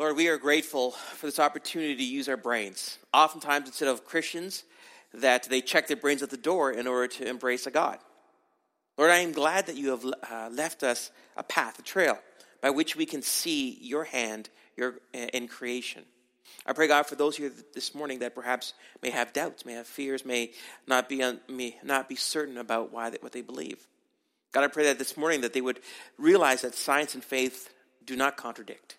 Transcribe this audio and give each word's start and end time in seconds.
Lord, 0.00 0.16
we 0.16 0.28
are 0.28 0.38
grateful 0.38 0.92
for 0.92 1.26
this 1.26 1.38
opportunity 1.38 1.94
to 1.94 2.02
use 2.02 2.26
our 2.26 2.38
brains. 2.38 2.98
Oftentimes, 3.12 3.66
instead 3.66 3.88
of 3.88 4.06
Christians, 4.06 4.64
that 5.12 5.42
they 5.50 5.60
check 5.60 5.88
their 5.88 5.96
brains 5.98 6.22
at 6.22 6.30
the 6.30 6.38
door 6.38 6.72
in 6.72 6.86
order 6.86 7.06
to 7.06 7.28
embrace 7.28 7.66
a 7.66 7.70
God. 7.70 7.98
Lord, 8.96 9.10
I 9.10 9.18
am 9.18 9.32
glad 9.32 9.66
that 9.66 9.76
you 9.76 9.90
have 9.90 10.06
uh, 10.06 10.48
left 10.50 10.82
us 10.82 11.10
a 11.36 11.42
path, 11.42 11.78
a 11.78 11.82
trail, 11.82 12.18
by 12.62 12.70
which 12.70 12.96
we 12.96 13.04
can 13.04 13.20
see 13.20 13.76
your 13.82 14.04
hand 14.04 14.48
your, 14.74 14.94
in 15.12 15.48
creation. 15.48 16.04
I 16.64 16.72
pray, 16.72 16.88
God, 16.88 17.04
for 17.04 17.16
those 17.16 17.36
here 17.36 17.52
this 17.74 17.94
morning 17.94 18.20
that 18.20 18.34
perhaps 18.34 18.72
may 19.02 19.10
have 19.10 19.34
doubts, 19.34 19.66
may 19.66 19.74
have 19.74 19.86
fears, 19.86 20.24
may 20.24 20.52
not 20.86 21.10
be, 21.10 21.22
may 21.46 21.76
not 21.84 22.08
be 22.08 22.16
certain 22.16 22.56
about 22.56 22.90
why 22.90 23.10
what 23.20 23.32
they 23.32 23.42
believe. 23.42 23.86
God, 24.52 24.64
I 24.64 24.68
pray 24.68 24.84
that 24.84 24.98
this 24.98 25.18
morning 25.18 25.42
that 25.42 25.52
they 25.52 25.60
would 25.60 25.80
realize 26.16 26.62
that 26.62 26.74
science 26.74 27.14
and 27.14 27.22
faith 27.22 27.68
do 28.06 28.16
not 28.16 28.38
contradict. 28.38 28.96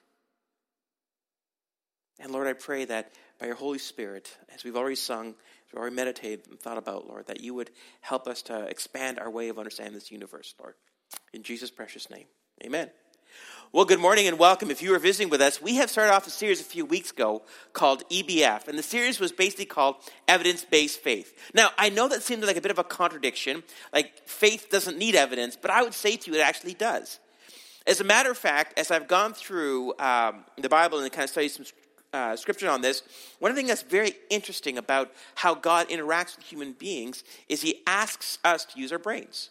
And 2.22 2.32
Lord, 2.32 2.46
I 2.46 2.54
pray 2.54 2.86
that 2.86 3.12
by 3.40 3.48
your 3.48 3.56
Holy 3.56 3.80
Spirit, 3.80 4.38
as 4.54 4.64
we've 4.64 4.76
already 4.76 4.96
sung, 4.96 5.30
as 5.30 5.74
we've 5.74 5.80
already 5.80 5.96
meditated 5.96 6.46
and 6.52 6.60
thought 6.60 6.78
about, 6.78 7.08
Lord, 7.08 7.26
that 7.26 7.42
you 7.42 7.56
would 7.56 7.72
help 8.02 8.28
us 8.28 8.44
to 8.44 8.66
expand 8.68 9.18
our 9.18 9.30
way 9.30 9.50
of 9.50 9.58
understanding 9.58 9.96
this 9.96 10.12
universe, 10.12 10.54
Lord. 10.60 10.76
In 11.34 11.42
Jesus' 11.42 11.72
precious 11.72 12.12
name, 12.12 12.26
amen. 12.64 12.92
Well, 13.72 13.86
good 13.86 14.00
morning 14.00 14.28
and 14.28 14.38
welcome. 14.38 14.70
If 14.70 14.84
you 14.84 14.94
are 14.94 15.00
visiting 15.00 15.32
with 15.32 15.42
us, 15.42 15.60
we 15.64 15.78
have 15.78 15.90
started 15.90 16.14
off 16.14 16.28
a 16.28 16.30
series 16.30 16.62
a 16.62 16.66
few 16.66 16.86
weeks 16.86 17.10
ago 17.10 17.42
called 17.74 18.08
EBF, 18.12 18.68
and 18.68 18.78
the 18.78 18.84
series 18.84 19.20
was 19.20 19.32
basically 19.32 19.66
called 19.66 19.96
Evidence 20.28 20.64
Based 20.64 21.00
Faith. 21.00 21.34
Now, 21.56 21.72
I 21.76 21.90
know 21.90 22.08
that 22.08 22.22
seems 22.22 22.46
like 22.46 22.58
a 22.58 22.62
bit 22.62 22.70
of 22.70 22.78
a 22.78 22.84
contradiction, 22.84 23.64
like 23.92 24.28
faith 24.28 24.68
doesn't 24.70 24.98
need 24.98 25.16
evidence, 25.16 25.58
but 25.60 25.72
I 25.72 25.82
would 25.82 25.96
say 25.96 26.18
to 26.18 26.32
you 26.32 26.38
it 26.38 26.44
actually 26.44 26.76
does. 26.76 27.20
As 27.88 28.00
a 28.00 28.04
matter 28.04 28.30
of 28.30 28.38
fact, 28.38 28.78
as 28.78 28.92
I've 28.92 29.08
gone 29.08 29.34
through 29.34 29.98
um, 29.98 30.46
the 30.58 30.70
Bible 30.70 31.00
and 31.00 31.12
kind 31.12 31.24
of 31.24 31.32
studied 31.32 31.50
some 31.50 31.66
uh, 32.14 32.36
scripture 32.36 32.70
on 32.70 32.82
this, 32.82 33.04
one 33.40 33.56
thing 33.56 33.68
that's 33.68 33.84
very 33.84 34.14
interesting 34.30 34.78
about 34.78 35.12
how 35.36 35.56
God 35.56 35.90
interacts 35.90 36.36
with 36.36 36.46
human 36.46 36.74
beings 36.74 37.24
is 37.48 37.62
he 37.62 37.82
asks 37.88 38.38
us 38.44 38.66
to 38.66 38.80
use 38.80 38.92
our 38.92 39.00
brains. 39.00 39.50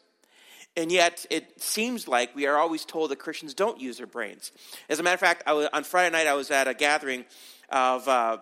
And 0.76 0.92
yet, 0.92 1.26
it 1.30 1.60
seems 1.60 2.06
like 2.06 2.34
we 2.34 2.46
are 2.46 2.56
always 2.56 2.84
told 2.84 3.10
that 3.10 3.18
Christians 3.18 3.54
don't 3.54 3.80
use 3.80 3.98
their 3.98 4.06
brains. 4.06 4.52
As 4.88 5.00
a 5.00 5.02
matter 5.02 5.14
of 5.14 5.20
fact, 5.20 5.42
was, 5.46 5.68
on 5.72 5.84
Friday 5.84 6.12
night, 6.12 6.26
I 6.26 6.34
was 6.34 6.50
at 6.50 6.68
a 6.68 6.74
gathering 6.74 7.24
of, 7.70 8.06
uh, 8.06 8.38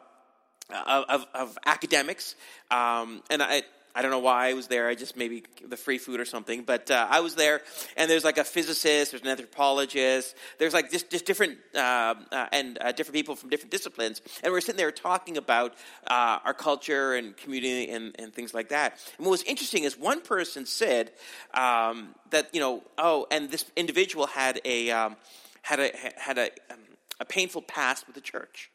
of, 0.87 1.27
of, 1.33 1.59
academics, 1.65 2.35
um, 2.71 3.23
and 3.31 3.43
I, 3.43 3.63
I 3.95 4.03
don't 4.03 4.11
know 4.11 4.19
why 4.19 4.49
I 4.49 4.53
was 4.55 4.69
there. 4.69 4.89
I 4.89 4.95
just 4.95 5.17
maybe 5.17 5.45
the 5.67 5.77
free 5.77 5.99
food 5.99 6.21
or 6.21 6.25
something. 6.25 6.63
But 6.63 6.91
uh, 6.91 7.07
I 7.11 7.21
was 7.21 7.35
there, 7.35 7.63
and 7.97 8.11
there's 8.11 8.25
like 8.25 8.39
a 8.39 8.45
physicist, 8.45 9.13
there's 9.13 9.23
an 9.23 9.29
anthropologist, 9.29 10.37
there's 10.59 10.75
like 10.75 10.91
just, 10.91 11.11
just 11.11 11.27
different 11.27 11.59
uh, 11.75 12.15
uh, 12.31 12.47
and 12.53 12.79
uh, 12.81 12.93
different 12.93 13.15
people 13.15 13.35
from 13.35 13.51
different 13.51 13.71
disciplines, 13.71 14.23
and 14.43 14.53
we 14.53 14.59
are 14.59 14.61
sitting 14.61 14.77
there 14.77 14.93
talking 14.93 15.37
about 15.37 15.75
uh, 16.07 16.39
our 16.45 16.55
culture 16.55 17.15
and 17.15 17.37
community 17.37 17.91
and, 17.91 18.15
and 18.19 18.33
things 18.33 18.55
like 18.55 18.69
that. 18.69 18.99
And 19.17 19.27
what 19.27 19.33
was 19.33 19.43
interesting 19.43 19.85
is 19.85 19.99
one 19.99 20.21
person 20.21 20.67
said 20.67 21.11
um, 21.55 22.15
that 22.31 22.55
you 22.55 22.61
know, 22.61 22.83
oh, 22.99 23.27
and 23.31 23.51
this 23.51 23.65
individual 23.77 24.27
had 24.27 24.61
a 24.65 24.91
um, 24.91 25.17
had 25.63 25.81
a 25.81 25.91
had 26.17 26.39
a, 26.39 26.51
um, 26.71 26.79
a 27.21 27.25
painful 27.25 27.63
past 27.63 28.07
with 28.07 28.15
the 28.15 28.21
church 28.21 28.71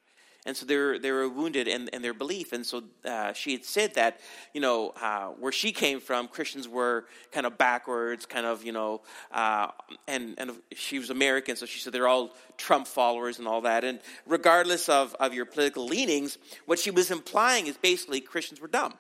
and 0.46 0.58
so 0.58 0.66
they 0.66 0.76
were, 0.76 1.00
they 1.00 1.12
were 1.12 1.30
wounded 1.30 1.68
in, 1.68 1.88
in 1.94 2.02
their 2.02 2.14
belief. 2.14 2.52
And 2.52 2.66
so 2.66 2.84
uh, 3.06 3.32
she 3.34 3.54
had 3.54 3.64
said 3.64 3.96
that, 3.96 4.20
you 4.54 4.60
know, 4.60 4.94
uh, 5.02 5.28
where 5.28 5.54
she 5.54 5.72
came 5.72 6.02
from, 6.02 6.28
Christians 6.28 6.68
were 6.68 7.06
kind 7.32 7.46
of 7.46 7.58
backwards, 7.58 8.26
kind 8.26 8.46
of, 8.46 8.64
you 8.66 8.74
know, 8.74 9.02
uh, 9.32 9.68
and, 10.08 10.36
and 10.38 10.52
she 10.74 11.00
was 11.00 11.10
American, 11.10 11.56
so 11.56 11.66
she 11.66 11.80
said 11.80 11.94
they're 11.94 12.10
all 12.10 12.32
Trump 12.58 12.88
followers 12.88 13.40
and 13.40 13.48
all 13.48 13.62
that. 13.62 13.84
And 13.86 14.00
regardless 14.26 14.90
of, 14.90 15.16
of 15.20 15.34
your 15.34 15.46
political 15.46 15.86
leanings, 15.86 16.38
what 16.66 16.78
she 16.78 16.92
was 16.92 17.10
implying 17.10 17.68
is 17.68 17.78
basically 17.78 18.20
Christians 18.20 18.60
were 18.60 18.68
dumb. 18.68 18.94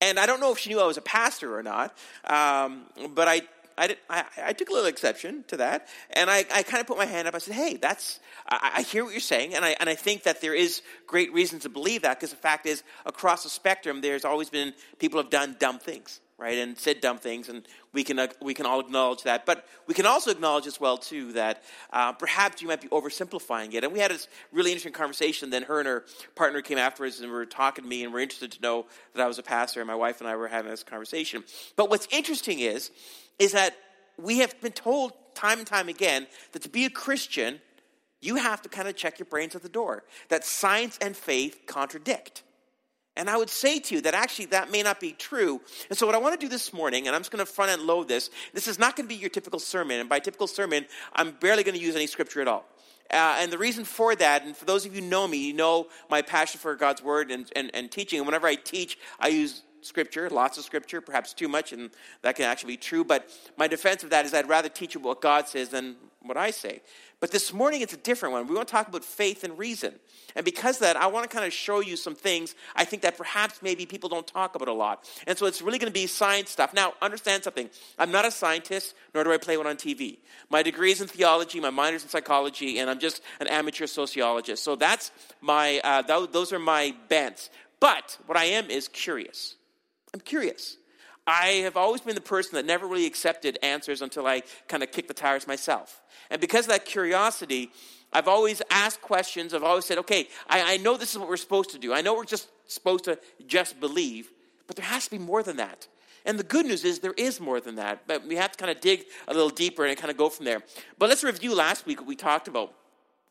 And 0.00 0.18
I 0.18 0.26
don't 0.26 0.40
know 0.40 0.52
if 0.52 0.58
she 0.58 0.70
knew 0.70 0.80
I 0.80 0.86
was 0.86 0.98
a 0.98 1.02
pastor 1.02 1.56
or 1.56 1.62
not, 1.62 1.96
um, 2.24 2.84
but 3.14 3.26
I 3.28 3.42
I, 3.76 3.86
did, 3.88 3.98
I, 4.08 4.24
I, 4.44 4.52
took 4.52 4.68
a 4.68 4.72
little 4.72 4.88
exception 4.88 5.44
to 5.48 5.56
that, 5.58 5.88
and 6.10 6.30
I, 6.30 6.44
I 6.52 6.62
kind 6.62 6.80
of 6.80 6.86
put 6.86 6.96
my 6.96 7.06
hand 7.06 7.26
up. 7.26 7.34
I 7.34 7.38
said, 7.38 7.54
"Hey, 7.54 7.76
that's 7.76 8.20
I, 8.48 8.72
I, 8.76 8.82
hear 8.82 9.04
what 9.04 9.12
you're 9.12 9.20
saying, 9.20 9.54
and 9.54 9.64
I 9.64 9.76
and 9.80 9.88
I 9.88 9.94
think 9.94 10.24
that 10.24 10.40
there 10.40 10.54
is 10.54 10.82
great 11.06 11.32
reason 11.32 11.58
to 11.60 11.68
believe 11.68 12.02
that 12.02 12.18
because 12.18 12.30
the 12.30 12.36
fact 12.36 12.66
is, 12.66 12.82
across 13.04 13.42
the 13.42 13.48
spectrum, 13.48 14.00
there's 14.00 14.24
always 14.24 14.50
been 14.50 14.74
people 14.98 15.20
have 15.20 15.30
done 15.30 15.56
dumb 15.58 15.78
things, 15.78 16.20
right, 16.38 16.58
and 16.58 16.76
said 16.76 17.00
dumb 17.00 17.18
things, 17.18 17.48
and 17.48 17.66
we 17.92 18.02
can 18.02 18.18
uh, 18.18 18.28
we 18.42 18.54
can 18.54 18.66
all 18.66 18.80
acknowledge 18.80 19.22
that. 19.22 19.46
But 19.46 19.66
we 19.86 19.94
can 19.94 20.06
also 20.06 20.30
acknowledge 20.30 20.66
as 20.66 20.80
well 20.80 20.96
too 20.98 21.32
that 21.32 21.62
uh, 21.92 22.12
perhaps 22.12 22.60
you 22.60 22.68
might 22.68 22.80
be 22.80 22.88
oversimplifying 22.88 23.74
it. 23.74 23.84
And 23.84 23.92
we 23.92 24.00
had 24.00 24.10
this 24.10 24.28
really 24.52 24.70
interesting 24.70 24.92
conversation. 24.92 25.50
Then 25.50 25.62
her 25.64 25.78
and 25.78 25.88
her 25.88 26.04
partner 26.34 26.60
came 26.60 26.78
afterwards 26.78 27.20
and 27.20 27.30
were 27.30 27.46
talking 27.46 27.84
to 27.84 27.88
me, 27.88 28.04
and 28.04 28.12
were 28.12 28.20
interested 28.20 28.52
to 28.52 28.60
know 28.60 28.86
that 29.14 29.22
I 29.22 29.26
was 29.26 29.38
a 29.38 29.42
pastor, 29.42 29.80
and 29.80 29.86
my 29.86 29.94
wife 29.94 30.20
and 30.20 30.28
I 30.28 30.36
were 30.36 30.48
having 30.48 30.70
this 30.70 30.82
conversation. 30.82 31.44
But 31.76 31.90
what's 31.90 32.08
interesting 32.10 32.60
is 32.60 32.90
is 33.38 33.52
that 33.52 33.76
we 34.16 34.38
have 34.38 34.60
been 34.60 34.72
told 34.72 35.12
time 35.34 35.58
and 35.58 35.66
time 35.66 35.88
again 35.88 36.26
that 36.52 36.62
to 36.62 36.68
be 36.68 36.84
a 36.84 36.90
Christian, 36.90 37.60
you 38.20 38.36
have 38.36 38.62
to 38.62 38.68
kind 38.68 38.86
of 38.86 38.94
check 38.94 39.18
your 39.18 39.26
brains 39.26 39.56
at 39.56 39.62
the 39.62 39.68
door, 39.68 40.04
that 40.28 40.44
science 40.44 40.98
and 41.00 41.16
faith 41.16 41.62
contradict. 41.66 42.43
And 43.16 43.30
I 43.30 43.36
would 43.36 43.50
say 43.50 43.78
to 43.78 43.94
you 43.94 44.00
that 44.02 44.14
actually 44.14 44.46
that 44.46 44.72
may 44.72 44.82
not 44.82 44.98
be 44.98 45.12
true. 45.12 45.60
And 45.88 45.96
so, 45.96 46.04
what 46.04 46.14
I 46.14 46.18
want 46.18 46.38
to 46.38 46.44
do 46.44 46.48
this 46.48 46.72
morning, 46.72 47.06
and 47.06 47.14
I'm 47.14 47.20
just 47.20 47.30
going 47.30 47.44
to 47.44 47.50
front 47.50 47.70
end 47.70 47.82
load 47.82 48.08
this, 48.08 48.30
this 48.52 48.66
is 48.66 48.78
not 48.78 48.96
going 48.96 49.08
to 49.08 49.14
be 49.14 49.20
your 49.20 49.30
typical 49.30 49.60
sermon. 49.60 50.00
And 50.00 50.08
by 50.08 50.18
typical 50.18 50.48
sermon, 50.48 50.84
I'm 51.12 51.30
barely 51.32 51.62
going 51.62 51.76
to 51.76 51.80
use 51.80 51.94
any 51.94 52.08
scripture 52.08 52.40
at 52.40 52.48
all. 52.48 52.64
Uh, 53.10 53.36
and 53.38 53.52
the 53.52 53.58
reason 53.58 53.84
for 53.84 54.16
that, 54.16 54.44
and 54.44 54.56
for 54.56 54.64
those 54.64 54.84
of 54.84 54.94
you 54.94 55.02
who 55.02 55.06
know 55.06 55.28
me, 55.28 55.46
you 55.46 55.52
know 55.52 55.86
my 56.10 56.22
passion 56.22 56.58
for 56.58 56.74
God's 56.74 57.02
word 57.02 57.30
and, 57.30 57.50
and, 57.54 57.70
and 57.74 57.90
teaching. 57.90 58.18
And 58.18 58.26
whenever 58.26 58.46
I 58.46 58.56
teach, 58.56 58.98
I 59.20 59.28
use 59.28 59.62
scripture, 59.84 60.28
lots 60.30 60.58
of 60.58 60.64
scripture, 60.64 61.00
perhaps 61.00 61.32
too 61.32 61.48
much, 61.48 61.72
and 61.72 61.90
that 62.22 62.36
can 62.36 62.44
actually 62.44 62.74
be 62.74 62.78
true. 62.78 63.04
But 63.04 63.28
my 63.56 63.68
defense 63.68 64.02
of 64.02 64.10
that 64.10 64.24
is 64.24 64.34
I'd 64.34 64.48
rather 64.48 64.68
teach 64.68 64.94
you 64.94 65.00
what 65.00 65.20
God 65.20 65.48
says 65.48 65.68
than 65.68 65.96
what 66.22 66.36
I 66.36 66.50
say. 66.50 66.80
But 67.20 67.30
this 67.30 67.52
morning 67.52 67.80
it's 67.80 67.94
a 67.94 67.98
different 67.98 68.32
one. 68.32 68.46
We 68.46 68.54
want 68.54 68.68
to 68.68 68.72
talk 68.72 68.88
about 68.88 69.04
faith 69.04 69.44
and 69.44 69.58
reason. 69.58 69.94
And 70.36 70.44
because 70.44 70.80
that, 70.80 70.96
I 70.96 71.06
want 71.06 71.28
to 71.28 71.34
kind 71.34 71.46
of 71.46 71.52
show 71.52 71.80
you 71.80 71.96
some 71.96 72.14
things 72.14 72.54
I 72.74 72.84
think 72.84 73.02
that 73.02 73.16
perhaps 73.16 73.62
maybe 73.62 73.86
people 73.86 74.08
don't 74.08 74.26
talk 74.26 74.54
about 74.54 74.68
a 74.68 74.72
lot. 74.72 75.08
And 75.26 75.38
so 75.38 75.46
it's 75.46 75.62
really 75.62 75.78
going 75.78 75.90
to 75.90 75.98
be 75.98 76.06
science 76.06 76.50
stuff. 76.50 76.74
Now, 76.74 76.94
understand 77.00 77.44
something. 77.44 77.70
I'm 77.98 78.10
not 78.10 78.24
a 78.24 78.30
scientist, 78.30 78.94
nor 79.14 79.24
do 79.24 79.32
I 79.32 79.38
play 79.38 79.56
one 79.56 79.66
on 79.66 79.76
TV. 79.76 80.18
My 80.50 80.62
degree 80.62 80.90
is 80.92 81.00
in 81.00 81.08
theology, 81.08 81.60
my 81.60 81.70
minor 81.70 81.96
is 81.96 82.02
in 82.02 82.08
psychology, 82.08 82.78
and 82.78 82.90
I'm 82.90 82.98
just 82.98 83.22
an 83.40 83.46
amateur 83.46 83.86
sociologist. 83.86 84.62
So 84.62 84.76
that's 84.76 85.10
my, 85.40 85.80
uh, 85.84 86.02
those 86.26 86.52
are 86.52 86.58
my 86.58 86.94
bents. 87.08 87.48
But 87.80 88.18
what 88.26 88.36
I 88.36 88.44
am 88.44 88.70
is 88.70 88.88
curious. 88.88 89.56
I'm 90.14 90.20
curious. 90.20 90.78
I 91.26 91.46
have 91.64 91.76
always 91.76 92.00
been 92.02 92.14
the 92.14 92.20
person 92.20 92.54
that 92.54 92.64
never 92.64 92.86
really 92.86 93.06
accepted 93.06 93.58
answers 93.62 94.00
until 94.00 94.26
I 94.26 94.42
kind 94.68 94.82
of 94.82 94.92
kicked 94.92 95.08
the 95.08 95.14
tires 95.14 95.46
myself. 95.48 96.00
And 96.30 96.40
because 96.40 96.66
of 96.66 96.70
that 96.70 96.84
curiosity, 96.84 97.72
I've 98.12 98.28
always 98.28 98.62
asked 98.70 99.02
questions. 99.02 99.52
I've 99.52 99.64
always 99.64 99.86
said, 99.86 99.98
okay, 99.98 100.28
I, 100.48 100.74
I 100.74 100.76
know 100.76 100.96
this 100.96 101.12
is 101.12 101.18
what 101.18 101.28
we're 101.28 101.36
supposed 101.36 101.70
to 101.70 101.78
do. 101.78 101.92
I 101.92 102.00
know 102.00 102.14
we're 102.14 102.24
just 102.24 102.48
supposed 102.66 103.04
to 103.04 103.18
just 103.46 103.80
believe, 103.80 104.30
but 104.68 104.76
there 104.76 104.84
has 104.84 105.06
to 105.06 105.10
be 105.10 105.18
more 105.18 105.42
than 105.42 105.56
that. 105.56 105.88
And 106.24 106.38
the 106.38 106.44
good 106.44 106.64
news 106.64 106.84
is 106.84 107.00
there 107.00 107.14
is 107.16 107.40
more 107.40 107.60
than 107.60 107.74
that, 107.74 108.06
but 108.06 108.24
we 108.26 108.36
have 108.36 108.52
to 108.52 108.58
kind 108.58 108.70
of 108.70 108.80
dig 108.80 109.04
a 109.26 109.34
little 109.34 109.50
deeper 109.50 109.84
and 109.84 109.96
kind 109.98 110.10
of 110.12 110.16
go 110.16 110.28
from 110.28 110.44
there. 110.44 110.62
But 110.96 111.08
let's 111.08 111.24
review 111.24 111.54
last 111.56 111.86
week 111.86 111.98
what 111.98 112.06
we 112.06 112.16
talked 112.16 112.46
about. 112.46 112.72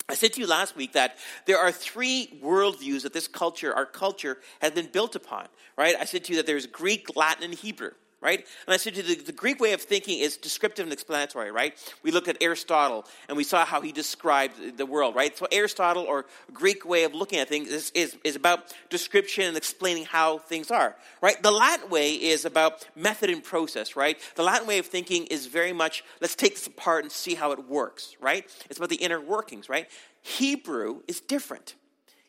I 0.09 0.16
said 0.16 0.34
to 0.34 0.41
you 0.41 0.47
last 0.47 0.75
week 0.75 0.94
that 0.94 1.18
there 1.46 1.58
are 1.58 1.72
three 1.72 2.40
worldviews 2.44 3.03
that 3.03 3.14
this 3.14 3.28
culture, 3.28 3.74
our 3.74 3.86
culture, 3.86 4.38
has 4.59 4.72
been 4.72 4.88
built 4.88 5.16
upon, 5.16 5.47
right? 5.78 5.96
I 6.00 6.06
said 6.06 6.25
to 6.25 6.34
you 6.34 6.38
that 6.38 6.46
there's 6.46 6.68
Greek, 6.68 7.16
Latin, 7.16 7.44
and 7.46 7.53
Hebrew 7.53 7.91
right? 8.23 8.45
And 8.66 8.73
I 8.73 8.78
said 8.78 8.95
to 8.95 9.03
you, 9.03 9.16
the, 9.16 9.23
the, 9.23 9.31
Greek 9.34 9.59
way 9.59 9.73
of 9.73 9.81
thinking 9.81 10.19
is 10.19 10.38
descriptive 10.38 10.85
and 10.85 10.94
explanatory, 10.94 11.51
right? 11.51 11.75
We 12.03 12.11
looked 12.11 12.29
at 12.29 12.38
Aristotle 12.41 13.06
and 13.28 13.35
we 13.35 13.44
saw 13.44 13.66
how 13.66 13.81
he 13.81 13.91
described 13.91 14.78
the 14.78 14.85
world, 14.85 15.13
right? 15.13 15.38
So 15.38 15.45
Aristotle 15.51 16.03
or 16.03 16.25
Greek 16.53 16.86
way 16.86 17.03
of 17.03 17.13
looking 17.13 17.39
at 17.39 17.50
things 17.50 17.68
is, 17.68 17.92
is, 17.92 18.15
is 18.24 18.38
about 18.38 18.74
description 18.89 19.44
and 19.44 19.57
explaining 19.57 20.06
how 20.06 20.38
things 20.38 20.71
are, 20.71 20.95
right? 21.21 21.42
The 21.44 21.51
Latin 21.51 21.89
way 21.89 22.13
is 22.13 22.45
about 22.45 22.88
method 22.95 23.30
and 23.30 23.44
process, 23.44 23.98
right? 23.98 24.18
The 24.36 24.44
Latin 24.44 24.68
way 24.68 24.77
of 24.80 24.86
thinking 24.86 25.25
is 25.25 25.48
very 25.48 25.74
much, 25.74 26.03
let's 26.21 26.36
take 26.36 26.56
this 26.56 26.68
apart 26.68 27.03
and 27.03 27.12
see 27.12 27.36
how 27.36 27.51
it 27.51 27.68
works, 27.68 28.15
right? 28.21 28.45
It's 28.69 28.77
about 28.77 28.89
the 28.89 28.95
inner 28.95 29.19
workings, 29.19 29.68
right? 29.68 29.89
Hebrew 30.21 31.01
is 31.09 31.19
different. 31.19 31.75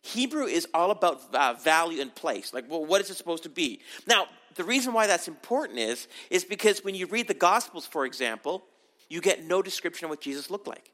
Hebrew 0.05 0.45
is 0.45 0.69
all 0.75 0.91
about 0.91 1.35
uh, 1.35 1.55
value 1.55 2.03
and 2.03 2.15
place. 2.15 2.53
Like, 2.53 2.71
well, 2.71 2.85
what 2.85 3.01
is 3.01 3.09
it 3.09 3.17
supposed 3.17 3.45
to 3.45 3.49
be? 3.49 3.81
Now, 4.07 4.27
the 4.55 4.63
reason 4.63 4.93
why 4.93 5.07
that's 5.07 5.29
important 5.29 5.79
is, 5.79 6.09
is 6.29 6.45
because 6.45 6.85
when 6.85 6.95
you 6.95 7.07
read 7.07 7.27
the 7.27 7.35
Gospels, 7.35 7.87
for 7.87 8.05
example, 8.05 8.63
you 9.09 9.21
get 9.21 9.45
no 9.45 9.63
description 9.63 10.05
of 10.05 10.11
what 10.11 10.21
Jesus 10.21 10.51
looked 10.51 10.69
like. 10.69 10.93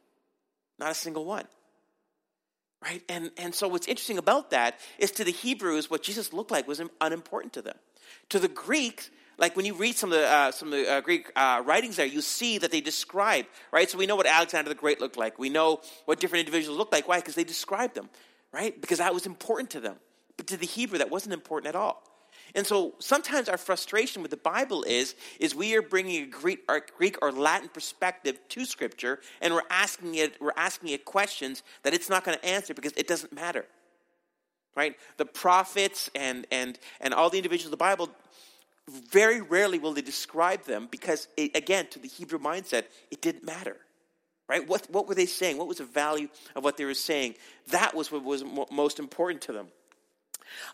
Not 0.79 0.93
a 0.93 0.95
single 0.95 1.25
one. 1.25 1.45
Right? 2.81 3.03
And, 3.09 3.33
and 3.37 3.55
so 3.55 3.69
what's 3.69 3.89
interesting 3.89 4.19
about 4.19 4.51
that 4.51 4.79
is 4.99 5.11
to 5.13 5.25
the 5.25 5.33
Hebrews, 5.33 5.91
what 5.91 6.03
Jesus 6.03 6.33
looked 6.33 6.53
like 6.53 6.69
was 6.69 6.81
unimportant 7.01 7.53
to 7.55 7.63
them. 7.63 7.77
To 8.29 8.39
the 8.39 8.49
Greeks, 8.49 9.11
Like 9.41 9.57
when 9.57 9.65
you 9.65 9.73
read 9.75 9.97
some 9.97 10.13
of 10.13 10.19
the, 10.19 10.29
uh, 10.29 10.53
some 10.53 10.69
of 10.69 10.73
the 10.79 10.89
uh, 10.89 11.01
Greek 11.01 11.33
uh, 11.35 11.63
writings 11.65 11.97
there, 11.97 12.05
you 12.05 12.21
see 12.21 12.59
that 12.59 12.71
they 12.71 12.83
describe, 12.83 13.47
right? 13.73 13.89
So 13.91 13.97
we 13.97 14.05
know 14.05 14.15
what 14.15 14.27
Alexander 14.27 14.69
the 14.69 14.75
Great 14.75 15.01
looked 15.01 15.17
like. 15.17 15.39
We 15.39 15.49
know 15.49 15.81
what 16.05 16.21
different 16.21 16.41
individuals 16.41 16.77
looked 16.77 16.93
like. 16.93 17.09
Why? 17.09 17.17
Because 17.17 17.37
they 17.37 17.45
described 17.45 17.95
them, 17.95 18.11
right? 18.53 18.81
Because 18.81 18.99
that 18.99 19.15
was 19.15 19.27
important 19.27 19.71
to 19.71 19.81
them. 19.81 19.97
But 20.37 20.47
to 20.49 20.57
the 20.57 20.67
Hebrew, 20.67 20.99
that 20.99 21.11
wasn't 21.11 21.35
important 21.35 21.69
at 21.69 21.77
all. 21.77 22.03
And 22.55 22.67
so 22.67 22.95
sometimes 22.99 23.49
our 23.49 23.57
frustration 23.57 24.23
with 24.23 24.31
the 24.31 24.37
Bible 24.37 24.83
is, 24.83 25.15
is 25.39 25.55
we 25.55 25.77
are 25.77 25.83
bringing 25.83 26.25
a 26.25 26.27
Greek 26.27 26.61
or, 26.69 26.85
Greek 26.97 27.19
or 27.23 27.31
Latin 27.31 27.69
perspective 27.69 28.39
to 28.49 28.65
Scripture, 28.65 29.21
and 29.41 29.55
we're 29.55 29.63
asking 29.71 30.17
it, 30.17 30.41
we're 30.41 30.53
asking 30.57 30.91
it 30.91 31.05
questions 31.05 31.63
that 31.83 31.95
it's 31.95 32.09
not 32.09 32.25
going 32.25 32.39
to 32.39 32.45
answer 32.45 32.75
because 32.75 32.93
it 32.97 33.07
doesn't 33.07 33.33
matter. 33.33 33.67
Right? 34.77 34.97
The 35.17 35.27
prophets 35.27 36.11
and, 36.15 36.47
and, 36.51 36.79
and 37.01 37.13
all 37.13 37.31
the 37.31 37.37
individuals 37.37 37.67
of 37.67 37.73
the 37.73 37.77
Bible, 37.77 38.09
very 38.89 39.41
rarely 39.41 39.79
will 39.79 39.93
they 39.93 40.03
describe 40.03 40.65
them 40.65 40.89
because, 40.91 41.29
it, 41.37 41.57
again, 41.57 41.87
to 41.91 41.99
the 41.99 42.09
Hebrew 42.09 42.39
mindset, 42.39 42.85
it 43.11 43.21
didn't 43.21 43.45
matter. 43.45 43.77
Right? 44.51 44.69
What, 44.69 44.91
what 44.91 45.07
were 45.07 45.15
they 45.15 45.27
saying? 45.27 45.59
What 45.59 45.69
was 45.69 45.79
the 45.79 45.85
value 45.85 46.29
of 46.57 46.65
what 46.65 46.77
they 46.77 46.85
were 46.85 46.93
saying? 46.93 47.37
That 47.69 47.95
was 47.95 48.11
what 48.11 48.25
was 48.25 48.43
most 48.73 48.99
important 48.99 49.43
to 49.43 49.53
them. 49.53 49.69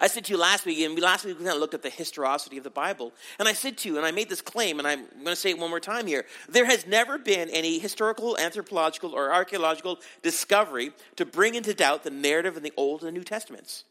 I 0.01 0.07
said 0.07 0.25
to 0.25 0.33
you 0.33 0.39
last 0.39 0.65
week, 0.65 0.79
and 0.79 0.99
last 0.99 1.27
week 1.27 1.39
we 1.39 1.45
kind 1.45 1.55
of 1.55 1.61
looked 1.61 1.75
at 1.75 1.83
the 1.83 1.91
historicity 1.91 2.57
of 2.57 2.65
the 2.65 2.71
Bible. 2.71 3.13
And 3.39 3.47
I 3.47 3.53
said 3.53 3.77
to 3.77 3.91
you, 3.91 3.99
and 3.99 4.07
I 4.07 4.13
made 4.13 4.31
this 4.31 4.41
claim, 4.41 4.79
and 4.79 4.89
I'm 4.89 5.05
going 5.13 5.27
to 5.27 5.37
say 5.37 5.51
it 5.51 5.59
one 5.59 5.69
more 5.69 5.79
time 5.79 6.07
here 6.07 6.25
there 6.49 6.65
has 6.65 6.87
never 6.87 7.19
been 7.19 7.51
any 7.51 7.79
historical, 7.79 8.39
anthropological, 8.39 9.15
or 9.15 9.31
archaeological 9.31 9.99
discovery 10.23 10.93
to 11.17 11.27
bring 11.27 11.55
into 11.55 11.75
doubt 11.75 12.03
the 12.03 12.09
narrative 12.11 12.57
in 12.57 12.63
the 12.63 12.73
Old 12.79 13.05
and 13.05 13.13
New 13.13 13.25
Testaments. 13.25 13.85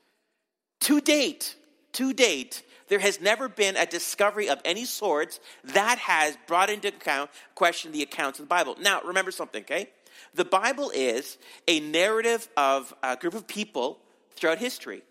To 0.80 1.00
date, 1.00 1.56
to 1.94 2.12
date, 2.12 2.64
there 2.88 3.00
has 3.00 3.20
never 3.20 3.48
been 3.50 3.76
a 3.76 3.86
discovery 3.86 4.50
of 4.50 4.60
any 4.64 4.86
sorts 4.86 5.40
that 5.64 5.98
has 5.98 6.38
brought 6.48 6.70
into 6.70 6.90
account 6.90 7.30
question 7.56 7.92
the 7.92 8.04
accounts 8.04 8.40
of 8.40 8.46
the 8.46 8.50
Bible. 8.50 8.76
Now, 8.80 9.02
remember 9.04 9.32
something, 9.32 9.64
okay? 9.64 9.90
The 10.34 10.46
Bible 10.46 10.92
is 10.94 11.38
a 11.68 11.80
narrative 11.80 12.48
of 12.56 12.94
a 13.04 13.16
group 13.16 13.34
of 13.34 13.48
people 13.48 14.00
throughout 14.36 14.60
history. 14.60 15.02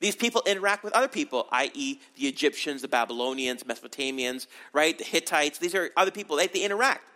These 0.00 0.16
people 0.16 0.42
interact 0.46 0.84
with 0.84 0.92
other 0.92 1.08
people, 1.08 1.46
i.e., 1.50 1.98
the 2.16 2.26
Egyptians, 2.26 2.82
the 2.82 2.88
Babylonians, 2.88 3.64
Mesopotamians, 3.64 4.46
right? 4.72 4.98
The 4.98 5.04
Hittites. 5.04 5.58
These 5.58 5.74
are 5.74 5.90
other 5.96 6.10
people. 6.10 6.36
They, 6.36 6.46
they 6.46 6.60
interact. 6.60 7.08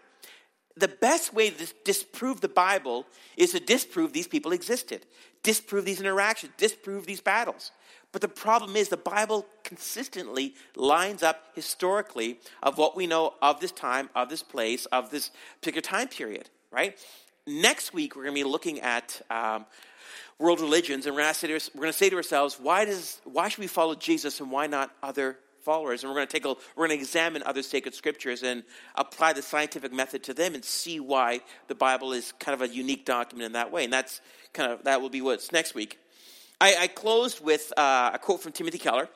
The 0.76 0.88
best 0.88 1.34
way 1.34 1.50
to 1.50 1.74
disprove 1.84 2.40
the 2.40 2.48
Bible 2.48 3.04
is 3.36 3.52
to 3.52 3.60
disprove 3.60 4.12
these 4.12 4.28
people 4.28 4.52
existed, 4.52 5.04
disprove 5.42 5.84
these 5.84 6.00
interactions, 6.00 6.52
disprove 6.56 7.04
these 7.04 7.20
battles. 7.20 7.72
But 8.12 8.22
the 8.22 8.28
problem 8.28 8.74
is 8.74 8.88
the 8.88 8.96
Bible 8.96 9.46
consistently 9.64 10.54
lines 10.74 11.22
up 11.22 11.48
historically 11.54 12.40
of 12.62 12.78
what 12.78 12.96
we 12.96 13.06
know 13.06 13.34
of 13.42 13.60
this 13.60 13.72
time, 13.72 14.08
of 14.14 14.30
this 14.30 14.42
place, 14.42 14.86
of 14.86 15.10
this 15.10 15.30
particular 15.60 15.82
time 15.82 16.08
period, 16.08 16.48
right? 16.70 16.98
Next 17.46 17.92
week, 17.92 18.16
we're 18.16 18.22
going 18.22 18.34
to 18.34 18.44
be 18.44 18.48
looking 18.48 18.80
at 18.80 19.20
um, 19.30 19.66
world 20.38 20.60
religions, 20.60 21.04
and 21.06 21.14
we're 21.14 21.22
going, 21.22 21.34
to 21.34 21.92
say 21.92 22.08
to, 22.08 22.16
ourselves, 22.16 22.58
why, 22.60 22.86
does, 22.86 23.20
why 23.24 23.48
should 23.48 23.60
we 23.60 23.66
follow 23.66 23.94
Jesus 23.94 24.40
and 24.40 24.50
why 24.50 24.66
not 24.66 24.90
other 25.02 25.38
followers? 25.62 26.02
And 26.02 26.10
we're 26.10 26.16
going 26.16 26.28
to 26.28 26.32
take 26.32 26.46
a, 26.46 26.54
we're 26.76 26.86
going 26.86 26.96
to 26.98 27.02
examine 27.02 27.42
other 27.44 27.62
sacred 27.62 27.94
scriptures 27.94 28.42
and 28.42 28.62
apply 28.94 29.34
the 29.34 29.42
scientific 29.42 29.92
method 29.92 30.22
to 30.24 30.34
them 30.34 30.54
and 30.54 30.64
see 30.64 30.98
why 30.98 31.40
the 31.66 31.74
Bible 31.74 32.12
is 32.12 32.32
kind 32.38 32.54
of 32.54 32.62
a 32.62 32.72
unique 32.72 33.04
document 33.04 33.46
in 33.46 33.52
that 33.52 33.70
way. 33.70 33.84
And 33.84 33.92
that's 33.92 34.22
kind 34.54 34.72
of 34.72 34.84
that 34.84 35.02
will 35.02 35.10
be 35.10 35.20
what's 35.20 35.52
next 35.52 35.74
week. 35.74 35.98
I, 36.60 36.76
I 36.80 36.86
closed 36.88 37.44
with 37.44 37.72
uh, 37.76 38.10
a 38.14 38.18
quote 38.18 38.42
from 38.42 38.52
Timothy 38.52 38.78
Keller. 38.78 39.08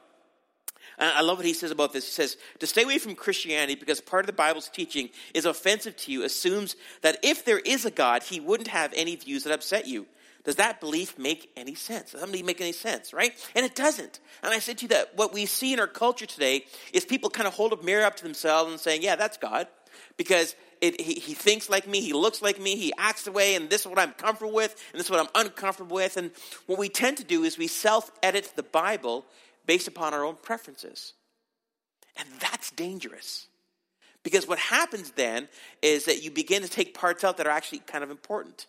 And 0.98 1.10
I 1.10 1.22
love 1.22 1.38
what 1.38 1.46
he 1.46 1.54
says 1.54 1.70
about 1.70 1.92
this. 1.92 2.04
He 2.04 2.12
says, 2.12 2.36
To 2.60 2.66
stay 2.66 2.82
away 2.82 2.98
from 2.98 3.14
Christianity 3.14 3.74
because 3.74 4.00
part 4.00 4.24
of 4.24 4.26
the 4.26 4.32
Bible's 4.32 4.68
teaching 4.68 5.10
is 5.34 5.46
offensive 5.46 5.96
to 5.96 6.12
you 6.12 6.22
assumes 6.22 6.76
that 7.00 7.18
if 7.22 7.44
there 7.44 7.58
is 7.58 7.84
a 7.84 7.90
God, 7.90 8.22
he 8.22 8.40
wouldn't 8.40 8.68
have 8.68 8.92
any 8.94 9.16
views 9.16 9.44
that 9.44 9.52
upset 9.52 9.86
you. 9.86 10.06
Does 10.44 10.56
that 10.56 10.80
belief 10.80 11.18
make 11.18 11.50
any 11.56 11.74
sense? 11.74 12.12
Does 12.12 12.20
that 12.20 12.30
make 12.30 12.60
any 12.60 12.72
sense, 12.72 13.12
right? 13.12 13.32
And 13.54 13.64
it 13.64 13.76
doesn't. 13.76 14.18
And 14.42 14.52
I 14.52 14.58
said 14.58 14.78
to 14.78 14.82
you 14.82 14.88
that 14.88 15.16
what 15.16 15.32
we 15.32 15.46
see 15.46 15.72
in 15.72 15.78
our 15.78 15.86
culture 15.86 16.26
today 16.26 16.64
is 16.92 17.04
people 17.04 17.30
kind 17.30 17.46
of 17.46 17.54
hold 17.54 17.72
a 17.72 17.82
mirror 17.82 18.04
up 18.04 18.16
to 18.16 18.24
themselves 18.24 18.70
and 18.70 18.80
saying, 18.80 19.02
yeah, 19.02 19.14
that's 19.14 19.36
God. 19.36 19.68
Because 20.16 20.56
it, 20.82 21.00
he, 21.00 21.14
he 21.14 21.32
thinks 21.32 21.70
like 21.70 21.86
me, 21.86 22.00
he 22.00 22.12
looks 22.12 22.42
like 22.42 22.60
me, 22.60 22.74
he 22.74 22.92
acts 22.98 23.22
the 23.22 23.32
way, 23.32 23.54
and 23.54 23.70
this 23.70 23.82
is 23.82 23.86
what 23.86 24.00
I'm 24.00 24.12
comfortable 24.12 24.52
with, 24.52 24.72
and 24.92 24.98
this 24.98 25.06
is 25.06 25.10
what 25.10 25.20
I'm 25.20 25.46
uncomfortable 25.46 25.94
with. 25.94 26.16
And 26.16 26.32
what 26.66 26.78
we 26.78 26.88
tend 26.88 27.18
to 27.18 27.24
do 27.24 27.44
is 27.44 27.56
we 27.56 27.68
self 27.68 28.10
edit 28.22 28.52
the 28.56 28.64
Bible 28.64 29.24
based 29.64 29.86
upon 29.86 30.12
our 30.12 30.24
own 30.24 30.36
preferences. 30.42 31.14
And 32.16 32.28
that's 32.40 32.72
dangerous. 32.72 33.46
Because 34.24 34.46
what 34.46 34.58
happens 34.58 35.12
then 35.12 35.48
is 35.80 36.04
that 36.06 36.22
you 36.22 36.30
begin 36.30 36.62
to 36.62 36.68
take 36.68 36.94
parts 36.94 37.24
out 37.24 37.36
that 37.38 37.46
are 37.46 37.50
actually 37.50 37.78
kind 37.80 38.04
of 38.04 38.10
important 38.10 38.66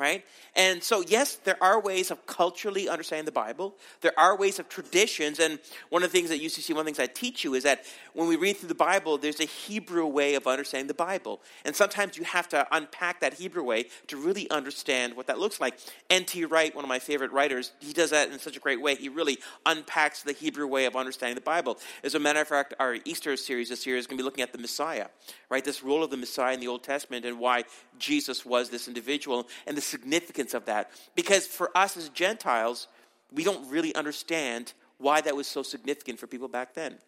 right? 0.00 0.24
And 0.56 0.82
so, 0.82 1.02
yes, 1.06 1.36
there 1.36 1.62
are 1.62 1.80
ways 1.80 2.10
of 2.10 2.26
culturally 2.26 2.88
understanding 2.88 3.26
the 3.26 3.32
Bible. 3.32 3.76
There 4.00 4.18
are 4.18 4.36
ways 4.36 4.58
of 4.58 4.68
traditions. 4.68 5.38
And 5.38 5.58
one 5.90 6.02
of 6.02 6.10
the 6.10 6.18
things 6.18 6.30
that 6.30 6.40
UCC, 6.40 6.70
one 6.70 6.80
of 6.80 6.86
the 6.86 6.92
things 6.92 6.98
I 6.98 7.12
teach 7.12 7.44
you 7.44 7.54
is 7.54 7.64
that 7.64 7.84
when 8.14 8.26
we 8.26 8.36
read 8.36 8.56
through 8.56 8.70
the 8.70 8.74
Bible, 8.74 9.18
there's 9.18 9.40
a 9.40 9.44
Hebrew 9.44 10.06
way 10.06 10.34
of 10.34 10.46
understanding 10.46 10.88
the 10.88 10.94
Bible. 10.94 11.40
And 11.64 11.76
sometimes 11.76 12.16
you 12.16 12.24
have 12.24 12.48
to 12.48 12.66
unpack 12.72 13.20
that 13.20 13.34
Hebrew 13.34 13.62
way 13.62 13.86
to 14.08 14.16
really 14.16 14.50
understand 14.50 15.14
what 15.14 15.26
that 15.26 15.38
looks 15.38 15.60
like. 15.60 15.78
N.T. 16.08 16.46
Wright, 16.46 16.74
one 16.74 16.84
of 16.84 16.88
my 16.88 16.98
favorite 16.98 17.30
writers, 17.32 17.72
he 17.78 17.92
does 17.92 18.10
that 18.10 18.30
in 18.30 18.38
such 18.38 18.56
a 18.56 18.60
great 18.60 18.80
way. 18.80 18.94
He 18.94 19.10
really 19.10 19.38
unpacks 19.66 20.22
the 20.22 20.32
Hebrew 20.32 20.66
way 20.66 20.86
of 20.86 20.96
understanding 20.96 21.34
the 21.34 21.42
Bible. 21.42 21.78
As 22.02 22.14
a 22.14 22.18
matter 22.18 22.40
of 22.40 22.48
fact, 22.48 22.72
our 22.80 22.96
Easter 23.04 23.36
series 23.36 23.68
this 23.68 23.86
year 23.86 23.96
is 23.96 24.06
going 24.06 24.16
to 24.16 24.22
be 24.22 24.24
looking 24.24 24.42
at 24.42 24.52
the 24.52 24.58
Messiah, 24.58 25.08
right? 25.50 25.64
This 25.64 25.82
role 25.82 26.02
of 26.02 26.10
the 26.10 26.16
Messiah 26.16 26.54
in 26.54 26.60
the 26.60 26.68
Old 26.68 26.82
Testament 26.82 27.24
and 27.26 27.38
why 27.38 27.64
Jesus 27.98 28.46
was 28.46 28.70
this 28.70 28.88
individual 28.88 29.46
and 29.66 29.76
the 29.76 29.82
significance 29.90 30.54
of 30.54 30.64
that. 30.66 30.90
Because 31.14 31.46
for 31.46 31.76
us 31.76 31.96
as 31.96 32.08
Gentiles, 32.10 32.88
we 33.32 33.44
don't 33.44 33.68
really 33.70 33.94
understand 33.94 34.72
why 34.98 35.20
that 35.20 35.34
was 35.34 35.46
so 35.46 35.62
significant 35.62 36.18
for 36.18 36.26
people 36.26 36.48
back 36.48 36.74
then. 36.74 36.98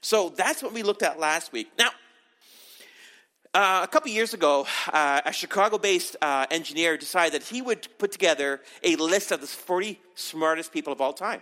So 0.00 0.30
that's 0.30 0.62
what 0.62 0.72
we 0.72 0.82
looked 0.82 1.02
at 1.02 1.18
last 1.18 1.52
week. 1.52 1.70
Now, 1.78 1.90
uh, 3.54 3.80
a 3.82 3.88
couple 3.88 4.10
years 4.10 4.34
ago, 4.34 4.66
uh, 4.92 5.22
a 5.24 5.32
Chicago 5.32 5.78
based 5.78 6.16
uh, 6.20 6.46
engineer 6.50 6.96
decided 6.96 7.40
that 7.40 7.48
he 7.48 7.62
would 7.62 7.88
put 7.98 8.12
together 8.12 8.60
a 8.82 8.96
list 8.96 9.32
of 9.32 9.40
the 9.40 9.46
40 9.46 9.98
smartest 10.14 10.72
people 10.72 10.92
of 10.92 11.00
all 11.00 11.12
time. 11.12 11.40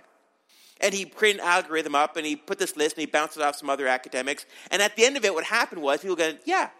And 0.80 0.94
he 0.94 1.06
created 1.06 1.40
an 1.40 1.46
algorithm 1.46 1.94
up 1.94 2.16
and 2.16 2.26
he 2.26 2.36
put 2.36 2.58
this 2.58 2.76
list 2.76 2.96
and 2.96 3.00
he 3.00 3.06
bounced 3.06 3.36
it 3.36 3.42
off 3.42 3.56
some 3.56 3.70
other 3.70 3.88
academics. 3.88 4.46
And 4.70 4.82
at 4.82 4.94
the 4.94 5.04
end 5.04 5.16
of 5.16 5.24
it, 5.24 5.34
what 5.34 5.44
happened 5.44 5.82
was 5.82 6.00
people 6.00 6.16
go, 6.16 6.34
yeah, 6.44 6.70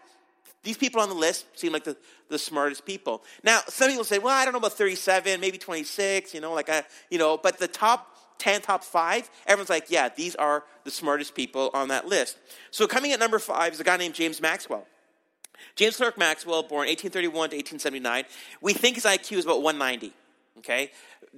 these 0.67 0.77
people 0.77 0.99
on 0.99 1.07
the 1.07 1.15
list 1.15 1.45
seem 1.57 1.71
like 1.71 1.85
the, 1.85 1.95
the 2.27 2.37
smartest 2.37 2.85
people. 2.85 3.23
Now, 3.41 3.61
some 3.69 3.89
people 3.89 4.03
say, 4.03 4.19
well, 4.19 4.35
I 4.35 4.43
don't 4.43 4.51
know 4.51 4.59
about 4.59 4.73
37, 4.73 5.39
maybe 5.39 5.57
26, 5.57 6.33
you 6.33 6.41
know, 6.41 6.53
like, 6.53 6.67
I, 6.69 6.83
you 7.09 7.17
know, 7.17 7.37
but 7.37 7.57
the 7.57 7.69
top 7.69 8.13
10, 8.39 8.63
top 8.63 8.83
five, 8.83 9.29
everyone's 9.45 9.69
like, 9.69 9.85
yeah, 9.87 10.09
these 10.13 10.35
are 10.35 10.65
the 10.83 10.91
smartest 10.91 11.35
people 11.35 11.71
on 11.73 11.87
that 11.87 12.05
list. 12.05 12.37
So 12.71 12.85
coming 12.85 13.13
at 13.13 13.19
number 13.21 13.39
five 13.39 13.71
is 13.71 13.79
a 13.79 13.85
guy 13.85 13.95
named 13.95 14.13
James 14.13 14.41
Maxwell. 14.41 14.85
James 15.77 15.95
Clerk 15.95 16.17
Maxwell, 16.17 16.63
born 16.63 16.87
1831 16.87 17.31
to 17.51 17.55
1879. 17.55 18.25
We 18.59 18.73
think 18.73 18.95
his 18.95 19.05
IQ 19.05 19.37
is 19.37 19.45
about 19.45 19.61
190. 19.61 20.13
Okay? 20.57 20.91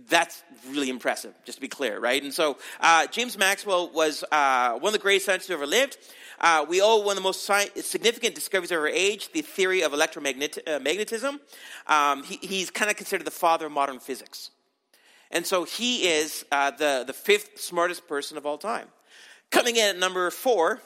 That's 0.07 0.41
really 0.69 0.89
impressive, 0.89 1.35
just 1.45 1.57
to 1.57 1.61
be 1.61 1.67
clear, 1.67 1.99
right? 1.99 2.23
And 2.23 2.33
so 2.33 2.57
uh, 2.79 3.05
James 3.07 3.37
Maxwell 3.37 3.89
was 3.89 4.23
uh, 4.31 4.71
one 4.79 4.89
of 4.89 4.93
the 4.93 4.99
greatest 4.99 5.27
scientists 5.27 5.49
who 5.49 5.53
ever 5.53 5.67
lived. 5.67 5.97
Uh, 6.39 6.65
we 6.67 6.81
owe 6.81 6.97
one 6.97 7.11
of 7.11 7.15
the 7.15 7.21
most 7.21 7.45
significant 7.85 8.33
discoveries 8.33 8.71
of 8.71 8.77
our 8.77 8.87
age, 8.87 9.31
the 9.33 9.41
theory 9.41 9.81
of 9.81 9.91
electromagnetism. 9.91 11.39
Uh, 11.87 11.93
um, 11.93 12.23
he, 12.23 12.37
he's 12.41 12.71
kind 12.71 12.89
of 12.89 12.97
considered 12.97 13.25
the 13.25 13.31
father 13.31 13.65
of 13.65 13.71
modern 13.71 13.99
physics. 13.99 14.51
And 15.31 15.45
so 15.45 15.63
he 15.63 16.07
is 16.07 16.45
uh, 16.51 16.71
the, 16.71 17.03
the 17.05 17.13
fifth 17.13 17.59
smartest 17.59 18.07
person 18.07 18.37
of 18.37 18.45
all 18.45 18.57
time. 18.57 18.87
Coming 19.51 19.75
in 19.75 19.85
at 19.85 19.97
number 19.97 20.29
four, 20.31 20.81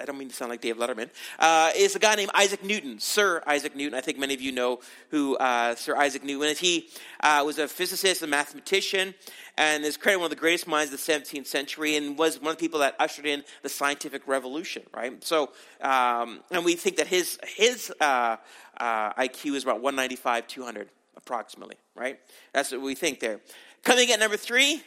I 0.00 0.04
don't 0.04 0.18
mean 0.18 0.28
to 0.28 0.34
sound 0.34 0.50
like 0.50 0.60
Dave 0.60 0.76
Letterman, 0.76 1.10
uh, 1.38 1.70
is 1.76 1.96
a 1.96 1.98
guy 1.98 2.14
named 2.14 2.30
Isaac 2.34 2.64
Newton, 2.64 2.98
Sir 2.98 3.42
Isaac 3.46 3.74
Newton. 3.74 3.96
I 3.96 4.00
think 4.00 4.18
many 4.18 4.34
of 4.34 4.40
you 4.40 4.52
know 4.52 4.80
who 5.10 5.36
uh, 5.36 5.74
Sir 5.74 5.96
Isaac 5.96 6.24
Newton 6.24 6.48
is. 6.48 6.58
He 6.58 6.88
uh, 7.20 7.42
was 7.44 7.58
a 7.58 7.68
physicist, 7.68 8.22
a 8.22 8.26
mathematician, 8.26 9.14
and 9.56 9.84
is 9.84 9.96
credited 9.96 10.20
one 10.20 10.26
of 10.26 10.30
the 10.30 10.40
greatest 10.40 10.66
minds 10.66 10.92
of 10.92 11.04
the 11.04 11.12
17th 11.12 11.46
century 11.46 11.96
and 11.96 12.16
was 12.18 12.40
one 12.40 12.52
of 12.52 12.58
the 12.58 12.60
people 12.60 12.80
that 12.80 12.94
ushered 12.98 13.26
in 13.26 13.44
the 13.62 13.68
scientific 13.68 14.26
revolution, 14.26 14.82
right? 14.94 15.22
So, 15.24 15.50
um, 15.80 16.40
and 16.50 16.64
we 16.64 16.74
think 16.76 16.96
that 16.96 17.06
his, 17.06 17.38
his 17.46 17.92
uh, 18.00 18.36
uh, 18.78 19.12
IQ 19.14 19.54
is 19.54 19.62
about 19.62 19.80
195, 19.80 20.46
200 20.46 20.88
approximately, 21.16 21.76
right? 21.94 22.18
That's 22.52 22.72
what 22.72 22.80
we 22.80 22.94
think 22.94 23.20
there. 23.20 23.40
Coming 23.82 24.10
at 24.10 24.20
number 24.20 24.36
three, 24.36 24.82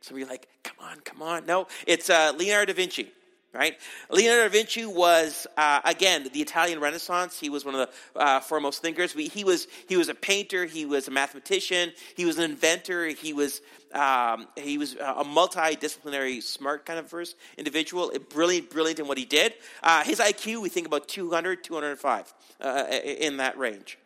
so 0.00 0.14
we're 0.14 0.26
like, 0.26 0.48
come 0.62 0.76
on, 0.82 1.00
come 1.00 1.22
on. 1.22 1.46
No, 1.46 1.66
it's 1.86 2.10
uh, 2.10 2.32
Leonardo 2.36 2.72
da 2.72 2.76
Vinci. 2.76 3.10
Right? 3.54 3.78
Leonardo 4.10 4.42
da 4.42 4.48
Vinci 4.48 4.84
was, 4.84 5.46
uh, 5.56 5.80
again, 5.84 6.28
the 6.32 6.40
Italian 6.40 6.80
Renaissance. 6.80 7.38
He 7.38 7.48
was 7.48 7.64
one 7.64 7.74
of 7.76 7.88
the 7.88 8.20
uh, 8.20 8.40
foremost 8.40 8.82
thinkers. 8.82 9.12
He 9.12 9.44
was, 9.44 9.68
he 9.88 9.96
was 9.96 10.08
a 10.08 10.14
painter, 10.14 10.64
he 10.66 10.84
was 10.84 11.06
a 11.08 11.10
mathematician, 11.10 11.92
he 12.16 12.24
was 12.24 12.36
an 12.38 12.44
inventor, 12.44 13.06
he 13.06 13.32
was, 13.32 13.60
um, 13.92 14.48
he 14.56 14.76
was 14.76 14.94
a 14.94 15.24
multidisciplinary, 15.24 16.42
smart 16.42 16.84
kind 16.84 16.98
of 16.98 17.08
first 17.08 17.36
individual, 17.56 18.10
brilliant, 18.30 18.70
brilliant 18.70 18.98
in 18.98 19.06
what 19.06 19.18
he 19.18 19.24
did. 19.24 19.54
Uh, 19.82 20.02
his 20.02 20.18
IQ, 20.18 20.60
we 20.60 20.68
think 20.68 20.86
about 20.86 21.06
200, 21.06 21.62
205 21.62 22.34
uh, 22.60 22.84
in 22.90 23.36
that 23.36 23.56
range. 23.56 23.98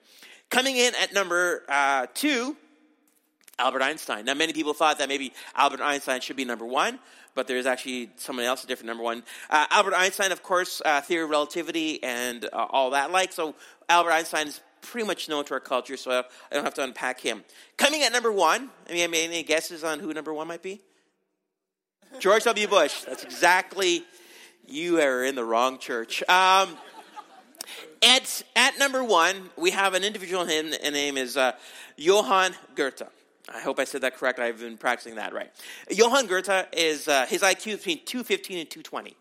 Coming 0.51 0.77
in 0.77 0.95
at 0.95 1.13
number 1.13 1.65
uh, 1.69 2.07
two, 2.15 2.57
Albert 3.59 3.83
Einstein. 3.83 4.25
Now, 4.25 4.35
many 4.35 4.53
people 4.53 4.75
thought 4.75 4.99
that 4.99 5.09
maybe 5.09 5.33
Albert 5.55 5.81
Einstein 5.81 6.21
should 6.21 6.37
be 6.37 6.45
number 6.45 6.65
one 6.65 6.99
but 7.39 7.47
there's 7.47 7.67
actually 7.67 8.11
someone 8.17 8.45
else, 8.45 8.65
a 8.65 8.67
different 8.67 8.89
number 8.89 9.05
one. 9.05 9.23
Uh, 9.49 9.65
Albert 9.71 9.95
Einstein, 9.95 10.33
of 10.33 10.43
course, 10.43 10.83
uh, 10.85 11.01
theory 11.01 11.23
of 11.23 11.31
relativity 11.31 12.03
and 12.03 12.45
uh, 12.47 12.67
all 12.71 12.91
that 12.91 13.13
like. 13.13 13.33
So 13.33 13.55
Albert 13.89 14.11
Einstein 14.11 14.49
is 14.49 14.61
pretty 14.83 15.07
much 15.07 15.29
known 15.29 15.45
to 15.45 15.55
our 15.55 15.61
culture, 15.61 15.97
so 15.97 16.11
I 16.11 16.55
don't 16.55 16.65
have 16.65 16.75
to 16.75 16.83
unpack 16.83 17.21
him. 17.21 17.45
Coming 17.77 18.03
at 18.03 18.13
number 18.13 18.33
one, 18.33 18.71
I 18.91 18.93
mean, 18.93 19.15
any 19.15 19.45
guesses 19.45 19.85
on 19.85 20.01
who 20.01 20.13
number 20.13 20.35
one 20.35 20.49
might 20.49 20.63
be? 20.63 20.81
George 22.19 22.43
W. 22.43 22.67
Bush. 22.67 23.03
That's 23.03 23.23
exactly, 23.23 24.03
you 24.67 25.01
are 25.01 25.25
in 25.25 25.37
the 25.37 25.45
wrong 25.45 25.79
church. 25.79 26.25
Um, 26.29 26.77
at, 28.03 28.43
at 28.57 28.81
number 28.81 29.05
one, 29.05 29.51
we 29.57 29.71
have 29.71 29.95
an 29.95 30.03
individual, 30.03 30.45
his 30.45 30.77
name 30.91 31.17
is 31.17 31.37
uh, 31.37 31.53
Johann 31.97 32.55
Goethe. 32.75 33.03
I 33.53 33.61
hope 33.61 33.79
I 33.79 33.85
said 33.85 34.03
that 34.03 34.17
correct. 34.17 34.39
I've 34.39 34.61
been 34.61 34.77
practicing 34.77 35.17
that 35.17 35.33
right. 35.33 35.51
Johann 35.91 36.27
Goethe 36.27 36.67
is 36.73 37.09
uh, 37.09 37.27
his 37.27 37.43
IQ 37.43 37.67
is 37.69 37.77
between 37.79 38.05
215 38.05 38.59
and 38.59 38.71
220. 38.71 39.17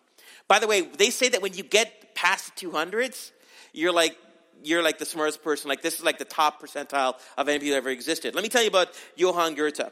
By 0.47 0.59
the 0.59 0.67
way, 0.67 0.81
they 0.81 1.09
say 1.09 1.29
that 1.29 1.41
when 1.41 1.53
you 1.53 1.63
get 1.63 2.15
past 2.15 2.55
the 2.55 2.67
200s, 2.67 3.31
you're 3.73 3.91
like 3.91 4.17
you're 4.63 4.81
like 4.81 4.97
the 4.97 5.05
smartest 5.05 5.43
person. 5.43 5.69
Like 5.69 5.81
this 5.81 5.99
is 5.99 6.03
like 6.03 6.17
the 6.17 6.25
top 6.25 6.61
percentile 6.61 7.15
of 7.37 7.47
anybody 7.47 7.69
that 7.71 7.77
ever 7.77 7.89
existed. 7.89 8.33
Let 8.33 8.43
me 8.43 8.49
tell 8.49 8.63
you 8.63 8.69
about 8.69 8.89
Johann 9.15 9.55
Goethe. 9.55 9.91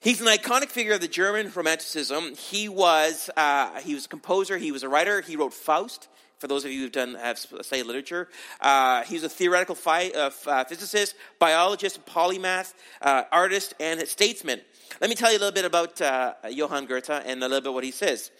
He's 0.00 0.20
an 0.20 0.28
iconic 0.28 0.68
figure 0.68 0.94
of 0.94 1.00
the 1.00 1.08
German 1.08 1.50
Romanticism. 1.54 2.34
He 2.34 2.68
was 2.68 3.30
uh, 3.36 3.80
he 3.80 3.94
was 3.94 4.06
a 4.06 4.08
composer. 4.08 4.58
He 4.58 4.72
was 4.72 4.82
a 4.82 4.88
writer. 4.88 5.20
He 5.22 5.36
wrote 5.36 5.54
Faust 5.54 6.08
for 6.40 6.48
those 6.48 6.64
of 6.64 6.72
you 6.72 6.80
who've 6.80 6.92
done 6.92 7.14
have 7.14 7.38
studied 7.38 7.84
literature. 7.84 8.26
Uh, 8.60 9.02
he's 9.04 9.22
a 9.22 9.28
theoretical 9.28 9.76
uh, 9.86 10.30
uh, 10.46 10.64
physicist, 10.64 11.14
biologist, 11.38 12.04
polymath, 12.06 12.72
uh, 13.02 13.24
artist, 13.30 13.74
and 13.78 14.00
statesman. 14.08 14.60
Let 15.02 15.10
me 15.10 15.16
tell 15.16 15.30
you 15.30 15.36
a 15.36 15.40
little 15.40 15.52
bit 15.52 15.66
about 15.66 16.00
uh, 16.00 16.32
Johann 16.48 16.86
Goethe 16.86 17.10
and 17.10 17.42
a 17.44 17.48
little 17.48 17.60
bit 17.60 17.74
what 17.74 17.84
he 17.84 17.90
says. 17.90 18.30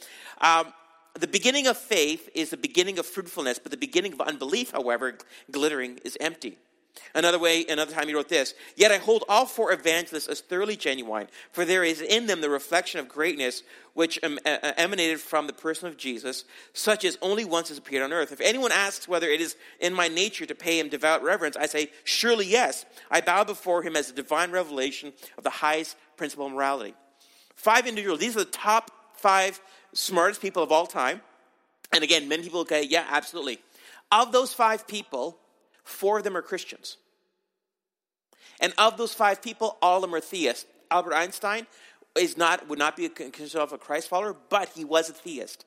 Um, 0.40 0.72
the 1.18 1.28
beginning 1.28 1.66
of 1.66 1.76
faith 1.76 2.30
is 2.34 2.50
the 2.50 2.56
beginning 2.56 2.98
of 2.98 3.04
fruitfulness, 3.04 3.58
but 3.58 3.70
the 3.70 3.76
beginning 3.76 4.14
of 4.14 4.20
unbelief, 4.22 4.70
however, 4.70 5.18
glittering, 5.50 6.00
is 6.02 6.16
empty. 6.20 6.56
Another 7.14 7.38
way, 7.38 7.64
another 7.68 7.92
time 7.92 8.08
he 8.08 8.14
wrote 8.14 8.28
this 8.28 8.54
Yet 8.76 8.92
I 8.92 8.98
hold 8.98 9.24
all 9.28 9.46
four 9.46 9.72
evangelists 9.72 10.28
as 10.28 10.40
thoroughly 10.40 10.76
genuine, 10.76 11.28
for 11.52 11.64
there 11.64 11.84
is 11.84 12.00
in 12.00 12.26
them 12.26 12.40
the 12.40 12.50
reflection 12.50 13.00
of 13.00 13.08
greatness 13.08 13.62
which 13.94 14.18
emanated 14.22 15.20
from 15.20 15.46
the 15.46 15.52
person 15.52 15.88
of 15.88 15.96
Jesus, 15.96 16.44
such 16.72 17.04
as 17.04 17.18
only 17.20 17.44
once 17.44 17.68
has 17.68 17.78
appeared 17.78 18.04
on 18.04 18.12
earth. 18.12 18.32
If 18.32 18.40
anyone 18.40 18.70
asks 18.72 19.08
whether 19.08 19.28
it 19.28 19.40
is 19.40 19.56
in 19.80 19.92
my 19.92 20.08
nature 20.08 20.46
to 20.46 20.54
pay 20.54 20.78
him 20.78 20.88
devout 20.88 21.22
reverence, 21.22 21.56
I 21.56 21.66
say, 21.66 21.90
Surely 22.04 22.46
yes. 22.46 22.84
I 23.10 23.20
bow 23.20 23.44
before 23.44 23.82
him 23.82 23.96
as 23.96 24.10
a 24.10 24.14
divine 24.14 24.52
revelation 24.52 25.12
of 25.36 25.44
the 25.44 25.50
highest 25.50 25.96
principle 26.16 26.46
of 26.46 26.52
morality. 26.52 26.94
Five 27.56 27.86
individuals, 27.86 28.20
these 28.20 28.36
are 28.36 28.40
the 28.40 28.50
top 28.50 28.90
five 29.14 29.60
smartest 29.92 30.40
people 30.40 30.62
of 30.62 30.70
all 30.70 30.86
time. 30.86 31.20
And 31.92 32.04
again, 32.04 32.28
many 32.28 32.42
people 32.42 32.64
say, 32.64 32.84
Yeah, 32.84 33.06
absolutely. 33.08 33.58
Of 34.12 34.32
those 34.32 34.52
five 34.52 34.86
people, 34.86 35.38
Four 35.84 36.18
of 36.18 36.24
them 36.24 36.36
are 36.36 36.42
Christians. 36.42 36.96
And 38.60 38.74
of 38.76 38.96
those 38.96 39.14
five 39.14 39.42
people, 39.42 39.78
all 39.80 39.96
of 39.96 40.02
them 40.02 40.14
are 40.14 40.20
theists. 40.20 40.66
Albert 40.90 41.14
Einstein 41.14 41.66
is 42.16 42.36
not 42.36 42.68
would 42.68 42.78
not 42.78 42.96
be 42.96 43.08
considered 43.08 43.72
a 43.72 43.78
Christ 43.78 44.08
follower, 44.08 44.36
but 44.48 44.70
he 44.70 44.84
was 44.84 45.08
a 45.08 45.12
theist. 45.12 45.64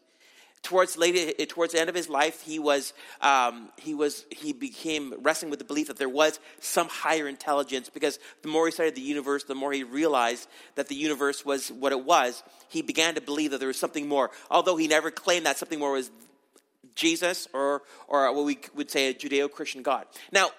Towards 0.61 0.95
late, 0.97 1.49
towards 1.49 1.73
the 1.73 1.79
end 1.81 1.89
of 1.89 1.95
his 1.95 2.07
life, 2.07 2.41
he 2.41 2.57
was 2.57 2.93
um, 3.19 3.69
he 3.77 3.93
was 3.93 4.25
he 4.31 4.53
became 4.53 5.13
wrestling 5.21 5.49
with 5.49 5.59
the 5.59 5.65
belief 5.65 5.87
that 5.87 5.97
there 5.97 6.07
was 6.07 6.39
some 6.59 6.87
higher 6.87 7.27
intelligence. 7.27 7.89
Because 7.89 8.17
the 8.43 8.47
more 8.47 8.65
he 8.67 8.71
studied 8.71 8.95
the 8.95 9.01
universe, 9.01 9.43
the 9.43 9.55
more 9.55 9.73
he 9.73 9.83
realized 9.83 10.47
that 10.75 10.87
the 10.87 10.95
universe 10.95 11.43
was 11.45 11.69
what 11.69 11.91
it 11.91 12.05
was. 12.05 12.43
He 12.69 12.81
began 12.81 13.15
to 13.15 13.21
believe 13.21 13.51
that 13.51 13.57
there 13.57 13.67
was 13.67 13.79
something 13.79 14.07
more. 14.07 14.31
Although 14.49 14.77
he 14.77 14.87
never 14.87 15.11
claimed 15.11 15.45
that 15.45 15.57
something 15.57 15.79
more 15.79 15.91
was 15.91 16.11
Jesus 16.95 17.47
or, 17.53 17.81
or 18.07 18.33
what 18.33 18.45
we 18.45 18.57
would 18.75 18.91
say 18.91 19.09
a 19.09 19.13
Judeo 19.13 19.51
Christian 19.51 19.81
God. 19.81 20.05
Now, 20.31 20.51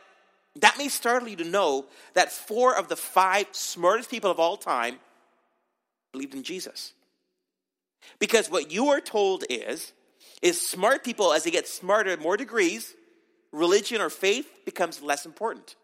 that 0.60 0.78
may 0.78 0.88
startle 0.88 1.28
you 1.28 1.36
to 1.36 1.44
know 1.44 1.86
that 2.14 2.30
four 2.30 2.76
of 2.76 2.88
the 2.88 2.96
five 2.96 3.46
smartest 3.52 4.10
people 4.10 4.30
of 4.30 4.38
all 4.38 4.56
time 4.56 4.96
believed 6.12 6.34
in 6.34 6.42
Jesus. 6.42 6.92
Because 8.18 8.50
what 8.50 8.70
you 8.70 8.88
are 8.88 9.00
told 9.00 9.44
is, 9.50 9.92
is 10.42 10.60
smart 10.60 11.02
people, 11.04 11.32
as 11.32 11.44
they 11.44 11.50
get 11.50 11.66
smarter, 11.66 12.16
more 12.16 12.36
degrees, 12.36 12.94
religion 13.50 14.00
or 14.00 14.10
faith 14.10 14.46
becomes 14.64 15.02
less 15.02 15.26
important. 15.26 15.74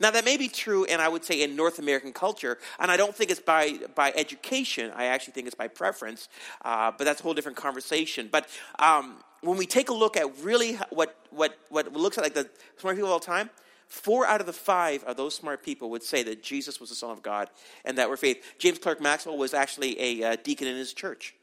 Now, 0.00 0.12
that 0.12 0.24
may 0.24 0.36
be 0.36 0.48
true, 0.48 0.84
and 0.84 1.02
I 1.02 1.08
would 1.08 1.24
say 1.24 1.42
in 1.42 1.56
North 1.56 1.80
American 1.80 2.12
culture, 2.12 2.58
and 2.78 2.88
I 2.88 2.96
don't 2.96 3.14
think 3.14 3.32
it's 3.32 3.40
by, 3.40 3.78
by 3.96 4.12
education. 4.14 4.92
I 4.94 5.06
actually 5.06 5.32
think 5.32 5.48
it's 5.48 5.56
by 5.56 5.66
preference, 5.66 6.28
uh, 6.64 6.92
but 6.96 7.04
that's 7.04 7.18
a 7.20 7.22
whole 7.24 7.34
different 7.34 7.56
conversation. 7.56 8.28
But 8.30 8.46
um, 8.78 9.16
when 9.40 9.56
we 9.56 9.66
take 9.66 9.88
a 9.88 9.94
look 9.94 10.16
at 10.16 10.42
really 10.42 10.74
what, 10.90 11.16
what, 11.30 11.56
what 11.68 11.92
looks 11.92 12.16
like 12.16 12.34
the 12.34 12.48
smart 12.76 12.96
people 12.96 13.08
of 13.08 13.12
all 13.12 13.20
time, 13.20 13.50
four 13.86 14.26
out 14.26 14.40
of 14.40 14.46
the 14.46 14.52
five 14.52 15.02
of 15.04 15.16
those 15.16 15.34
smart 15.34 15.62
people 15.62 15.90
would 15.90 16.02
say 16.02 16.22
that 16.22 16.42
Jesus 16.42 16.80
was 16.80 16.90
the 16.90 16.96
Son 16.96 17.10
of 17.10 17.22
God 17.22 17.48
and 17.84 17.98
that 17.98 18.08
we're 18.08 18.16
faith. 18.16 18.44
James 18.58 18.78
Clerk 18.78 19.00
Maxwell 19.00 19.36
was 19.36 19.54
actually 19.54 20.00
a 20.00 20.32
uh, 20.32 20.36
deacon 20.42 20.66
in 20.66 20.76
his 20.76 20.92
church, 20.92 21.34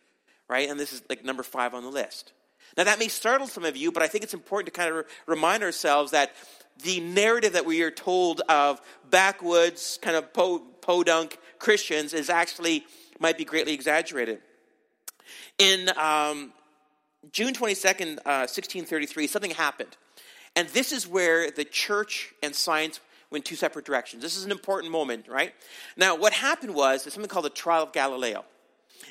right? 0.48 0.70
And 0.70 0.80
this 0.80 0.94
is 0.94 1.02
like 1.10 1.24
number 1.24 1.44
five 1.44 1.74
on 1.74 1.84
the 1.84 1.90
list. 1.90 2.34
Now, 2.78 2.84
that 2.84 3.00
may 3.00 3.08
startle 3.08 3.48
some 3.48 3.64
of 3.64 3.78
you, 3.78 3.92
but 3.92 4.04
I 4.04 4.08
think 4.08 4.24
it's 4.24 4.34
important 4.34 4.74
to 4.74 4.78
kind 4.78 4.90
of 4.90 4.96
re- 4.98 5.04
remind 5.28 5.64
ourselves 5.64 6.12
that 6.12 6.34
the 6.84 7.00
narrative 7.00 7.54
that 7.54 7.66
we 7.66 7.82
are 7.84 7.92
told 7.92 8.42
of 8.50 8.82
backwoods, 9.10 9.98
kind 10.02 10.18
of 10.18 10.34
po- 10.34 10.60
podunk 10.82 11.38
Christians 11.58 12.14
is 12.14 12.30
actually 12.30 12.86
might 13.20 13.38
be 13.38 13.46
greatly 13.46 13.74
exaggerated. 13.74 14.40
In 15.58 15.90
um, 15.98 16.52
June 17.32 17.54
22nd, 17.54 18.20
uh, 18.20 18.46
1633, 18.48 19.28
something 19.28 19.52
happened. 19.52 19.98
And 20.56 20.68
this 20.70 20.92
is 20.92 21.08
where 21.08 21.52
the 21.52 21.66
church 21.66 22.34
and 22.42 22.56
science 22.56 23.00
went 23.30 23.46
two 23.46 23.56
separate 23.56 23.86
directions. 23.86 24.22
This 24.22 24.38
is 24.38 24.46
an 24.46 24.52
important 24.52 24.92
moment, 24.92 25.28
right? 25.28 25.54
Now, 25.98 26.16
what 26.16 26.34
happened 26.34 26.74
was 26.74 27.02
something 27.04 27.28
called 27.28 27.46
the 27.46 27.50
trial 27.50 27.84
of 27.84 27.92
Galileo. 27.92 28.46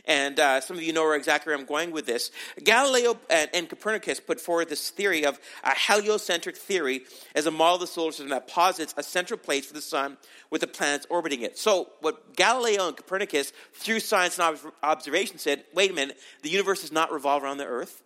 And 0.06 0.38
uh, 0.38 0.60
some 0.60 0.76
of 0.76 0.82
you 0.82 0.92
know 0.92 1.02
where 1.02 1.16
exactly 1.16 1.52
I'm 1.54 1.64
going 1.64 1.90
with 1.90 2.06
this. 2.06 2.30
Galileo 2.62 3.18
and, 3.30 3.50
and 3.54 3.68
Copernicus 3.68 4.20
put 4.20 4.40
forward 4.40 4.68
this 4.68 4.90
theory 4.90 5.24
of 5.24 5.38
a 5.62 5.74
heliocentric 5.74 6.56
theory 6.56 7.02
as 7.34 7.46
a 7.46 7.50
model 7.50 7.76
of 7.76 7.80
the 7.80 7.86
solar 7.86 8.12
system 8.12 8.28
that 8.30 8.48
posits 8.48 8.94
a 8.96 9.02
central 9.02 9.38
place 9.38 9.66
for 9.66 9.74
the 9.74 9.80
sun 9.80 10.16
with 10.50 10.60
the 10.60 10.66
planets 10.66 11.06
orbiting 11.10 11.42
it. 11.42 11.58
So, 11.58 11.90
what 12.00 12.36
Galileo 12.36 12.88
and 12.88 12.96
Copernicus, 12.96 13.52
through 13.72 14.00
science 14.00 14.38
and 14.38 14.58
observation, 14.82 15.38
said 15.38 15.64
wait 15.74 15.90
a 15.90 15.94
minute, 15.94 16.18
the 16.42 16.50
universe 16.50 16.82
does 16.82 16.92
not 16.92 17.12
revolve 17.12 17.42
around 17.42 17.58
the 17.58 17.66
earth, 17.66 18.02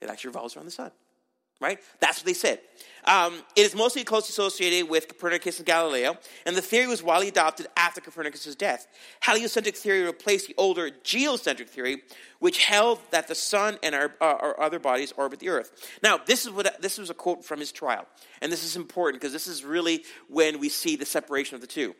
it 0.00 0.08
actually 0.08 0.28
revolves 0.28 0.56
around 0.56 0.66
the 0.66 0.72
sun 0.72 0.90
right? 1.60 1.78
That's 2.00 2.18
what 2.18 2.26
they 2.26 2.34
said. 2.34 2.60
Um, 3.04 3.42
it 3.56 3.62
is 3.62 3.74
mostly 3.74 4.04
closely 4.04 4.30
associated 4.30 4.90
with 4.90 5.08
Copernicus 5.08 5.58
and 5.58 5.66
Galileo, 5.66 6.18
and 6.44 6.54
the 6.54 6.62
theory 6.62 6.86
was 6.86 7.02
widely 7.02 7.28
adopted 7.28 7.66
after 7.76 8.00
Copernicus' 8.00 8.54
death. 8.54 8.86
Heliocentric 9.22 9.76
theory 9.76 10.02
replaced 10.02 10.48
the 10.48 10.54
older 10.58 10.90
geocentric 11.02 11.68
theory, 11.68 12.02
which 12.40 12.64
held 12.64 12.98
that 13.10 13.26
the 13.26 13.34
sun 13.34 13.78
and 13.82 13.94
our, 13.94 14.14
uh, 14.20 14.24
our 14.24 14.60
other 14.60 14.78
bodies 14.78 15.12
orbit 15.16 15.38
the 15.38 15.48
Earth. 15.48 15.90
Now, 16.02 16.18
this 16.18 16.44
is 16.44 16.50
what 16.50 16.80
this 16.82 16.98
was 16.98 17.08
a 17.08 17.14
quote 17.14 17.44
from 17.44 17.60
his 17.60 17.72
trial, 17.72 18.06
and 18.42 18.52
this 18.52 18.64
is 18.64 18.76
important 18.76 19.20
because 19.20 19.32
this 19.32 19.46
is 19.46 19.64
really 19.64 20.04
when 20.28 20.60
we 20.60 20.68
see 20.68 20.96
the 20.96 21.06
separation 21.06 21.54
of 21.54 21.62
the 21.62 21.66
two. 21.66 21.94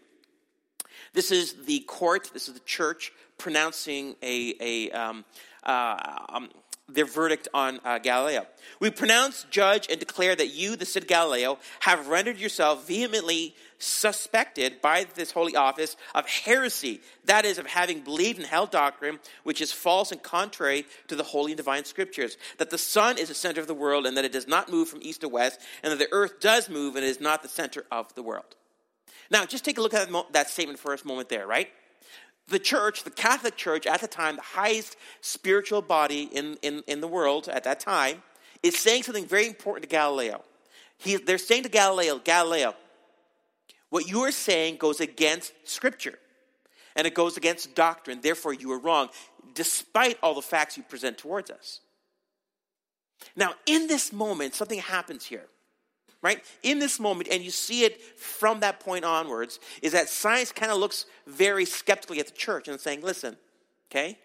This 1.12 1.30
is 1.30 1.54
the 1.64 1.80
court, 1.80 2.30
this 2.32 2.46
is 2.46 2.54
the 2.54 2.60
church 2.60 3.12
pronouncing 3.38 4.16
a, 4.22 4.54
a 4.60 4.90
um, 4.90 5.24
uh, 5.64 6.26
um, 6.28 6.50
their 6.94 7.04
verdict 7.04 7.48
on 7.54 7.80
uh, 7.84 7.98
Galileo. 7.98 8.46
We 8.78 8.90
pronounce, 8.90 9.46
judge, 9.50 9.88
and 9.90 9.98
declare 9.98 10.34
that 10.34 10.54
you, 10.54 10.76
the 10.76 10.86
Cid 10.86 11.06
Galileo, 11.06 11.58
have 11.80 12.08
rendered 12.08 12.38
yourself 12.38 12.86
vehemently 12.86 13.54
suspected 13.78 14.80
by 14.82 15.06
this 15.14 15.30
holy 15.30 15.56
office 15.56 15.96
of 16.14 16.26
heresy, 16.26 17.00
that 17.24 17.44
is, 17.44 17.58
of 17.58 17.66
having 17.66 18.00
believed 18.00 18.38
in 18.38 18.44
hell 18.44 18.66
doctrine, 18.66 19.18
which 19.42 19.60
is 19.60 19.72
false 19.72 20.12
and 20.12 20.22
contrary 20.22 20.84
to 21.08 21.16
the 21.16 21.22
holy 21.22 21.52
and 21.52 21.56
divine 21.56 21.84
scriptures, 21.84 22.36
that 22.58 22.70
the 22.70 22.78
sun 22.78 23.18
is 23.18 23.28
the 23.28 23.34
center 23.34 23.60
of 23.60 23.66
the 23.66 23.74
world 23.74 24.06
and 24.06 24.16
that 24.16 24.24
it 24.24 24.32
does 24.32 24.46
not 24.46 24.70
move 24.70 24.88
from 24.88 25.00
east 25.02 25.22
to 25.22 25.28
west, 25.28 25.60
and 25.82 25.92
that 25.92 25.98
the 25.98 26.12
earth 26.12 26.40
does 26.40 26.68
move 26.68 26.96
and 26.96 27.04
is 27.04 27.20
not 27.20 27.42
the 27.42 27.48
center 27.48 27.84
of 27.90 28.14
the 28.14 28.22
world. 28.22 28.56
Now, 29.30 29.46
just 29.46 29.64
take 29.64 29.78
a 29.78 29.80
look 29.80 29.94
at 29.94 30.10
that 30.32 30.50
statement 30.50 30.78
for 30.78 30.92
a 30.92 30.98
moment 31.06 31.28
there, 31.28 31.46
right? 31.46 31.68
The 32.50 32.58
church, 32.58 33.04
the 33.04 33.10
Catholic 33.10 33.56
Church 33.56 33.86
at 33.86 34.00
the 34.00 34.08
time, 34.08 34.36
the 34.36 34.42
highest 34.42 34.96
spiritual 35.20 35.82
body 35.82 36.24
in, 36.24 36.58
in, 36.62 36.82
in 36.86 37.00
the 37.00 37.08
world 37.08 37.48
at 37.48 37.64
that 37.64 37.80
time, 37.80 38.22
is 38.62 38.78
saying 38.78 39.04
something 39.04 39.26
very 39.26 39.46
important 39.46 39.84
to 39.84 39.88
Galileo. 39.88 40.42
He, 40.98 41.16
they're 41.16 41.38
saying 41.38 41.62
to 41.62 41.68
Galileo, 41.68 42.18
Galileo, 42.18 42.74
what 43.88 44.08
you 44.08 44.20
are 44.20 44.32
saying 44.32 44.76
goes 44.76 45.00
against 45.00 45.52
Scripture 45.64 46.18
and 46.94 47.06
it 47.06 47.14
goes 47.14 47.36
against 47.36 47.74
doctrine. 47.74 48.20
Therefore, 48.20 48.52
you 48.52 48.70
are 48.72 48.78
wrong, 48.78 49.08
despite 49.54 50.18
all 50.22 50.34
the 50.34 50.42
facts 50.42 50.76
you 50.76 50.82
present 50.82 51.18
towards 51.18 51.50
us. 51.50 51.80
Now, 53.36 53.54
in 53.66 53.86
this 53.86 54.12
moment, 54.12 54.54
something 54.54 54.78
happens 54.78 55.24
here, 55.24 55.46
right? 56.22 56.44
In 56.62 56.78
this 56.78 57.00
moment, 57.00 57.28
and 57.30 57.42
you 57.42 57.50
see 57.50 57.84
it 57.84 58.00
from 58.18 58.60
that 58.60 58.80
point 58.80 59.04
onwards, 59.04 59.58
is 59.82 59.92
that 59.92 60.08
science 60.08 60.52
kind 60.52 60.70
of 60.70 60.78
looks 60.78 61.06
very 61.26 61.64
skeptically 61.64 62.20
at 62.20 62.26
the 62.26 62.32
church 62.32 62.68
and 62.68 62.78
saying, 62.80 63.02
listen, 63.02 63.36
okay, 63.90 64.18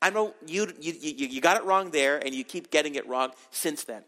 I 0.00 0.10
know 0.10 0.34
you, 0.46 0.72
you, 0.80 0.94
you, 1.00 1.26
you 1.28 1.40
got 1.40 1.56
it 1.56 1.64
wrong 1.64 1.90
there, 1.90 2.18
and 2.18 2.34
you 2.34 2.44
keep 2.44 2.70
getting 2.70 2.94
it 2.94 3.06
wrong 3.08 3.30
since 3.50 3.84
then. 3.84 4.02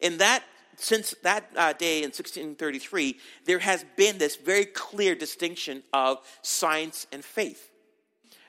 In 0.00 0.18
that 0.18 0.42
since 0.78 1.14
that 1.22 1.50
uh, 1.56 1.72
day 1.72 1.98
in 1.98 2.08
1633, 2.08 3.16
there 3.46 3.58
has 3.58 3.84
been 3.96 4.18
this 4.18 4.36
very 4.36 4.66
clear 4.66 5.14
distinction 5.14 5.82
of 5.92 6.18
science 6.42 7.06
and 7.12 7.24
faith. 7.24 7.70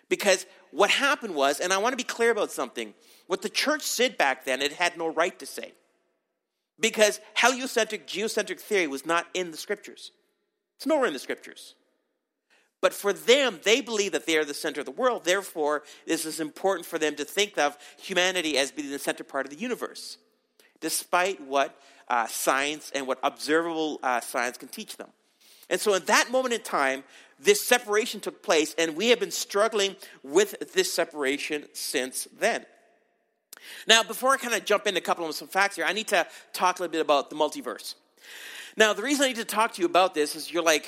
Because 0.09 0.45
what 0.71 0.89
happened 0.89 1.35
was, 1.35 1.59
and 1.59 1.71
I 1.71 1.77
want 1.77 1.93
to 1.93 1.97
be 1.97 2.03
clear 2.03 2.31
about 2.31 2.51
something, 2.51 2.93
what 3.27 3.41
the 3.41 3.49
church 3.49 3.83
said 3.83 4.17
back 4.17 4.45
then, 4.45 4.61
it 4.61 4.73
had 4.73 4.97
no 4.97 5.07
right 5.07 5.37
to 5.39 5.45
say. 5.45 5.73
Because 6.79 7.19
heliocentric, 7.33 8.07
geocentric 8.07 8.59
theory 8.59 8.87
was 8.87 9.05
not 9.05 9.27
in 9.33 9.51
the 9.51 9.57
scriptures. 9.57 10.11
It's 10.77 10.85
nowhere 10.85 11.07
in 11.07 11.13
the 11.13 11.19
scriptures. 11.19 11.75
But 12.81 12.93
for 12.93 13.11
them, 13.11 13.59
they 13.63 13.81
believe 13.81 14.11
that 14.11 14.27
they 14.27 14.37
are 14.37 14.45
the 14.45 14.53
center 14.53 14.81
of 14.81 14.85
the 14.85 14.91
world. 14.91 15.23
Therefore, 15.23 15.83
this 16.05 16.25
is 16.25 16.39
important 16.39 16.85
for 16.85 16.99
them 16.99 17.15
to 17.15 17.25
think 17.25 17.57
of 17.57 17.77
humanity 17.99 18.57
as 18.57 18.71
being 18.71 18.91
the 18.91 18.99
center 18.99 19.23
part 19.23 19.47
of 19.47 19.51
the 19.51 19.59
universe, 19.59 20.17
despite 20.79 21.41
what 21.41 21.79
uh, 22.07 22.27
science 22.27 22.91
and 22.93 23.07
what 23.07 23.19
observable 23.23 23.99
uh, 24.03 24.19
science 24.21 24.57
can 24.57 24.67
teach 24.67 24.97
them. 24.97 25.09
And 25.69 25.81
so, 25.81 25.95
in 25.95 26.05
that 26.05 26.29
moment 26.31 26.53
in 26.53 26.61
time, 26.61 27.03
this 27.39 27.65
separation 27.65 28.19
took 28.19 28.41
place, 28.43 28.75
and 28.77 28.95
we 28.95 29.09
have 29.09 29.19
been 29.19 29.31
struggling 29.31 29.95
with 30.23 30.73
this 30.73 30.93
separation 30.93 31.65
since 31.73 32.27
then. 32.39 32.65
Now, 33.87 34.03
before 34.03 34.31
I 34.31 34.37
kind 34.37 34.53
of 34.53 34.65
jump 34.65 34.87
into 34.87 34.99
a 34.99 35.03
couple 35.03 35.27
of 35.27 35.35
some 35.35 35.47
facts 35.47 35.75
here, 35.75 35.85
I 35.85 35.93
need 35.93 36.07
to 36.09 36.27
talk 36.53 36.79
a 36.79 36.83
little 36.83 36.91
bit 36.91 37.01
about 37.01 37.29
the 37.29 37.35
multiverse. 37.35 37.95
Now, 38.75 38.93
the 38.93 39.01
reason 39.01 39.25
I 39.25 39.27
need 39.29 39.37
to 39.37 39.45
talk 39.45 39.73
to 39.73 39.81
you 39.81 39.87
about 39.87 40.13
this 40.13 40.35
is 40.35 40.51
you're 40.51 40.63
like, 40.63 40.87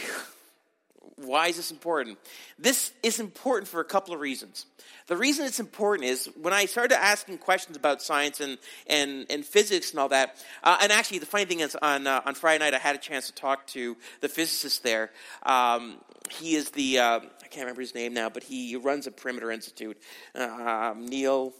why 1.16 1.48
is 1.48 1.58
this 1.58 1.72
important? 1.72 2.18
This 2.58 2.92
is 3.04 3.20
important 3.20 3.68
for 3.68 3.82
a 3.82 3.86
couple 3.86 4.14
of 4.14 4.20
reasons. 4.20 4.66
The 5.08 5.18
reason 5.18 5.46
it's 5.46 5.60
important 5.60 6.08
is 6.08 6.30
when 6.40 6.54
I 6.54 6.66
started 6.66 7.02
asking 7.02 7.40
questions 7.40 7.76
about 7.76 8.02
science 8.02 8.40
and, 8.40 8.58
and, 8.88 9.26
and 9.30 9.44
physics 9.44 9.92
and 9.92 10.00
all 10.00 10.10
that, 10.10 10.38
uh, 10.64 10.78
and 10.82 10.92
actually 10.92 11.20
the 11.20 11.26
funny 11.26 11.46
thing 11.46 11.62
is 11.62 11.76
on, 11.82 12.08
uh, 12.08 12.22
on 12.26 12.36
Friday 12.36 12.64
night 12.64 12.74
I 12.74 12.78
had 12.78 12.96
a 12.96 13.00
chance 13.00 13.28
to 13.28 13.34
talk 13.34 13.66
to 13.68 13.98
the 14.22 14.30
physicist 14.30 14.84
there. 14.84 15.12
Um, 15.44 15.98
he 16.30 16.56
is 16.56 16.70
the, 16.72 17.00
uh, 17.00 17.20
I 17.20 17.48
can't 17.48 17.64
remember 17.64 17.82
his 17.82 17.96
name 17.96 18.14
now, 18.14 18.30
but 18.30 18.44
he 18.44 18.76
runs 18.76 19.08
a 19.08 19.12
perimeter 19.12 19.52
institute. 19.52 19.98
Um, 20.36 21.08
Neil, 21.08 21.54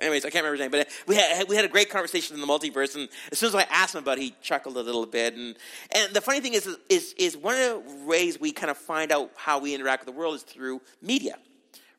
anyways, 0.00 0.24
I 0.24 0.30
can't 0.30 0.44
remember 0.44 0.56
his 0.56 0.60
name, 0.60 0.70
but 0.70 0.86
uh, 0.86 0.90
we 1.06 1.16
had, 1.16 1.48
we 1.48 1.56
had 1.56 1.64
a 1.64 1.68
great 1.68 1.90
conversation 1.90 2.34
in 2.34 2.40
the 2.40 2.46
multiverse. 2.46 2.94
And 2.94 3.08
as 3.32 3.38
soon 3.38 3.48
as 3.48 3.54
I 3.54 3.62
asked 3.70 3.94
him 3.94 4.02
about 4.02 4.18
it, 4.18 4.22
he 4.22 4.34
chuckled 4.42 4.76
a 4.76 4.82
little 4.82 5.06
bit. 5.06 5.34
And, 5.34 5.56
and 5.94 6.14
the 6.14 6.20
funny 6.20 6.40
thing 6.40 6.54
is, 6.54 6.68
is, 6.88 7.14
is 7.18 7.36
one 7.36 7.54
of 7.54 7.60
the 7.60 8.04
ways 8.06 8.40
we 8.40 8.52
kind 8.52 8.70
of 8.70 8.76
find 8.76 9.12
out 9.12 9.30
how 9.36 9.58
we 9.58 9.74
interact 9.74 10.04
with 10.04 10.14
the 10.14 10.18
world 10.18 10.34
is 10.34 10.42
through 10.42 10.80
media. 11.02 11.36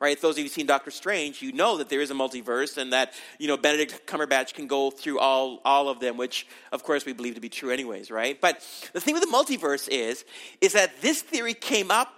Right, 0.02 0.22
those 0.22 0.36
of 0.36 0.38
you 0.38 0.44
who've 0.46 0.54
seen 0.54 0.66
Doctor 0.66 0.92
Strange, 0.92 1.42
you 1.42 1.52
know 1.52 1.76
that 1.76 1.90
there 1.90 2.00
is 2.00 2.10
a 2.10 2.14
multiverse 2.14 2.78
and 2.78 2.94
that, 2.94 3.12
you 3.38 3.50
know, 3.50 3.58
Benedict 3.58 4.08
Cumberbatch 4.08 4.54
can 4.54 4.66
go 4.66 4.92
through 4.92 5.20
all, 5.20 5.60
all 5.66 5.90
of 5.90 6.00
them, 6.00 6.16
which 6.16 6.48
of 6.72 6.84
course 6.84 7.06
we 7.06 7.12
believe 7.12 7.36
to 7.36 7.42
be 7.42 7.50
true 7.50 7.70
anyways, 7.70 8.10
right? 8.10 8.40
But 8.40 8.66
the 8.94 9.02
thing 9.02 9.14
with 9.14 9.24
the 9.24 9.30
multiverse 9.30 9.90
is, 9.90 10.24
is 10.62 10.72
that 10.72 11.02
this 11.02 11.22
theory 11.22 11.54
came 11.54 11.92
up, 11.92 12.14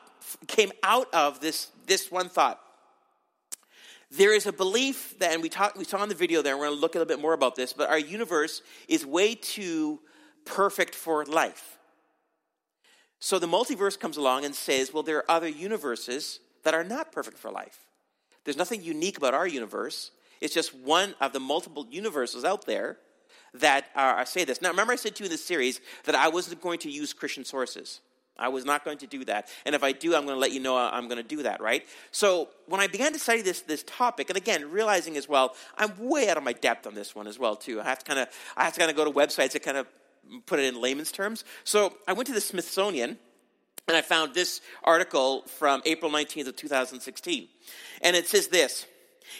came 0.45 0.71
out 0.83 1.11
of 1.11 1.39
this, 1.39 1.71
this 1.87 2.11
one 2.11 2.29
thought 2.29 2.61
there 4.11 4.33
is 4.33 4.45
a 4.45 4.53
belief 4.53 5.17
that, 5.19 5.33
and 5.33 5.41
we, 5.41 5.49
talk, 5.49 5.75
we 5.77 5.85
saw 5.85 6.03
in 6.03 6.09
the 6.09 6.15
video 6.15 6.41
there, 6.41 6.57
we're 6.57 6.65
going 6.65 6.77
to 6.77 6.81
look 6.81 6.95
a 6.95 6.99
little 6.99 7.07
bit 7.07 7.21
more 7.21 7.33
about 7.33 7.55
this, 7.55 7.71
but 7.71 7.89
our 7.89 7.99
universe 7.99 8.61
is 8.87 9.05
way 9.05 9.35
too 9.35 9.99
perfect 10.45 10.95
for 10.95 11.23
life. 11.25 11.77
So 13.19 13.39
the 13.39 13.47
multiverse 13.47 13.97
comes 13.97 14.17
along 14.17 14.45
and 14.45 14.53
says, 14.53 14.93
well, 14.93 15.03
there 15.03 15.17
are 15.17 15.31
other 15.31 15.47
universes 15.47 16.39
that 16.63 16.73
are 16.73 16.83
not 16.83 17.11
perfect 17.11 17.37
for 17.37 17.51
life. 17.51 17.85
There's 18.43 18.57
nothing 18.57 18.83
unique 18.83 19.17
about 19.17 19.33
our 19.33 19.47
universe. 19.47 20.11
It's 20.41 20.53
just 20.53 20.73
one 20.75 21.13
of 21.21 21.31
the 21.31 21.39
multiple 21.39 21.87
universes 21.89 22.43
out 22.43 22.65
there 22.65 22.97
that 23.53 23.85
are, 23.95 24.17
I 24.17 24.23
say 24.23 24.43
this. 24.43 24.61
Now, 24.61 24.69
remember, 24.69 24.93
I 24.93 24.97
said 24.97 25.15
to 25.15 25.23
you 25.23 25.25
in 25.27 25.31
this 25.31 25.45
series 25.45 25.79
that 26.05 26.15
I 26.15 26.29
wasn't 26.29 26.61
going 26.61 26.79
to 26.79 26.89
use 26.89 27.13
Christian 27.13 27.45
sources. 27.45 28.01
I 28.41 28.49
was 28.49 28.65
not 28.65 28.83
going 28.83 28.97
to 28.99 29.07
do 29.07 29.23
that. 29.25 29.47
And 29.65 29.75
if 29.75 29.83
I 29.83 29.91
do, 29.91 30.15
I'm 30.15 30.25
going 30.25 30.35
to 30.35 30.39
let 30.39 30.51
you 30.51 30.59
know 30.59 30.75
uh, 30.75 30.89
I'm 30.91 31.07
going 31.07 31.17
to 31.17 31.27
do 31.27 31.43
that, 31.43 31.61
right? 31.61 31.85
So 32.11 32.49
when 32.67 32.81
I 32.81 32.87
began 32.87 33.13
to 33.13 33.19
study 33.19 33.41
this, 33.41 33.61
this 33.61 33.83
topic, 33.83 34.29
and 34.29 34.37
again, 34.37 34.71
realizing 34.71 35.15
as 35.17 35.29
well, 35.29 35.55
I'm 35.77 35.93
way 35.97 36.29
out 36.29 36.37
of 36.37 36.43
my 36.43 36.53
depth 36.53 36.87
on 36.87 36.95
this 36.95 37.15
one 37.15 37.27
as 37.27 37.37
well, 37.37 37.55
too. 37.55 37.79
I 37.79 37.83
have 37.83 37.99
to 37.99 38.05
kind 38.05 38.19
of, 38.19 38.27
I 38.57 38.63
have 38.63 38.73
to 38.73 38.79
kind 38.79 38.91
of 38.91 38.97
go 38.97 39.05
to 39.05 39.11
websites 39.11 39.51
that 39.51 39.63
kind 39.63 39.77
of 39.77 39.87
put 40.45 40.59
it 40.59 40.65
in 40.65 40.81
layman's 40.81 41.11
terms. 41.11 41.43
So 41.63 41.93
I 42.07 42.13
went 42.13 42.27
to 42.27 42.33
the 42.33 42.41
Smithsonian, 42.41 43.17
and 43.87 43.97
I 43.97 44.01
found 44.01 44.33
this 44.33 44.61
article 44.83 45.43
from 45.43 45.81
April 45.85 46.11
19th 46.11 46.47
of 46.47 46.55
2016. 46.55 47.47
And 48.01 48.15
it 48.15 48.27
says 48.27 48.47
this 48.47 48.85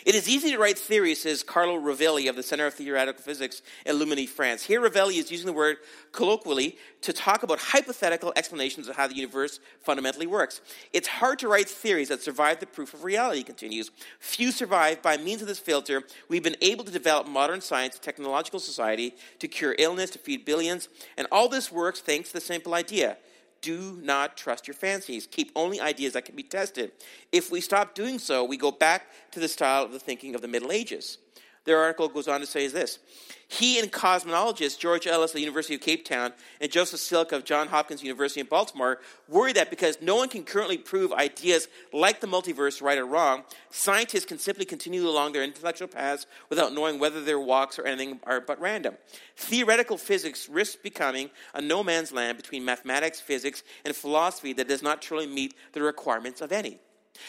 it 0.05 0.15
is 0.15 0.29
easy 0.29 0.51
to 0.51 0.57
write 0.57 0.77
theories, 0.77 1.21
says 1.21 1.43
Carlo 1.43 1.79
Rovelli 1.79 2.29
of 2.29 2.35
the 2.35 2.43
Center 2.43 2.65
of 2.65 2.73
Theoretical 2.73 3.21
Physics 3.21 3.61
in 3.85 3.95
Luminy, 3.97 4.27
France. 4.27 4.63
Here, 4.63 4.81
Rovelli 4.81 5.17
is 5.17 5.31
using 5.31 5.45
the 5.45 5.53
word 5.53 5.77
colloquially 6.11 6.77
to 7.01 7.13
talk 7.13 7.43
about 7.43 7.59
hypothetical 7.59 8.33
explanations 8.35 8.87
of 8.87 8.95
how 8.95 9.07
the 9.07 9.15
universe 9.15 9.59
fundamentally 9.81 10.27
works. 10.27 10.61
It's 10.93 11.07
hard 11.07 11.39
to 11.39 11.47
write 11.47 11.69
theories 11.69 12.09
that 12.09 12.21
survive 12.21 12.59
the 12.59 12.65
proof 12.65 12.93
of 12.93 13.03
reality, 13.03 13.43
continues. 13.43 13.91
Few 14.19 14.51
survive. 14.51 15.01
By 15.01 15.17
means 15.17 15.41
of 15.41 15.47
this 15.47 15.59
filter, 15.59 16.03
we've 16.29 16.43
been 16.43 16.57
able 16.61 16.83
to 16.83 16.91
develop 16.91 17.27
modern 17.27 17.61
science, 17.61 17.99
technological 17.99 18.59
society, 18.59 19.15
to 19.39 19.47
cure 19.47 19.75
illness, 19.77 20.11
to 20.11 20.19
feed 20.19 20.45
billions, 20.45 20.89
and 21.17 21.27
all 21.31 21.49
this 21.49 21.71
works 21.71 21.99
thanks 22.01 22.29
to 22.29 22.33
the 22.35 22.41
simple 22.41 22.73
idea 22.73 23.17
do 23.61 23.99
not 24.01 24.37
trust 24.37 24.67
your 24.67 24.73
fancies. 24.73 25.27
Keep 25.27 25.51
only 25.55 25.79
ideas 25.79 26.13
that 26.13 26.25
can 26.25 26.35
be 26.35 26.43
tested. 26.43 26.91
If 27.31 27.51
we 27.51 27.61
stop 27.61 27.95
doing 27.95 28.19
so, 28.19 28.43
we 28.43 28.57
go 28.57 28.71
back 28.71 29.07
to 29.31 29.39
the 29.39 29.47
style 29.47 29.83
of 29.83 29.91
the 29.91 29.99
thinking 29.99 30.35
of 30.35 30.41
the 30.41 30.47
Middle 30.47 30.71
Ages. 30.71 31.17
Their 31.63 31.77
article 31.77 32.07
goes 32.07 32.27
on 32.27 32.39
to 32.39 32.45
say 32.45 32.65
is 32.65 32.73
this 32.73 32.99
he 33.47 33.79
and 33.79 33.91
cosmologist 33.91 34.79
George 34.79 35.05
Ellis 35.05 35.31
of 35.31 35.35
the 35.35 35.41
University 35.41 35.75
of 35.75 35.81
Cape 35.81 36.05
Town 36.05 36.31
and 36.61 36.71
Joseph 36.71 37.01
Silk 37.01 37.33
of 37.33 37.43
Johns 37.43 37.69
Hopkins 37.69 38.01
University 38.01 38.39
in 38.39 38.47
Baltimore 38.47 38.99
worry 39.27 39.51
that 39.53 39.69
because 39.69 40.01
no 40.01 40.15
one 40.15 40.29
can 40.29 40.43
currently 40.43 40.77
prove 40.77 41.11
ideas 41.11 41.67
like 41.91 42.21
the 42.21 42.27
multiverse 42.27 42.81
right 42.81 42.97
or 42.97 43.05
wrong, 43.05 43.43
scientists 43.69 44.23
can 44.23 44.39
simply 44.39 44.63
continue 44.63 45.05
along 45.05 45.33
their 45.33 45.43
intellectual 45.43 45.89
paths 45.89 46.27
without 46.49 46.73
knowing 46.73 46.97
whether 46.97 47.21
their 47.21 47.39
walks 47.39 47.77
or 47.77 47.85
anything 47.85 48.21
are 48.23 48.39
but 48.39 48.59
random. 48.61 48.95
Theoretical 49.35 49.97
physics 49.97 50.47
risks 50.47 50.77
becoming 50.77 51.29
a 51.53 51.61
no 51.61 51.83
man's 51.83 52.13
land 52.13 52.37
between 52.37 52.63
mathematics, 52.63 53.19
physics, 53.19 53.63
and 53.83 53.93
philosophy 53.93 54.53
that 54.53 54.69
does 54.69 54.81
not 54.81 55.01
truly 55.01 55.27
meet 55.27 55.53
the 55.73 55.81
requirements 55.81 56.39
of 56.39 56.53
any. 56.53 56.79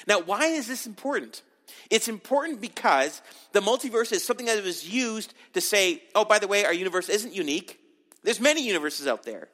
Now, 0.07 0.21
why 0.21 0.47
is 0.47 0.69
this 0.69 0.87
important? 0.87 1.43
It's 1.91 2.09
important 2.09 2.61
because 2.61 3.23
the 3.53 3.61
multiverse 3.61 4.13
is 4.13 4.25
something 4.25 4.47
that 4.47 4.63
was 4.63 4.89
used 4.89 5.35
to 5.55 5.61
say, 5.61 6.03
oh, 6.15 6.25
by 6.25 6.39
the 6.39 6.49
way, 6.49 6.65
our 6.65 6.73
universe 6.73 7.09
isn't 7.09 7.35
unique. 7.35 7.79
There's 8.23 8.41
many 8.41 8.67
universes 8.67 9.07
out 9.07 9.25
there. 9.25 9.49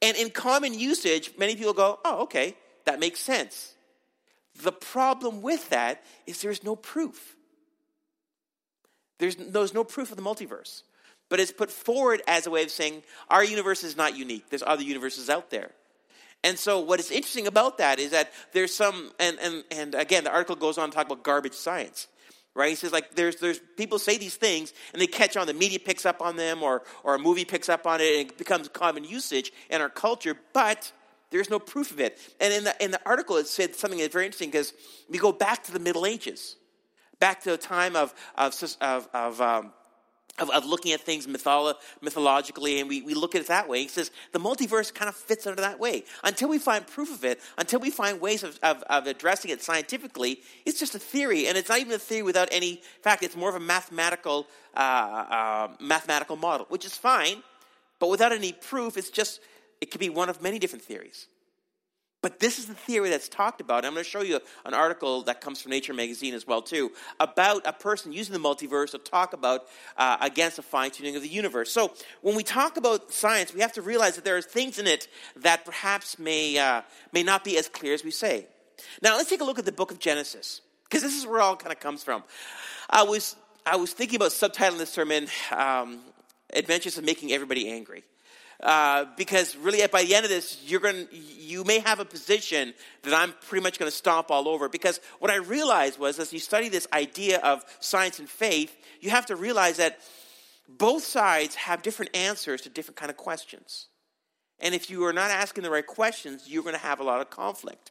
And 0.00 0.16
in 0.16 0.30
common 0.30 0.78
usage, 0.78 1.32
many 1.38 1.56
people 1.56 1.72
go, 1.72 1.98
oh, 2.04 2.22
okay, 2.22 2.56
that 2.84 2.98
makes 2.98 3.20
sense. 3.20 3.74
The 4.62 4.72
problem 4.72 5.42
with 5.42 5.68
that 5.70 6.02
is 6.26 6.42
there's 6.42 6.64
no 6.64 6.76
proof. 6.76 7.36
There's, 9.18 9.36
there's 9.36 9.74
no 9.74 9.84
proof 9.84 10.10
of 10.10 10.16
the 10.16 10.22
multiverse. 10.22 10.82
But 11.28 11.40
it's 11.40 11.52
put 11.52 11.70
forward 11.70 12.22
as 12.26 12.46
a 12.46 12.50
way 12.50 12.62
of 12.62 12.70
saying 12.70 13.02
our 13.30 13.44
universe 13.44 13.84
is 13.84 13.96
not 13.96 14.16
unique. 14.16 14.50
There's 14.50 14.62
other 14.62 14.82
universes 14.82 15.30
out 15.30 15.50
there. 15.50 15.70
And 16.44 16.58
so, 16.58 16.80
what 16.80 16.98
is 16.98 17.10
interesting 17.10 17.46
about 17.46 17.78
that 17.78 17.98
is 17.98 18.10
that 18.10 18.32
there's 18.52 18.74
some, 18.74 19.12
and, 19.20 19.38
and, 19.40 19.64
and 19.70 19.94
again, 19.94 20.24
the 20.24 20.32
article 20.32 20.56
goes 20.56 20.76
on 20.76 20.90
to 20.90 20.94
talk 20.94 21.06
about 21.06 21.22
garbage 21.22 21.54
science, 21.54 22.08
right? 22.54 22.70
He 22.70 22.74
says, 22.74 22.92
like, 22.92 23.14
there's, 23.14 23.36
there's 23.36 23.60
people 23.76 23.98
say 23.98 24.18
these 24.18 24.34
things 24.34 24.72
and 24.92 25.00
they 25.00 25.06
catch 25.06 25.36
on, 25.36 25.46
the 25.46 25.54
media 25.54 25.78
picks 25.78 26.04
up 26.04 26.20
on 26.20 26.36
them, 26.36 26.62
or, 26.62 26.82
or 27.04 27.14
a 27.14 27.18
movie 27.18 27.44
picks 27.44 27.68
up 27.68 27.86
on 27.86 28.00
it, 28.00 28.20
and 28.20 28.30
it 28.30 28.38
becomes 28.38 28.68
common 28.68 29.04
usage 29.04 29.52
in 29.70 29.80
our 29.80 29.88
culture, 29.88 30.36
but 30.52 30.90
there's 31.30 31.48
no 31.48 31.60
proof 31.60 31.92
of 31.92 32.00
it. 32.00 32.18
And 32.40 32.52
in 32.52 32.64
the, 32.64 32.84
in 32.84 32.90
the 32.90 33.00
article, 33.06 33.36
it 33.36 33.46
said 33.46 33.76
something 33.76 34.00
that's 34.00 34.12
very 34.12 34.26
interesting 34.26 34.50
because 34.50 34.72
we 35.08 35.18
go 35.18 35.32
back 35.32 35.62
to 35.64 35.72
the 35.72 35.78
Middle 35.78 36.06
Ages, 36.06 36.56
back 37.20 37.42
to 37.44 37.54
a 37.54 37.56
time 37.56 37.94
of, 37.94 38.12
of, 38.36 38.54
of, 38.80 39.08
of 39.14 39.40
um, 39.40 39.72
of, 40.38 40.50
of 40.50 40.64
looking 40.64 40.92
at 40.92 41.00
things 41.00 41.26
mytholo- 41.26 41.74
mythologically, 42.00 42.80
and 42.80 42.88
we, 42.88 43.02
we 43.02 43.14
look 43.14 43.34
at 43.34 43.42
it 43.42 43.48
that 43.48 43.68
way. 43.68 43.82
He 43.82 43.88
says 43.88 44.10
the 44.32 44.38
multiverse 44.38 44.92
kind 44.92 45.08
of 45.08 45.14
fits 45.14 45.46
under 45.46 45.60
that 45.60 45.78
way. 45.78 46.04
Until 46.24 46.48
we 46.48 46.58
find 46.58 46.86
proof 46.86 47.12
of 47.12 47.24
it, 47.24 47.40
until 47.58 47.80
we 47.80 47.90
find 47.90 48.20
ways 48.20 48.42
of, 48.42 48.58
of, 48.62 48.82
of, 48.84 49.06
addressing 49.06 49.50
it 49.50 49.62
scientifically, 49.62 50.40
it's 50.64 50.78
just 50.78 50.94
a 50.94 50.98
theory, 50.98 51.48
and 51.48 51.58
it's 51.58 51.68
not 51.68 51.78
even 51.80 51.92
a 51.92 51.98
theory 51.98 52.22
without 52.22 52.48
any 52.50 52.80
fact. 53.02 53.22
It's 53.22 53.36
more 53.36 53.50
of 53.50 53.56
a 53.56 53.60
mathematical 53.60 54.46
uh, 54.74 54.78
uh, 54.78 55.68
mathematical 55.80 56.36
model, 56.36 56.66
which 56.70 56.86
is 56.86 56.96
fine, 56.96 57.42
but 57.98 58.08
without 58.08 58.32
any 58.32 58.52
proof, 58.52 58.96
it's 58.96 59.10
just 59.10 59.40
it 59.82 59.90
could 59.90 60.00
be 60.00 60.08
one 60.08 60.30
of 60.30 60.40
many 60.40 60.58
different 60.58 60.84
theories. 60.84 61.26
But 62.22 62.38
this 62.38 62.60
is 62.60 62.66
the 62.66 62.74
theory 62.74 63.10
that's 63.10 63.28
talked 63.28 63.60
about. 63.60 63.84
I'm 63.84 63.92
going 63.92 64.04
to 64.04 64.08
show 64.08 64.22
you 64.22 64.38
an 64.64 64.74
article 64.74 65.22
that 65.24 65.40
comes 65.40 65.60
from 65.60 65.70
Nature 65.70 65.92
magazine 65.92 66.34
as 66.34 66.46
well 66.46 66.62
too 66.62 66.92
about 67.18 67.66
a 67.66 67.72
person 67.72 68.12
using 68.12 68.32
the 68.32 68.38
multiverse 68.38 68.92
to 68.92 68.98
talk 68.98 69.32
about 69.32 69.66
uh, 69.96 70.18
against 70.20 70.58
a 70.58 70.62
fine 70.62 70.92
tuning 70.92 71.16
of 71.16 71.22
the 71.22 71.28
universe. 71.28 71.72
So 71.72 71.92
when 72.20 72.36
we 72.36 72.44
talk 72.44 72.76
about 72.76 73.12
science, 73.12 73.52
we 73.52 73.60
have 73.60 73.72
to 73.72 73.82
realize 73.82 74.14
that 74.14 74.24
there 74.24 74.36
are 74.36 74.42
things 74.42 74.78
in 74.78 74.86
it 74.86 75.08
that 75.36 75.64
perhaps 75.64 76.16
may 76.18 76.56
uh, 76.58 76.82
may 77.12 77.24
not 77.24 77.42
be 77.42 77.58
as 77.58 77.68
clear 77.68 77.92
as 77.92 78.04
we 78.04 78.12
say. 78.12 78.46
Now 79.02 79.16
let's 79.16 79.28
take 79.28 79.40
a 79.40 79.44
look 79.44 79.58
at 79.58 79.64
the 79.64 79.72
book 79.72 79.90
of 79.90 79.98
Genesis 79.98 80.60
because 80.84 81.02
this 81.02 81.16
is 81.16 81.26
where 81.26 81.40
it 81.40 81.42
all 81.42 81.56
kind 81.56 81.72
of 81.72 81.80
comes 81.80 82.04
from. 82.04 82.22
I 82.88 83.02
was 83.02 83.34
I 83.66 83.74
was 83.76 83.92
thinking 83.92 84.16
about 84.16 84.30
subtitling 84.30 84.78
this 84.78 84.90
sermon 84.90 85.26
um, 85.50 85.98
"Adventures 86.52 86.98
of 86.98 87.04
Making 87.04 87.32
Everybody 87.32 87.68
Angry." 87.68 88.04
Uh, 88.62 89.06
because 89.16 89.56
really 89.56 89.84
by 89.88 90.04
the 90.04 90.14
end 90.14 90.24
of 90.24 90.30
this 90.30 90.62
you're 90.64 90.78
going 90.78 91.08
you 91.10 91.64
may 91.64 91.80
have 91.80 91.98
a 91.98 92.04
position 92.04 92.72
that 93.02 93.12
i'm 93.12 93.34
pretty 93.48 93.60
much 93.60 93.76
going 93.76 93.90
to 93.90 93.96
stomp 93.96 94.30
all 94.30 94.48
over. 94.48 94.68
Because 94.68 95.00
what 95.18 95.32
i 95.32 95.36
realized 95.36 95.98
was 95.98 96.20
as 96.20 96.32
you 96.32 96.38
study 96.38 96.68
this 96.68 96.86
idea 96.92 97.40
of 97.40 97.64
science 97.80 98.20
and 98.20 98.28
faith 98.28 98.76
you 99.00 99.10
have 99.10 99.26
to 99.26 99.34
realize 99.34 99.78
that 99.78 99.98
both 100.68 101.02
sides 101.02 101.56
have 101.56 101.82
different 101.82 102.16
answers 102.16 102.60
to 102.62 102.68
different 102.68 102.96
kind 102.96 103.10
of 103.10 103.16
questions. 103.16 103.88
And 104.60 104.76
if 104.76 104.88
you 104.88 105.04
are 105.06 105.12
not 105.12 105.32
asking 105.32 105.64
the 105.64 105.70
right 105.70 105.86
questions 105.86 106.44
you're 106.46 106.62
going 106.62 106.76
to 106.76 106.80
have 106.80 107.00
a 107.00 107.04
lot 107.04 107.20
of 107.20 107.30
conflict. 107.30 107.90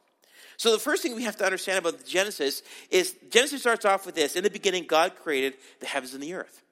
So 0.56 0.72
the 0.72 0.78
first 0.78 1.02
thing 1.02 1.14
we 1.14 1.24
have 1.24 1.36
to 1.36 1.44
understand 1.44 1.80
about 1.80 2.02
genesis 2.06 2.62
is 2.90 3.14
genesis 3.30 3.60
starts 3.60 3.84
off 3.84 4.06
with 4.06 4.14
this. 4.14 4.36
In 4.36 4.42
the 4.42 4.50
beginning 4.50 4.86
god 4.86 5.16
created 5.16 5.52
the 5.80 5.86
heavens 5.86 6.14
and 6.14 6.22
the 6.22 6.32
earth 6.32 6.62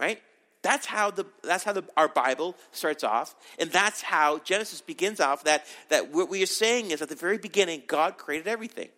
right 0.00 0.22
that's 0.64 0.86
how 0.86 1.10
the 1.10 1.26
that's 1.42 1.62
how 1.62 1.72
the, 1.72 1.84
our 1.96 2.08
Bible 2.08 2.56
starts 2.72 3.04
off, 3.04 3.36
and 3.58 3.70
that's 3.70 4.00
how 4.00 4.38
Genesis 4.38 4.80
begins 4.80 5.20
off. 5.20 5.44
That 5.44 5.64
that 5.90 6.10
what 6.12 6.30
we 6.30 6.42
are 6.42 6.46
saying 6.46 6.90
is 6.90 7.02
at 7.02 7.10
the 7.10 7.14
very 7.14 7.38
beginning, 7.38 7.82
God 7.86 8.16
created 8.16 8.48
everything, 8.48 8.88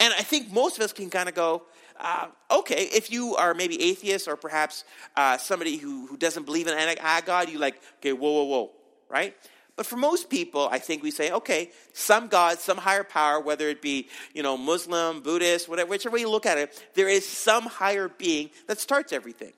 and 0.00 0.12
I 0.12 0.22
think 0.22 0.52
most 0.52 0.76
of 0.76 0.82
us 0.82 0.92
can 0.92 1.08
kind 1.08 1.28
of 1.28 1.36
go, 1.36 1.62
uh, 2.00 2.26
okay, 2.50 2.82
if 2.92 3.12
you 3.12 3.36
are 3.36 3.54
maybe 3.54 3.80
atheist 3.80 4.26
or 4.26 4.36
perhaps 4.36 4.84
uh, 5.16 5.38
somebody 5.38 5.76
who 5.76 6.06
who 6.08 6.16
doesn't 6.16 6.44
believe 6.44 6.66
in 6.66 6.74
a 6.74 7.22
God, 7.24 7.48
you 7.48 7.58
like, 7.58 7.80
okay, 8.00 8.12
whoa, 8.12 8.30
whoa, 8.32 8.44
whoa, 8.44 8.70
right? 9.08 9.36
But 9.76 9.86
for 9.86 9.96
most 9.96 10.30
people, 10.30 10.68
I 10.72 10.78
think 10.78 11.02
we 11.02 11.10
say, 11.10 11.30
okay, 11.30 11.70
some 11.92 12.28
God, 12.28 12.58
some 12.58 12.78
higher 12.78 13.04
power, 13.04 13.38
whether 13.38 13.68
it 13.68 13.82
be, 13.82 14.08
you 14.34 14.42
know, 14.42 14.56
Muslim, 14.56 15.20
Buddhist, 15.20 15.68
whatever, 15.68 15.90
whichever 15.90 16.14
way 16.14 16.20
you 16.20 16.30
look 16.30 16.46
at 16.46 16.56
it, 16.56 16.82
there 16.94 17.08
is 17.08 17.28
some 17.28 17.66
higher 17.66 18.08
being 18.08 18.50
that 18.68 18.80
starts 18.80 19.12
everything. 19.12 19.52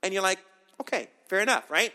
And 0.00 0.14
you're 0.14 0.22
like, 0.22 0.38
Okay, 0.80 1.08
fair 1.28 1.40
enough, 1.40 1.70
right? 1.70 1.92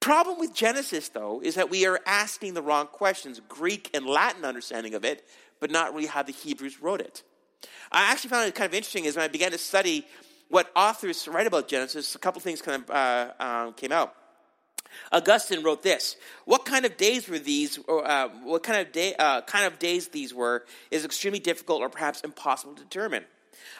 Problem 0.00 0.38
with 0.38 0.54
Genesis, 0.54 1.10
though, 1.10 1.40
is 1.42 1.56
that 1.56 1.68
we 1.68 1.86
are 1.86 2.00
asking 2.06 2.54
the 2.54 2.62
wrong 2.62 2.86
questions, 2.86 3.40
Greek 3.48 3.90
and 3.92 4.06
Latin 4.06 4.44
understanding 4.44 4.94
of 4.94 5.04
it, 5.04 5.26
but 5.60 5.70
not 5.70 5.94
really 5.94 6.06
how 6.06 6.22
the 6.22 6.32
Hebrews 6.32 6.80
wrote 6.80 7.00
it. 7.00 7.22
I 7.92 8.10
actually 8.10 8.30
found 8.30 8.48
it 8.48 8.54
kind 8.54 8.68
of 8.68 8.74
interesting 8.74 9.06
as 9.06 9.16
when 9.16 9.24
I 9.24 9.28
began 9.28 9.50
to 9.50 9.58
study 9.58 10.06
what 10.48 10.70
authors 10.74 11.28
write 11.28 11.46
about 11.46 11.68
Genesis, 11.68 12.14
a 12.14 12.18
couple 12.18 12.40
things 12.40 12.62
kind 12.62 12.82
of 12.82 12.90
uh, 12.90 13.32
uh, 13.38 13.70
came 13.72 13.92
out. 13.92 14.14
Augustine 15.12 15.62
wrote 15.62 15.82
this: 15.82 16.16
"What 16.46 16.64
kind 16.64 16.84
of 16.84 16.96
days 16.96 17.28
were 17.28 17.38
these? 17.38 17.78
Or, 17.86 18.06
uh, 18.06 18.28
what 18.42 18.62
kind 18.62 18.80
of 18.80 18.92
day, 18.92 19.14
uh, 19.18 19.42
kind 19.42 19.66
of 19.66 19.78
days 19.78 20.08
these 20.08 20.34
were 20.34 20.64
is 20.90 21.04
extremely 21.04 21.38
difficult, 21.38 21.80
or 21.80 21.88
perhaps 21.88 22.22
impossible 22.22 22.74
to 22.74 22.82
determine." 22.82 23.24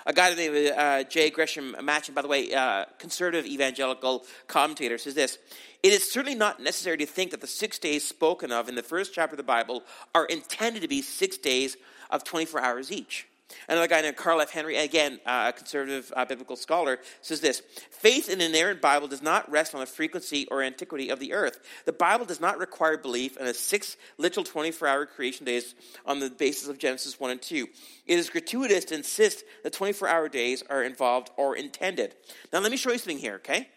A 0.06 0.12
guy 0.12 0.34
named 0.34 0.72
uh, 0.76 1.04
J. 1.04 1.30
Gresham 1.30 1.76
Machen, 1.82 2.14
by 2.14 2.22
the 2.22 2.28
way, 2.28 2.52
uh, 2.52 2.86
conservative 2.98 3.46
evangelical 3.46 4.24
commentator, 4.46 4.98
says 4.98 5.14
this 5.14 5.38
It 5.82 5.92
is 5.92 6.10
certainly 6.10 6.36
not 6.36 6.60
necessary 6.60 6.96
to 6.98 7.06
think 7.06 7.30
that 7.30 7.40
the 7.40 7.46
six 7.46 7.78
days 7.78 8.06
spoken 8.06 8.52
of 8.52 8.68
in 8.68 8.74
the 8.74 8.82
first 8.82 9.14
chapter 9.14 9.34
of 9.34 9.38
the 9.38 9.42
Bible 9.42 9.84
are 10.14 10.24
intended 10.26 10.82
to 10.82 10.88
be 10.88 11.02
six 11.02 11.36
days 11.38 11.76
of 12.10 12.24
24 12.24 12.60
hours 12.60 12.90
each. 12.90 13.26
Another 13.68 13.88
guy 13.88 14.00
named 14.00 14.16
Carl 14.16 14.40
F. 14.40 14.50
Henry, 14.50 14.76
again, 14.76 15.20
uh, 15.26 15.46
a 15.48 15.52
conservative 15.52 16.12
uh, 16.16 16.24
biblical 16.24 16.56
scholar, 16.56 16.98
says 17.20 17.40
this 17.40 17.62
Faith 17.90 18.28
in 18.28 18.40
an 18.40 18.50
inerrant 18.50 18.80
Bible 18.80 19.08
does 19.08 19.22
not 19.22 19.50
rest 19.50 19.74
on 19.74 19.80
the 19.80 19.86
frequency 19.86 20.46
or 20.50 20.62
antiquity 20.62 21.10
of 21.10 21.20
the 21.20 21.32
earth. 21.32 21.60
The 21.84 21.92
Bible 21.92 22.24
does 22.24 22.40
not 22.40 22.58
require 22.58 22.96
belief 22.96 23.36
in 23.36 23.46
a 23.46 23.54
six 23.54 23.96
literal 24.18 24.44
24 24.44 24.88
hour 24.88 25.06
creation 25.06 25.46
days 25.46 25.74
on 26.06 26.20
the 26.20 26.30
basis 26.30 26.68
of 26.68 26.78
Genesis 26.78 27.18
1 27.18 27.30
and 27.30 27.42
2. 27.42 27.68
It 28.06 28.18
is 28.18 28.30
gratuitous 28.30 28.86
to 28.86 28.94
insist 28.94 29.44
that 29.62 29.72
24 29.72 30.08
hour 30.08 30.28
days 30.28 30.62
are 30.68 30.82
involved 30.82 31.30
or 31.36 31.56
intended. 31.56 32.14
Now, 32.52 32.60
let 32.60 32.70
me 32.70 32.76
show 32.76 32.92
you 32.92 32.98
something 32.98 33.18
here, 33.18 33.36
okay? 33.36 33.68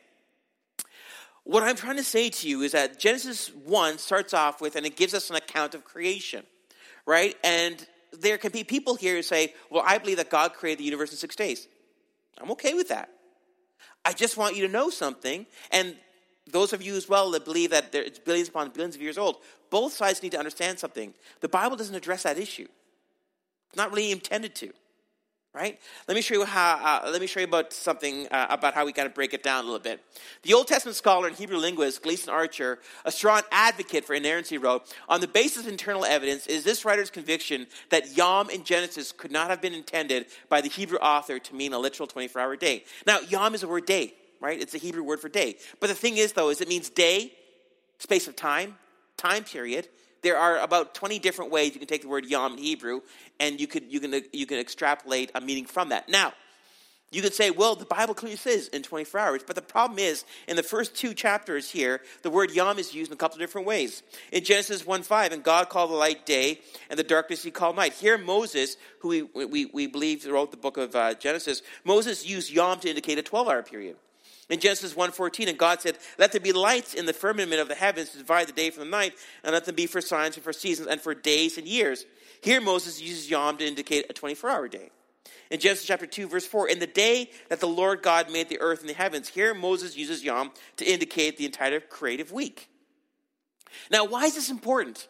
What 1.46 1.64
I'm 1.64 1.76
trying 1.76 1.98
to 1.98 2.04
say 2.04 2.30
to 2.30 2.48
you 2.48 2.62
is 2.62 2.72
that 2.72 3.00
Genesis 3.00 3.50
1 3.66 3.98
starts 3.98 4.34
off 4.34 4.62
with, 4.62 4.78
and 4.78 4.86
it 4.86 4.96
gives 4.96 5.14
us 5.14 5.30
an 5.30 5.36
account 5.36 5.76
of 5.76 5.84
creation, 5.84 6.46
right? 7.06 7.36
And 7.44 7.86
there 8.20 8.38
can 8.38 8.52
be 8.52 8.64
people 8.64 8.96
here 8.96 9.16
who 9.16 9.22
say, 9.22 9.54
Well, 9.70 9.84
I 9.86 9.98
believe 9.98 10.18
that 10.18 10.30
God 10.30 10.54
created 10.54 10.80
the 10.80 10.86
universe 10.86 11.12
in 11.12 11.18
six 11.18 11.36
days. 11.36 11.68
I'm 12.42 12.52
okay 12.52 12.74
with 12.74 12.90
that. 12.90 13.10
I 14.06 14.14
just 14.14 14.38
want 14.38 14.56
you 14.56 14.66
to 14.66 14.72
know 14.72 14.90
something. 14.90 15.46
And 15.72 15.96
those 16.50 16.74
of 16.74 16.82
you 16.82 16.96
as 16.96 17.08
well 17.08 17.32
that 17.32 17.46
believe 17.46 17.70
that 17.70 17.94
it's 17.96 18.20
billions 18.20 18.50
upon 18.50 18.70
billions 18.72 18.96
of 18.96 19.02
years 19.02 19.18
old, 19.18 19.38
both 19.70 19.94
sides 19.94 20.22
need 20.22 20.34
to 20.34 20.38
understand 20.40 20.78
something. 20.78 21.14
The 21.40 21.48
Bible 21.48 21.78
doesn't 21.78 21.96
address 21.96 22.24
that 22.24 22.38
issue, 22.38 22.68
it's 23.70 23.78
not 23.78 23.92
really 23.92 24.12
intended 24.12 24.56
to 24.56 24.74
right? 25.54 25.80
Let 26.08 26.16
me 26.16 26.22
show 26.22 26.34
you 26.34 26.46
how. 26.46 27.02
Uh, 27.06 27.10
let 27.12 27.22
me 27.22 27.28
show 27.28 27.40
you 27.40 27.46
about 27.46 27.74
something 27.74 28.28
uh, 28.32 28.48
about 28.50 28.74
how 28.74 28.86
we 28.86 28.92
kind 28.92 29.06
of 29.06 29.14
break 29.14 29.34
it 29.34 29.44
down 29.44 29.64
a 29.64 29.68
little 29.68 29.80
bit. 29.80 30.04
The 30.42 30.54
Old 30.54 30.68
Testament 30.68 30.96
scholar 30.98 31.28
and 31.28 31.36
Hebrew 31.36 31.58
linguist 31.58 32.02
Gleason 32.02 32.34
Archer, 32.34 32.80
a 33.06 33.12
strong 33.12 33.42
advocate 33.52 34.04
for 34.04 34.16
inerrancy, 34.16 34.58
wrote, 34.58 34.94
"On 35.08 35.22
the 35.22 35.28
basis 35.28 35.66
of 35.66 35.72
internal 35.72 36.06
evidence, 36.06 36.48
is 36.48 36.64
this 36.64 36.86
writer's 36.86 37.12
conviction 37.12 37.68
that 37.90 38.18
Yom 38.18 38.50
in 38.50 38.64
Genesis 38.64 39.12
could 39.12 39.32
not 39.32 39.50
have 39.50 39.62
been 39.62 39.74
intended 39.74 40.26
by 40.50 40.62
the 40.62 40.70
Hebrew 40.70 40.98
author 40.98 41.38
to 41.38 41.56
mean 41.56 41.74
a 41.74 41.80
literal 41.80 42.08
24-hour 42.08 42.56
day. 42.56 42.84
Now, 43.06 43.20
Yom 43.20 43.54
is 43.54 43.64
a 43.64 43.68
word 43.68 43.86
day, 43.86 44.16
right? 44.42 44.60
It's 44.60 44.74
a 44.74 44.80
Hebrew 44.80 45.04
word 45.04 45.20
for 45.20 45.30
day. 45.30 45.58
But 45.80 45.88
the 45.88 45.96
thing 45.96 46.18
is, 46.18 46.34
though, 46.34 46.50
is 46.50 46.62
it 46.62 46.68
means 46.68 46.90
day, 46.90 47.32
space 48.00 48.28
of 48.28 48.36
time, 48.36 48.78
time 49.18 49.44
period." 49.44 49.88
There 50.24 50.38
are 50.38 50.60
about 50.60 50.96
20 50.96 51.20
different 51.20 51.52
ways 51.52 51.74
you 51.74 51.80
can 51.80 51.88
take 51.88 52.02
the 52.02 52.08
word 52.08 52.26
yom 52.26 52.54
in 52.54 52.58
Hebrew, 52.60 53.02
and 53.40 53.60
you, 53.60 53.68
could, 53.68 53.92
you, 53.92 54.00
can, 54.00 54.22
you 54.32 54.46
can 54.46 54.58
extrapolate 54.58 55.32
a 55.36 55.42
meaning 55.42 55.66
from 55.66 55.90
that. 55.90 56.10
Now, 56.10 56.34
you 57.14 57.22
could 57.22 57.34
say, 57.34 57.52
well, 57.52 57.76
the 57.76 57.86
Bible 57.86 58.16
clearly 58.16 58.38
says 58.38 58.70
in 58.70 58.82
24 58.82 59.20
hours, 59.20 59.42
but 59.46 59.56
the 59.56 59.62
problem 59.62 60.00
is, 60.00 60.26
in 60.48 60.56
the 60.56 60.64
first 60.64 60.96
two 60.96 61.14
chapters 61.14 61.70
here, 61.70 62.02
the 62.24 62.32
word 62.32 62.52
yom 62.52 62.80
is 62.80 62.94
used 62.94 63.12
in 63.12 63.14
a 63.14 63.18
couple 63.18 63.36
of 63.36 63.40
different 63.40 63.68
ways. 63.68 64.02
In 64.32 64.44
Genesis 64.44 64.84
1 64.84 65.04
5, 65.04 65.32
and 65.32 65.44
God 65.44 65.70
called 65.70 65.92
the 65.92 65.96
light 65.96 66.26
day, 66.26 66.60
and 66.90 66.98
the 66.98 67.04
darkness 67.04 67.44
he 67.44 67.52
called 67.52 67.76
night. 67.76 67.94
Here, 67.94 68.18
Moses, 68.18 68.78
who 69.00 69.10
we, 69.10 69.22
we, 69.22 69.66
we 69.66 69.86
believe 69.86 70.26
wrote 70.26 70.50
the 70.50 70.58
book 70.58 70.78
of 70.78 70.96
uh, 70.96 71.14
Genesis, 71.14 71.62
Moses 71.84 72.26
used 72.26 72.52
yom 72.52 72.80
to 72.80 72.90
indicate 72.90 73.20
a 73.20 73.24
12 73.24 73.48
hour 73.48 73.62
period. 73.62 73.96
In 74.50 74.60
Genesis 74.60 74.94
1.14, 74.94 75.48
and 75.48 75.58
God 75.58 75.82
said, 75.82 75.98
Let 76.18 76.32
there 76.32 76.42
be 76.42 76.52
lights 76.52 76.94
in 76.94 77.06
the 77.06 77.14
firmament 77.14 77.62
of 77.62 77.70
the 77.70 77.76
heavens 77.76 78.10
to 78.10 78.18
divide 78.18 78.48
the 78.48 78.54
day 78.54 78.70
from 78.70 78.86
the 78.86 78.90
night, 78.90 79.14
and 79.44 79.54
let 79.54 79.66
them 79.66 79.76
be 79.76 79.86
for 79.86 80.02
signs 80.02 80.36
and 80.36 80.44
for 80.44 80.52
seasons 80.52 80.90
and 80.90 81.00
for 81.00 81.16
days 81.16 81.58
and 81.58 81.68
years. 81.68 82.06
Here 82.42 82.60
Moses 82.60 83.02
uses 83.02 83.30
Yom 83.30 83.58
to 83.58 83.66
indicate 83.66 84.06
a 84.10 84.14
24-hour 84.14 84.68
day. 84.68 84.90
In 85.50 85.60
Genesis 85.60 85.86
chapter 85.86 86.06
2, 86.06 86.28
verse 86.28 86.46
4, 86.46 86.68
in 86.68 86.80
the 86.80 86.88
day 86.88 87.30
that 87.50 87.60
the 87.60 87.68
Lord 87.68 88.02
God 88.02 88.32
made 88.32 88.50
the 88.50 88.60
earth 88.60 88.82
and 88.82 88.90
the 88.90 88.94
heavens, 88.94 89.30
here 89.30 89.54
Moses 89.54 89.96
uses 89.96 90.24
Yom 90.24 90.52
to 90.78 90.86
indicate 90.86 91.38
the 91.38 91.46
entire 91.46 91.80
creative 91.80 92.32
week. 92.32 92.70
Now, 93.90 94.04
why 94.06 94.26
is 94.26 94.36
this 94.36 94.50
important? 94.50 95.08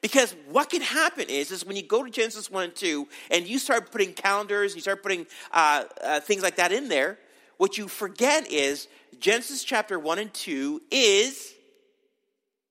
Because 0.00 0.34
what 0.48 0.70
can 0.70 0.80
happen 0.80 1.28
is, 1.28 1.50
is 1.50 1.64
when 1.64 1.76
you 1.76 1.82
go 1.82 2.04
to 2.04 2.10
Genesis 2.10 2.50
1 2.50 2.64
and 2.64 2.74
2 2.74 3.08
and 3.30 3.46
you 3.46 3.58
start 3.58 3.90
putting 3.90 4.12
calendars, 4.12 4.74
you 4.74 4.80
start 4.80 5.02
putting 5.02 5.26
uh, 5.52 5.84
uh, 6.02 6.20
things 6.20 6.42
like 6.42 6.56
that 6.56 6.72
in 6.72 6.88
there, 6.88 7.18
what 7.58 7.78
you 7.78 7.88
forget 7.88 8.50
is 8.50 8.88
Genesis 9.18 9.64
chapter 9.64 9.98
1 9.98 10.18
and 10.18 10.34
2 10.34 10.82
is 10.90 11.54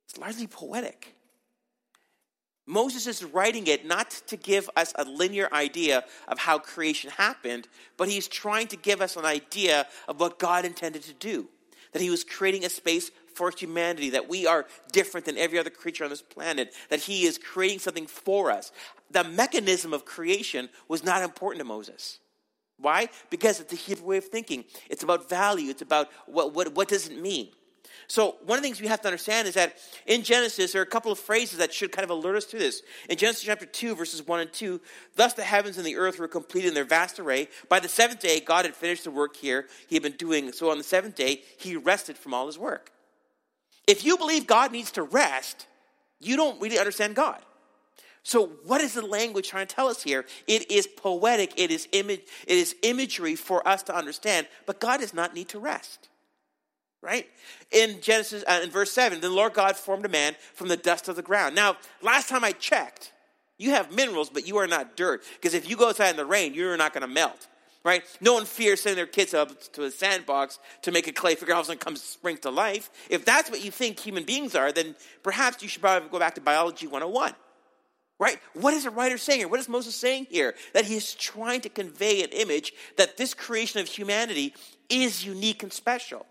it's 0.07 0.17
largely 0.17 0.47
poetic. 0.47 1.15
Moses 2.67 3.05
is 3.05 3.23
writing 3.23 3.67
it 3.67 3.85
not 3.85 4.09
to 4.27 4.37
give 4.37 4.69
us 4.75 4.91
a 4.95 5.03
linear 5.03 5.47
idea 5.51 6.03
of 6.27 6.39
how 6.39 6.57
creation 6.57 7.11
happened, 7.11 7.67
but 7.95 8.09
he's 8.09 8.27
trying 8.27 8.67
to 8.67 8.77
give 8.77 9.01
us 9.01 9.15
an 9.17 9.25
idea 9.25 9.85
of 10.07 10.19
what 10.19 10.39
God 10.39 10.65
intended 10.65 11.03
to 11.03 11.13
do. 11.13 11.47
That 11.91 12.01
he 12.01 12.09
was 12.09 12.23
creating 12.23 12.65
a 12.65 12.69
space 12.69 13.11
for 13.35 13.51
humanity, 13.51 14.11
that 14.11 14.27
we 14.27 14.47
are 14.47 14.65
different 14.91 15.25
than 15.25 15.37
every 15.37 15.59
other 15.59 15.69
creature 15.69 16.03
on 16.03 16.09
this 16.09 16.21
planet, 16.21 16.73
that 16.89 17.01
he 17.01 17.25
is 17.25 17.37
creating 17.37 17.79
something 17.79 18.07
for 18.07 18.49
us. 18.49 18.71
The 19.11 19.23
mechanism 19.23 19.93
of 19.93 20.05
creation 20.05 20.69
was 20.87 21.03
not 21.03 21.21
important 21.21 21.59
to 21.59 21.65
Moses. 21.65 22.19
Why? 22.77 23.09
Because 23.29 23.59
it's 23.59 23.73
a 23.73 23.77
Hebrew 23.77 24.07
way 24.07 24.17
of 24.17 24.25
thinking. 24.25 24.65
It's 24.89 25.03
about 25.03 25.29
value. 25.29 25.69
It's 25.69 25.81
about 25.81 26.09
what, 26.25 26.53
what, 26.53 26.75
what 26.75 26.87
does 26.87 27.07
it 27.07 27.19
mean? 27.19 27.49
So, 28.07 28.35
one 28.45 28.57
of 28.57 28.61
the 28.61 28.67
things 28.67 28.81
we 28.81 28.87
have 28.87 29.01
to 29.01 29.07
understand 29.07 29.47
is 29.47 29.55
that 29.55 29.77
in 30.05 30.21
Genesis, 30.21 30.73
there 30.73 30.81
are 30.81 30.83
a 30.83 30.87
couple 30.87 31.11
of 31.11 31.17
phrases 31.17 31.57
that 31.57 31.73
should 31.73 31.91
kind 31.91 32.03
of 32.03 32.11
alert 32.11 32.35
us 32.35 32.45
to 32.45 32.57
this. 32.57 32.83
In 33.09 33.17
Genesis 33.17 33.43
chapter 33.43 33.65
2, 33.65 33.95
verses 33.95 34.25
1 34.25 34.39
and 34.39 34.53
2, 34.53 34.79
thus 35.15 35.33
the 35.33 35.43
heavens 35.43 35.77
and 35.77 35.85
the 35.85 35.95
earth 35.95 36.19
were 36.19 36.27
completed 36.27 36.67
in 36.67 36.73
their 36.75 36.83
vast 36.83 37.19
array. 37.19 37.47
By 37.67 37.79
the 37.79 37.89
seventh 37.89 38.19
day, 38.19 38.39
God 38.39 38.65
had 38.65 38.75
finished 38.75 39.05
the 39.05 39.11
work 39.11 39.35
here 39.35 39.67
he 39.87 39.95
had 39.95 40.03
been 40.03 40.13
doing. 40.13 40.51
So, 40.51 40.69
on 40.69 40.77
the 40.77 40.83
seventh 40.83 41.15
day, 41.15 41.41
he 41.57 41.75
rested 41.75 42.17
from 42.17 42.33
all 42.33 42.45
his 42.45 42.59
work. 42.59 42.91
If 43.87 44.05
you 44.05 44.17
believe 44.17 44.45
God 44.45 44.71
needs 44.71 44.91
to 44.91 45.03
rest, 45.03 45.65
you 46.19 46.35
don't 46.35 46.61
really 46.61 46.77
understand 46.77 47.15
God. 47.15 47.41
So, 48.25 48.47
what 48.65 48.81
is 48.81 48.95
the 48.95 49.05
language 49.05 49.49
trying 49.49 49.67
to 49.67 49.75
tell 49.75 49.87
us 49.87 50.01
here? 50.01 50.25
It 50.47 50.71
is 50.71 50.87
poetic, 50.87 51.53
it 51.57 51.69
is, 51.69 51.87
image, 51.91 52.21
it 52.47 52.57
is 52.57 52.75
imagery 52.81 53.35
for 53.35 53.65
us 53.67 53.83
to 53.83 53.95
understand, 53.95 54.47
but 54.65 54.79
God 54.79 54.99
does 54.99 55.13
not 55.13 55.35
need 55.35 55.49
to 55.49 55.59
rest 55.59 56.09
right? 57.05 57.27
In 57.69 58.01
Genesis, 58.01 58.43
uh, 58.47 58.61
in 58.63 58.71
verse 58.71 58.91
7, 58.91 59.21
the 59.21 59.29
Lord 59.29 59.53
God 59.53 59.75
formed 59.75 60.05
a 60.05 60.09
man 60.09 60.35
from 60.55 60.69
the 60.69 60.75
dust 60.75 61.07
of 61.07 61.15
the 61.15 61.21
ground. 61.21 61.53
Now, 61.55 61.77
last 62.01 62.29
time 62.29 62.43
I 62.43 62.51
checked, 62.51 63.13
you 63.59 63.69
have 63.71 63.93
minerals, 63.93 64.31
but 64.31 64.47
you 64.47 64.57
are 64.57 64.65
not 64.65 64.97
dirt. 64.97 65.23
Because 65.35 65.53
if 65.53 65.69
you 65.69 65.77
go 65.77 65.89
outside 65.89 66.09
in 66.09 66.17
the 66.17 66.25
rain, 66.25 66.55
you're 66.55 66.75
not 66.77 66.93
going 66.93 67.03
to 67.03 67.07
melt, 67.07 67.47
right? 67.83 68.03
No 68.21 68.33
one 68.33 68.45
fears 68.45 68.81
sending 68.81 68.95
their 68.95 69.05
kids 69.05 69.35
up 69.35 69.71
to 69.73 69.83
a 69.83 69.91
sandbox 69.91 70.57
to 70.81 70.91
make 70.91 71.07
a 71.07 71.13
clay 71.13 71.35
figure 71.35 71.53
house 71.53 71.69
and 71.69 71.79
come 71.79 71.95
spring 71.95 72.37
to 72.37 72.49
life. 72.49 72.89
If 73.07 73.23
that's 73.23 73.51
what 73.51 73.63
you 73.63 73.69
think 73.69 73.99
human 73.99 74.23
beings 74.23 74.55
are, 74.55 74.71
then 74.71 74.95
perhaps 75.21 75.61
you 75.61 75.69
should 75.69 75.83
probably 75.83 76.09
go 76.09 76.17
back 76.17 76.33
to 76.35 76.41
biology 76.41 76.87
101. 76.87 77.35
Right? 78.17 78.39
What 78.53 78.73
is 78.73 78.85
the 78.85 78.91
writer 78.91 79.17
saying 79.17 79.39
here? 79.39 79.47
What 79.47 79.59
is 79.59 79.67
Moses 79.67 79.95
saying 79.95 80.27
here? 80.29 80.55
That 80.73 80.85
he's 80.85 81.13
trying 81.13 81.61
to 81.61 81.69
convey 81.69 82.23
an 82.23 82.29
image 82.29 82.73
that 82.97 83.17
this 83.17 83.33
creation 83.33 83.81
of 83.81 83.87
humanity 83.87 84.53
is 84.89 85.25
unique 85.25 85.63
and 85.63 85.73
special. 85.73 86.25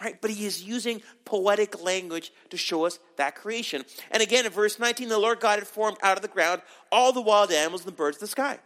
Right? 0.00 0.20
But 0.20 0.30
he 0.30 0.46
is 0.46 0.62
using 0.62 1.02
poetic 1.24 1.82
language 1.82 2.32
to 2.50 2.56
show 2.56 2.86
us 2.86 2.98
that 3.16 3.34
creation. 3.34 3.84
And 4.10 4.22
again, 4.22 4.46
in 4.46 4.52
verse 4.52 4.78
19, 4.78 5.08
the 5.08 5.18
Lord 5.18 5.40
God 5.40 5.58
had 5.58 5.68
formed 5.68 5.98
out 6.02 6.16
of 6.16 6.22
the 6.22 6.28
ground 6.28 6.62
all 6.90 7.12
the 7.12 7.22
wild 7.22 7.50
animals 7.50 7.82
and 7.82 7.88
the 7.88 7.96
birds 7.96 8.16
of 8.16 8.20
the 8.22 8.26
sky. 8.26 8.58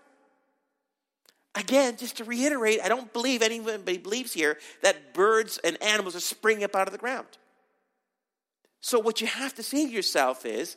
Again, 1.57 1.97
just 1.97 2.19
to 2.19 2.25
reiterate, 2.25 2.81
I 2.83 2.89
don't 2.89 3.13
believe 3.13 3.43
anybody 3.43 3.99
believes 3.99 4.33
here 4.33 4.57
that 4.83 5.15
birds 5.15 5.59
and 5.65 5.81
animals 5.83 6.15
are 6.15 6.21
springing 6.21 6.63
up 6.63 6.77
out 6.77 6.87
of 6.87 6.93
the 6.93 6.99
ground. 6.99 7.27
So, 8.81 9.01
what 9.01 9.21
you 9.21 9.27
have 9.27 9.55
to 9.57 9.63
say 9.63 9.85
to 9.85 9.93
yourself 9.93 10.47
is 10.47 10.77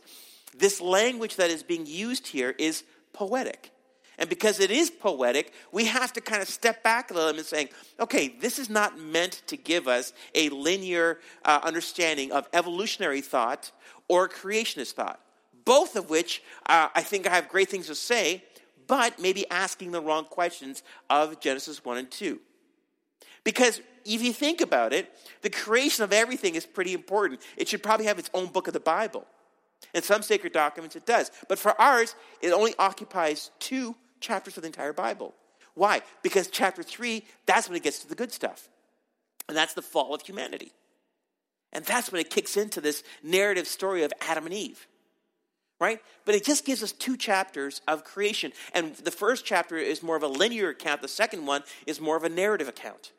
this 0.58 0.82
language 0.82 1.38
that 1.38 1.50
is 1.50 1.64
being 1.64 1.86
used 1.86 2.28
here 2.28 2.56
is 2.58 2.84
poetic. 3.14 3.72
And 4.18 4.30
because 4.30 4.60
it 4.60 4.70
is 4.70 4.90
poetic, 4.92 5.54
we 5.72 5.86
have 5.86 6.14
to 6.14 6.22
kind 6.22 6.42
of 6.42 6.48
step 6.48 6.84
back 6.84 7.10
a 7.10 7.14
little 7.14 7.32
bit 7.32 7.40
and 7.40 7.46
saying, 7.46 7.70
okay, 8.00 8.36
this 8.40 8.60
is 8.60 8.70
not 8.70 9.00
meant 9.00 9.42
to 9.48 9.58
give 9.58 9.88
us 9.88 10.14
a 10.36 10.50
linear 10.50 11.20
uh, 11.44 11.60
understanding 11.64 12.32
of 12.32 12.48
evolutionary 12.54 13.22
thought 13.22 13.72
or 14.08 14.30
creationist 14.30 14.94
thought, 14.94 15.20
both 15.66 15.96
of 15.96 16.10
which 16.10 16.44
uh, 16.68 16.90
I 16.94 17.02
think 17.02 17.28
I 17.28 17.34
have 17.34 17.50
great 17.50 17.70
things 17.70 17.88
to 17.88 17.96
say, 17.96 18.44
but 18.88 19.20
maybe 19.20 19.50
asking 19.50 19.92
the 19.92 20.02
wrong 20.02 20.26
questions 20.26 20.84
of 21.10 21.40
Genesis 21.40 21.84
1 21.84 21.98
and 21.98 22.12
2. 22.12 22.40
Because 23.44 23.82
if 24.06 24.22
you 24.22 24.32
think 24.32 24.62
about 24.62 24.94
it, 24.94 25.12
the 25.42 25.50
creation 25.50 26.04
of 26.04 26.14
everything 26.14 26.56
is 26.56 26.66
pretty 26.66 26.94
important. 26.94 27.42
It 27.58 27.68
should 27.68 27.82
probably 27.82 28.06
have 28.06 28.20
its 28.20 28.30
own 28.34 28.48
book 28.48 28.68
of 28.68 28.74
the 28.74 28.80
Bible. 28.80 29.26
In 29.94 30.02
some 30.02 30.22
sacred 30.22 30.54
documents, 30.54 30.96
it 30.96 31.06
does. 31.06 31.32
But 31.48 31.60
for 31.60 31.80
ours, 31.80 32.16
it 32.42 32.52
only 32.52 32.74
occupies 32.80 33.52
two 33.60 33.96
chapters 34.20 34.58
of 34.58 34.64
the 34.64 34.68
entire 34.68 34.94
Bible. 34.94 35.34
Why? 35.76 36.02
Because 36.22 36.48
chapter 36.48 36.84
3, 36.84 37.24
that's 37.46 37.68
when 37.68 37.76
it 37.76 37.84
gets 37.84 38.00
to 38.00 38.08
the 38.08 38.16
good 38.16 38.32
stuff. 38.32 38.70
And 39.48 39.58
that's 39.58 39.74
the 39.74 39.82
fall 39.82 40.14
of 40.14 40.22
humanity. 40.22 40.72
And 41.72 41.84
that's 41.84 42.12
when 42.12 42.22
it 42.22 42.30
kicks 42.30 42.56
into 42.56 42.80
this 42.80 43.04
narrative 43.24 43.68
story 43.68 44.04
of 44.04 44.14
Adam 44.22 44.46
and 44.46 44.54
Eve. 44.54 44.88
Right? 45.80 46.00
But 46.24 46.36
it 46.36 46.46
just 46.46 46.66
gives 46.66 46.82
us 46.82 46.92
two 46.92 47.18
chapters 47.18 47.82
of 47.88 48.06
creation. 48.06 48.54
And 48.74 48.96
the 48.96 49.12
first 49.12 49.44
chapter 49.44 49.76
is 49.76 50.02
more 50.02 50.16
of 50.16 50.24
a 50.24 50.28
linear 50.28 50.70
account, 50.70 51.02
the 51.02 51.08
second 51.08 51.46
one 51.46 51.64
is 51.86 52.00
more 52.00 52.16
of 52.16 52.24
a 52.24 52.30
narrative 52.30 52.68
account. 52.68 53.12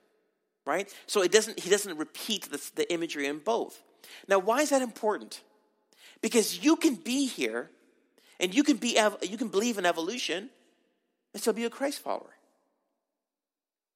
Right? 0.65 0.89
So 1.07 1.21
it 1.23 1.31
doesn't, 1.31 1.61
he 1.61 1.69
doesn't 1.69 1.99
repeat 1.99 2.51
the, 2.51 2.71
the 2.75 2.91
imagery 2.91 3.27
in 3.27 3.41
both. 3.41 3.83
Now, 4.29 4.39
why 4.39 4.61
is 4.61 4.71
that 4.71 4.81
important? 4.81 5.43
Because 6.25 6.65
you 6.65 6.77
can 6.77 6.95
be 6.95 7.27
here 7.27 7.69
and 8.41 8.55
you 8.55 8.63
can, 8.63 8.79
be, 8.79 8.99
you 9.21 9.37
can 9.37 9.49
believe 9.49 9.77
in 9.77 9.85
evolution 9.85 10.49
and 11.35 11.43
still 11.43 11.53
be 11.53 11.67
a 11.67 11.71
Christ 11.71 11.99
follower. 11.99 12.35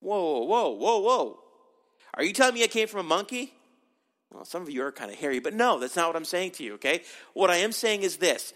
Whoa, 0.01 0.45
whoa, 0.45 0.69
whoa, 0.69 0.99
whoa. 0.99 1.39
Are 2.13 2.23
you 2.23 2.35
telling 2.35 2.53
me 2.53 2.63
I 2.63 2.67
came 2.67 2.87
from 2.87 3.01
a 3.01 3.09
monkey? 3.09 3.55
Well, 4.31 4.45
some 4.45 4.61
of 4.61 4.69
you 4.69 4.83
are 4.83 4.93
kind 4.93 5.11
of 5.11 5.17
hairy, 5.17 5.39
but 5.39 5.55
no, 5.55 5.81
that's 5.81 5.97
not 5.97 6.07
what 6.07 6.17
I'm 6.17 6.27
saying 6.27 6.51
to 6.51 6.65
you, 6.65 6.75
okay? 6.75 7.01
What 7.33 7.49
I 7.49 7.57
am 7.57 7.73
saying 7.73 8.03
is 8.03 8.19
this 8.19 8.53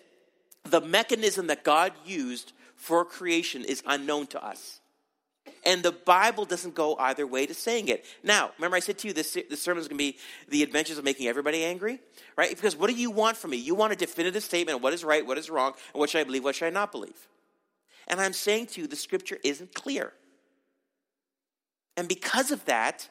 the 0.65 0.83
mechanism 0.83 1.47
that 1.47 1.65
God 1.65 1.95
used 2.05 2.53
for 2.77 3.07
creation 3.07 3.65
is 3.65 3.83
unknown 3.87 4.27
to 4.27 4.45
us. 4.45 4.82
And 5.65 5.83
the 5.83 5.93
Bible 5.93 6.45
doesn't 6.45 6.75
go 6.75 6.97
either 6.97 7.27
way 7.27 7.47
to 7.47 7.55
saying 7.55 7.89
it. 7.89 8.05
Now, 8.25 8.51
remember 8.59 8.77
I 8.77 8.81
said 8.81 8.99
to 8.99 9.09
you 9.09 9.15
this, 9.15 9.35
this 9.49 9.63
sermon 9.63 9.81
is 9.81 9.89
going 9.89 9.99
to 9.99 10.05
be 10.05 10.19
the 10.49 10.63
adventures 10.63 10.99
of 10.99 11.05
making 11.05 11.29
everybody 11.29 11.65
angry, 11.65 12.01
right? 12.37 12.51
Because 12.51 12.75
what 12.75 12.91
do 12.91 12.97
you 12.97 13.11
want 13.11 13.37
from 13.37 13.53
me? 13.53 13.59
You 13.59 13.77
want 13.77 13.93
a 13.93 13.97
definitive 13.97 14.43
statement 14.43 14.77
of 14.77 14.83
what 14.83 14.93
is 14.93 15.05
right, 15.05 15.25
what 15.25 15.39
is 15.39 15.49
wrong, 15.49 15.75
and 15.93 16.01
what 16.01 16.11
should 16.11 16.21
I 16.21 16.25
believe, 16.25 16.43
what 16.43 16.57
should 16.57 16.67
I 16.67 16.71
not 16.71 16.91
believe. 16.91 17.29
And 18.09 18.21
I'm 18.21 18.33
saying 18.33 18.67
to 18.69 18.81
you, 18.81 18.89
the 18.89 18.97
scripture 18.97 19.39
isn't 19.45 19.73
clear. 19.75 20.13
And 21.97 22.09
because 22.09 22.51
of 22.51 22.65
that, 22.65 23.09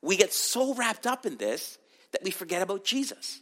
we 0.00 0.16
get 0.16 0.32
so 0.32 0.74
wrapped 0.74 1.06
up 1.06 1.26
in 1.26 1.38
this 1.38 1.78
that 2.12 2.22
we 2.22 2.30
forget 2.30 2.62
about 2.62 2.84
Jesus. 2.84 3.40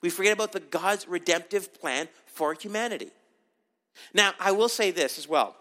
We 0.00 0.10
forget 0.10 0.32
about 0.32 0.52
the 0.52 0.60
God's 0.60 1.08
redemptive 1.08 1.74
plan 1.74 2.08
for 2.26 2.54
humanity. 2.54 3.10
Now, 4.14 4.32
I 4.38 4.52
will 4.52 4.68
say 4.68 4.92
this 4.92 5.18
as 5.18 5.26
well. 5.28 5.56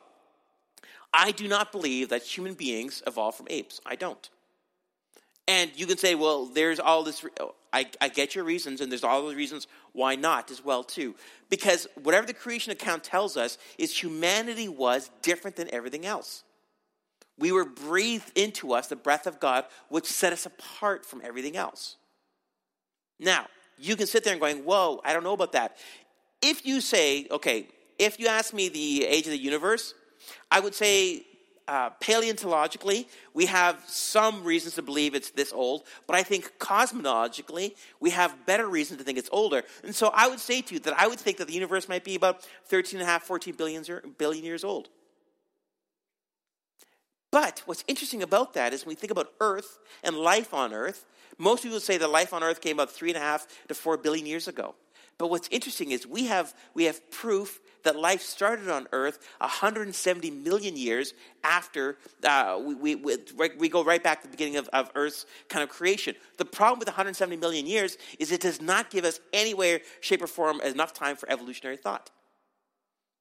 I 1.13 1.31
do 1.31 1.47
not 1.47 1.71
believe 1.71 2.09
that 2.09 2.23
human 2.23 2.53
beings 2.53 3.01
evolved 3.07 3.37
from 3.37 3.47
apes. 3.49 3.79
I 3.85 3.95
don't. 3.95 4.29
And 5.47 5.71
you 5.75 5.87
can 5.87 5.97
say, 5.97 6.13
well, 6.15 6.45
there's 6.45 6.79
all 6.79 7.03
this. 7.03 7.25
I, 7.71 7.87
I 8.01 8.09
get 8.09 8.35
your 8.35 8.43
reasons, 8.43 8.81
and 8.81 8.91
there's 8.91 9.03
all 9.03 9.27
the 9.27 9.35
reasons 9.35 9.67
why 9.93 10.15
not 10.15 10.51
as 10.51 10.63
well 10.63 10.83
too. 10.83 11.15
Because 11.49 11.87
whatever 12.03 12.27
the 12.27 12.33
creation 12.33 12.71
account 12.71 13.03
tells 13.03 13.37
us 13.37 13.57
is 13.77 13.97
humanity 13.97 14.67
was 14.67 15.09
different 15.21 15.55
than 15.55 15.73
everything 15.73 16.05
else. 16.05 16.43
We 17.39 17.51
were 17.51 17.65
breathed 17.65 18.37
into 18.37 18.73
us 18.73 18.87
the 18.87 18.95
breath 18.95 19.27
of 19.27 19.39
God, 19.39 19.65
which 19.89 20.05
set 20.05 20.33
us 20.33 20.45
apart 20.45 21.05
from 21.05 21.21
everything 21.23 21.55
else. 21.55 21.95
Now, 23.19 23.47
you 23.77 23.95
can 23.95 24.07
sit 24.07 24.23
there 24.23 24.33
and 24.33 24.41
going, 24.41 24.65
"Whoa, 24.65 25.01
I 25.05 25.13
don't 25.13 25.23
know 25.23 25.33
about 25.33 25.53
that." 25.53 25.77
If 26.41 26.65
you 26.65 26.81
say, 26.81 27.27
okay, 27.31 27.67
if 27.97 28.19
you 28.19 28.27
ask 28.27 28.53
me 28.53 28.69
the 28.69 29.05
age 29.05 29.25
of 29.25 29.31
the 29.31 29.37
universe, 29.37 29.93
I 30.51 30.59
would 30.59 30.75
say 30.75 31.25
uh, 31.67 31.89
paleontologically, 31.99 33.07
we 33.33 33.45
have 33.45 33.83
some 33.87 34.43
reasons 34.43 34.75
to 34.75 34.81
believe 34.81 35.15
it's 35.15 35.31
this 35.31 35.51
old, 35.51 35.83
but 36.05 36.15
I 36.15 36.23
think 36.23 36.57
cosmologically, 36.59 37.75
we 37.99 38.11
have 38.11 38.45
better 38.45 38.67
reason 38.67 38.97
to 38.97 39.03
think 39.03 39.17
it's 39.17 39.29
older. 39.31 39.63
And 39.83 39.93
so 39.93 40.11
I 40.13 40.27
would 40.27 40.39
say 40.39 40.61
to 40.61 40.73
you 40.73 40.79
that 40.81 40.93
I 40.97 41.07
would 41.07 41.19
think 41.19 41.37
that 41.37 41.47
the 41.47 41.53
universe 41.53 41.89
might 41.89 42.05
be 42.05 42.15
about 42.15 42.47
13 42.67 42.99
and 42.99 43.07
a 43.07 43.11
half, 43.11 43.23
14 43.23 43.55
billion, 43.55 43.83
billion 44.17 44.45
years 44.45 44.63
old. 44.63 44.89
But 47.31 47.61
what's 47.65 47.83
interesting 47.87 48.23
about 48.23 48.53
that 48.53 48.73
is 48.73 48.85
when 48.85 48.91
we 48.91 48.95
think 48.95 49.11
about 49.11 49.33
Earth 49.41 49.79
and 50.03 50.15
life 50.15 50.53
on 50.53 50.73
Earth, 50.73 51.05
most 51.37 51.63
people 51.63 51.79
say 51.79 51.97
that 51.97 52.09
life 52.09 52.33
on 52.33 52.43
Earth 52.43 52.61
came 52.61 52.77
about 52.77 52.91
three 52.91 53.09
and 53.09 53.17
a 53.17 53.21
half 53.21 53.45
to 53.67 53.73
four 53.73 53.97
billion 53.97 54.25
years 54.25 54.47
ago. 54.47 54.75
But 55.17 55.29
what's 55.29 55.49
interesting 55.49 55.91
is 55.91 56.07
we 56.07 56.27
have, 56.27 56.53
we 56.73 56.85
have 56.85 57.11
proof 57.11 57.59
that 57.83 57.95
life 57.95 58.21
started 58.21 58.69
on 58.69 58.87
Earth 58.91 59.19
170 59.39 60.31
million 60.31 60.75
years 60.75 61.13
after 61.43 61.97
uh, 62.23 62.59
we, 62.63 62.95
we, 62.95 63.17
we, 63.57 63.69
go 63.69 63.83
right 63.83 64.03
back 64.03 64.21
to 64.21 64.27
the 64.27 64.31
beginning 64.31 64.57
of, 64.57 64.67
of 64.69 64.91
Earth's 64.95 65.25
kind 65.49 65.63
of 65.63 65.69
creation. 65.69 66.15
The 66.37 66.45
problem 66.45 66.79
with 66.79 66.87
170 66.87 67.37
million 67.37 67.65
years 67.65 67.97
is 68.19 68.31
it 68.31 68.41
does 68.41 68.61
not 68.61 68.89
give 68.89 69.05
us 69.05 69.19
any 69.33 69.53
way, 69.53 69.81
shape, 70.01 70.21
or 70.21 70.27
form 70.27 70.61
enough 70.61 70.93
time 70.93 71.15
for 71.15 71.29
evolutionary 71.31 71.77
thought. 71.77 72.11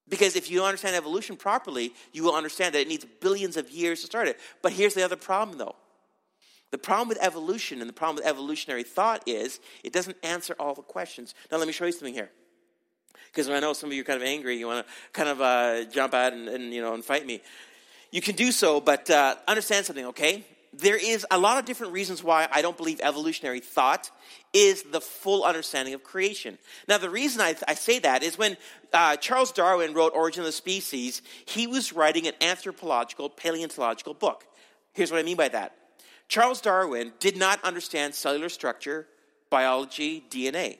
Because 0.08 0.36
if 0.36 0.50
you 0.50 0.64
understand 0.64 0.94
evolution 0.94 1.36
properly, 1.36 1.92
you 2.12 2.22
will 2.22 2.34
understand 2.34 2.74
that 2.74 2.80
it 2.80 2.88
needs 2.88 3.04
billions 3.20 3.56
of 3.56 3.70
years 3.70 4.00
to 4.00 4.06
start 4.06 4.28
it. 4.28 4.38
But 4.62 4.72
here's 4.72 4.94
the 4.94 5.04
other 5.04 5.16
problem, 5.16 5.58
though. 5.58 5.74
The 6.70 6.78
problem 6.78 7.08
with 7.08 7.18
evolution 7.20 7.80
and 7.80 7.88
the 7.88 7.94
problem 7.94 8.16
with 8.16 8.26
evolutionary 8.26 8.82
thought 8.82 9.22
is 9.26 9.60
it 9.84 9.92
doesn't 9.92 10.16
answer 10.22 10.54
all 10.58 10.74
the 10.74 10.82
questions. 10.82 11.34
Now, 11.50 11.58
let 11.58 11.66
me 11.66 11.72
show 11.72 11.86
you 11.86 11.92
something 11.92 12.14
here. 12.14 12.30
Because 13.26 13.48
I 13.48 13.60
know 13.60 13.72
some 13.72 13.90
of 13.90 13.94
you 13.94 14.02
are 14.02 14.04
kind 14.04 14.20
of 14.20 14.26
angry, 14.26 14.56
you 14.56 14.66
want 14.66 14.86
to 14.86 14.92
kind 15.12 15.28
of 15.28 15.40
uh, 15.40 15.84
jump 15.84 16.14
out 16.14 16.32
and, 16.32 16.48
and, 16.48 16.72
you 16.72 16.82
know 16.82 16.94
and 16.94 17.04
fight 17.04 17.26
me. 17.26 17.42
You 18.10 18.20
can 18.20 18.36
do 18.36 18.52
so, 18.52 18.80
but 18.80 19.10
uh, 19.10 19.36
understand 19.46 19.86
something, 19.86 20.06
okay? 20.06 20.44
there 20.78 20.96
is 20.96 21.26
a 21.30 21.38
lot 21.38 21.58
of 21.58 21.64
different 21.64 21.92
reasons 21.92 22.22
why 22.22 22.48
I 22.50 22.62
don't 22.62 22.76
believe 22.76 23.00
evolutionary 23.00 23.60
thought 23.60 24.10
is 24.52 24.82
the 24.82 25.00
full 25.00 25.44
understanding 25.44 25.94
of 25.94 26.02
creation. 26.02 26.58
Now, 26.88 26.98
the 26.98 27.10
reason 27.10 27.40
I, 27.40 27.56
I 27.66 27.74
say 27.74 27.98
that 28.00 28.22
is 28.22 28.36
when 28.36 28.56
uh, 28.92 29.16
Charles 29.16 29.52
Darwin 29.52 29.94
wrote 29.94 30.12
Origin 30.14 30.40
of 30.40 30.46
the 30.46 30.52
Species, 30.52 31.22
he 31.46 31.66
was 31.66 31.92
writing 31.92 32.26
an 32.26 32.34
anthropological, 32.40 33.30
paleontological 33.30 34.14
book. 34.14 34.44
Here's 34.92 35.10
what 35.10 35.20
I 35.20 35.22
mean 35.22 35.36
by 35.36 35.48
that 35.48 35.74
Charles 36.28 36.60
Darwin 36.60 37.12
did 37.20 37.36
not 37.36 37.62
understand 37.64 38.14
cellular 38.14 38.48
structure, 38.48 39.06
biology, 39.50 40.24
DNA. 40.30 40.78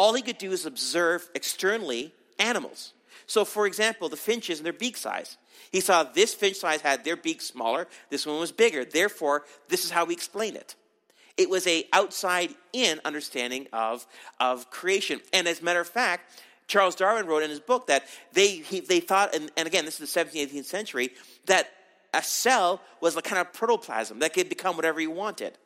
All 0.00 0.14
he 0.14 0.22
could 0.22 0.38
do 0.38 0.50
is 0.52 0.64
observe 0.64 1.28
externally 1.34 2.14
animals. 2.38 2.94
So, 3.26 3.44
for 3.44 3.66
example, 3.66 4.08
the 4.08 4.16
finches 4.16 4.58
and 4.58 4.64
their 4.64 4.72
beak 4.72 4.96
size. 4.96 5.36
He 5.72 5.82
saw 5.82 6.04
this 6.04 6.32
finch 6.32 6.56
size 6.56 6.80
had 6.80 7.04
their 7.04 7.18
beak 7.18 7.42
smaller, 7.42 7.86
this 8.08 8.24
one 8.24 8.40
was 8.40 8.50
bigger. 8.50 8.86
Therefore, 8.86 9.44
this 9.68 9.84
is 9.84 9.90
how 9.90 10.06
we 10.06 10.14
explain 10.14 10.56
it. 10.56 10.74
It 11.36 11.50
was 11.50 11.66
a 11.66 11.84
outside 11.92 12.54
in 12.72 12.98
understanding 13.04 13.66
of, 13.74 14.06
of 14.40 14.70
creation. 14.70 15.20
And 15.34 15.46
as 15.46 15.60
a 15.60 15.64
matter 15.64 15.82
of 15.82 15.88
fact, 15.88 16.32
Charles 16.66 16.94
Darwin 16.94 17.26
wrote 17.26 17.42
in 17.42 17.50
his 17.50 17.60
book 17.60 17.88
that 17.88 18.04
they, 18.32 18.52
he, 18.52 18.80
they 18.80 19.00
thought, 19.00 19.34
and, 19.34 19.50
and 19.58 19.66
again, 19.66 19.84
this 19.84 20.00
is 20.00 20.14
the 20.14 20.24
17th, 20.24 20.50
18th 20.50 20.64
century, 20.64 21.10
that 21.44 21.68
a 22.14 22.22
cell 22.22 22.80
was 23.02 23.18
a 23.18 23.20
kind 23.20 23.38
of 23.38 23.52
protoplasm 23.52 24.20
that 24.20 24.32
could 24.32 24.48
become 24.48 24.76
whatever 24.76 24.98
you 24.98 25.10
wanted. 25.10 25.58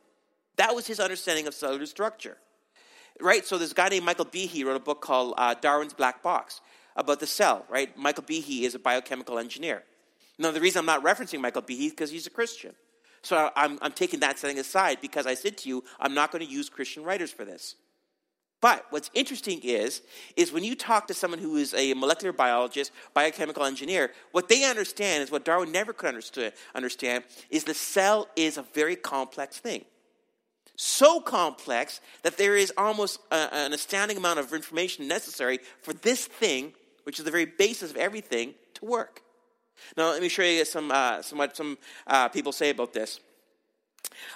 That 0.56 0.74
was 0.74 0.88
his 0.88 0.98
understanding 0.98 1.46
of 1.46 1.54
cellular 1.54 1.86
structure. 1.86 2.36
Right? 3.20 3.46
So 3.46 3.58
this 3.58 3.72
guy 3.72 3.88
named 3.88 4.04
Michael 4.04 4.26
Behe 4.26 4.64
wrote 4.64 4.76
a 4.76 4.80
book 4.80 5.00
called 5.00 5.34
uh, 5.36 5.54
Darwin's 5.54 5.94
Black 5.94 6.22
Box 6.22 6.60
about 6.96 7.20
the 7.20 7.26
cell, 7.26 7.64
right? 7.68 7.96
Michael 7.96 8.24
Behe 8.24 8.62
is 8.62 8.74
a 8.74 8.78
biochemical 8.78 9.38
engineer. 9.38 9.84
Now, 10.38 10.50
the 10.50 10.60
reason 10.60 10.80
I'm 10.80 10.86
not 10.86 11.04
referencing 11.04 11.40
Michael 11.40 11.62
Behe 11.62 11.86
is 11.86 11.90
because 11.90 12.10
he's 12.10 12.26
a 12.26 12.30
Christian. 12.30 12.74
So 13.22 13.50
I'm, 13.56 13.78
I'm 13.80 13.92
taking 13.92 14.20
that 14.20 14.38
setting 14.38 14.58
aside 14.58 14.98
because 15.00 15.26
I 15.26 15.34
said 15.34 15.56
to 15.58 15.68
you, 15.68 15.84
I'm 15.98 16.12
not 16.12 16.30
going 16.30 16.44
to 16.44 16.50
use 16.50 16.68
Christian 16.68 17.04
writers 17.04 17.32
for 17.32 17.44
this. 17.44 17.76
But 18.60 18.86
what's 18.90 19.10
interesting 19.14 19.60
is, 19.62 20.02
is 20.36 20.52
when 20.52 20.64
you 20.64 20.74
talk 20.74 21.06
to 21.08 21.14
someone 21.14 21.38
who 21.38 21.56
is 21.56 21.74
a 21.74 21.92
molecular 21.94 22.32
biologist, 22.32 22.92
biochemical 23.12 23.64
engineer, 23.64 24.12
what 24.32 24.48
they 24.48 24.64
understand 24.64 25.22
is 25.22 25.30
what 25.30 25.44
Darwin 25.44 25.70
never 25.70 25.92
could 25.92 26.14
understand 26.74 27.24
is 27.50 27.64
the 27.64 27.74
cell 27.74 28.28
is 28.36 28.56
a 28.56 28.62
very 28.62 28.96
complex 28.96 29.58
thing. 29.58 29.84
So 30.76 31.20
complex 31.20 32.00
that 32.22 32.36
there 32.36 32.56
is 32.56 32.72
almost 32.76 33.20
a, 33.30 33.54
an 33.54 33.72
astounding 33.72 34.16
amount 34.16 34.40
of 34.40 34.52
information 34.52 35.06
necessary 35.06 35.60
for 35.82 35.92
this 35.92 36.26
thing, 36.26 36.72
which 37.04 37.18
is 37.18 37.24
the 37.24 37.30
very 37.30 37.46
basis 37.46 37.90
of 37.90 37.96
everything, 37.96 38.54
to 38.74 38.84
work. 38.84 39.22
Now, 39.96 40.10
let 40.10 40.22
me 40.22 40.28
show 40.28 40.42
you 40.42 40.64
some, 40.64 40.90
uh, 40.90 41.22
some 41.22 41.38
what 41.38 41.56
some 41.56 41.78
uh, 42.06 42.28
people 42.28 42.52
say 42.52 42.70
about 42.70 42.92
this. 42.92 43.20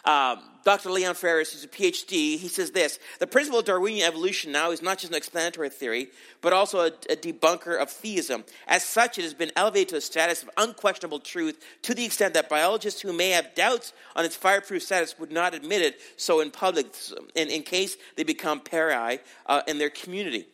Um, 0.04 0.40
Dr. 0.64 0.90
Leon 0.90 1.14
Ferris, 1.14 1.52
who's 1.52 1.64
a 1.64 1.68
PhD, 1.68 2.38
he 2.38 2.48
says 2.48 2.70
this 2.72 2.98
The 3.20 3.26
principle 3.26 3.60
of 3.60 3.64
Darwinian 3.64 4.06
evolution 4.06 4.52
now 4.52 4.70
is 4.70 4.82
not 4.82 4.98
just 4.98 5.12
an 5.12 5.16
explanatory 5.16 5.70
theory, 5.70 6.08
but 6.40 6.52
also 6.52 6.80
a, 6.80 6.86
a, 7.10 7.16
debunker 7.16 7.80
of 7.80 7.90
theism. 7.90 8.44
As 8.66 8.82
such, 8.82 9.18
it 9.18 9.22
has 9.22 9.34
been 9.34 9.52
elevated 9.56 9.88
to 9.90 9.96
a 9.96 10.00
status 10.00 10.42
of 10.42 10.50
unquestionable 10.56 11.20
truth 11.20 11.64
to 11.82 11.94
the 11.94 12.04
extent 12.04 12.34
that 12.34 12.48
biologists 12.48 13.00
who 13.00 13.12
may 13.12 13.30
have 13.30 13.54
doubts 13.54 13.92
on 14.14 14.24
its 14.24 14.36
fireproof 14.36 14.82
status 14.82 15.18
would 15.18 15.32
not 15.32 15.54
admit 15.54 15.82
it 15.82 16.00
so 16.16 16.40
in 16.40 16.50
public, 16.50 16.86
in, 17.34 17.48
in 17.48 17.62
case 17.62 17.96
they 18.16 18.24
become 18.24 18.60
pariah 18.60 19.18
uh, 19.46 19.62
in 19.66 19.78
their 19.78 19.90
community. 19.90 20.46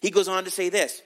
He 0.00 0.10
goes 0.10 0.28
on 0.28 0.44
to 0.44 0.50
say 0.50 0.68
this 0.68 1.02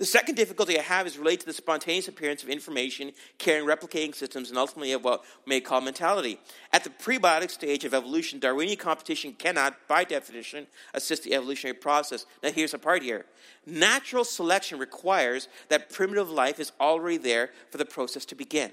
the 0.00 0.06
second 0.06 0.34
difficulty 0.34 0.78
I 0.78 0.82
have 0.82 1.06
is 1.06 1.18
related 1.18 1.40
to 1.40 1.46
the 1.46 1.52
spontaneous 1.52 2.08
appearance 2.08 2.42
of 2.42 2.48
information 2.48 3.12
carrying 3.36 3.68
replicating 3.68 4.14
systems 4.14 4.48
and 4.48 4.58
ultimately 4.58 4.92
of 4.92 5.04
what 5.04 5.22
may 5.46 5.60
call 5.60 5.82
mentality. 5.82 6.40
At 6.72 6.84
the 6.84 6.90
prebiotic 6.90 7.50
stage 7.50 7.84
of 7.84 7.92
evolution, 7.92 8.40
Darwinian 8.40 8.78
competition 8.78 9.34
cannot, 9.34 9.76
by 9.88 10.04
definition, 10.04 10.68
assist 10.94 11.22
the 11.22 11.34
evolutionary 11.34 11.76
process. 11.76 12.24
Now, 12.42 12.50
here's 12.50 12.72
a 12.72 12.78
part 12.78 13.02
here 13.02 13.26
natural 13.66 14.24
selection 14.24 14.78
requires 14.78 15.48
that 15.68 15.90
primitive 15.90 16.30
life 16.30 16.58
is 16.58 16.72
already 16.80 17.18
there 17.18 17.50
for 17.70 17.76
the 17.76 17.84
process 17.84 18.24
to 18.24 18.34
begin. 18.34 18.72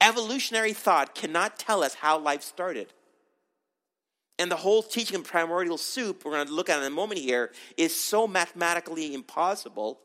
Evolutionary 0.00 0.72
thought 0.72 1.14
cannot 1.14 1.60
tell 1.60 1.84
us 1.84 1.94
how 1.94 2.18
life 2.18 2.42
started. 2.42 2.92
And 4.38 4.50
the 4.50 4.56
whole 4.56 4.82
teaching 4.82 5.16
of 5.16 5.24
primordial 5.24 5.78
soup, 5.78 6.24
we're 6.24 6.32
going 6.32 6.46
to 6.46 6.52
look 6.52 6.70
at 6.70 6.78
in 6.78 6.84
a 6.84 6.90
moment 6.90 7.20
here, 7.20 7.52
is 7.76 7.94
so 7.94 8.26
mathematically 8.26 9.14
impossible 9.14 10.00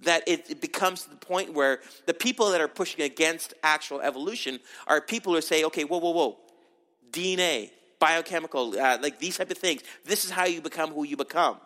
that 0.00 0.22
it, 0.26 0.50
it, 0.50 0.60
becomes 0.60 1.02
to 1.02 1.10
the 1.10 1.16
point 1.16 1.52
where 1.52 1.80
the 2.06 2.14
people 2.14 2.50
that 2.50 2.60
are 2.60 2.68
pushing 2.68 3.02
against 3.02 3.52
actual 3.62 4.00
evolution 4.00 4.60
are 4.86 5.00
people 5.00 5.34
who 5.34 5.40
say, 5.40 5.64
okay, 5.64 5.84
whoa, 5.84 5.98
whoa, 5.98 6.10
whoa, 6.10 6.38
DNA, 7.10 7.70
biochemical, 7.98 8.78
uh, 8.78 8.98
like 9.02 9.18
these 9.18 9.38
type 9.38 9.50
of 9.50 9.58
things. 9.58 9.82
This 10.04 10.24
is 10.24 10.30
how 10.30 10.44
you 10.46 10.60
become 10.60 10.92
who 10.92 11.04
you 11.04 11.16
become. 11.16 11.58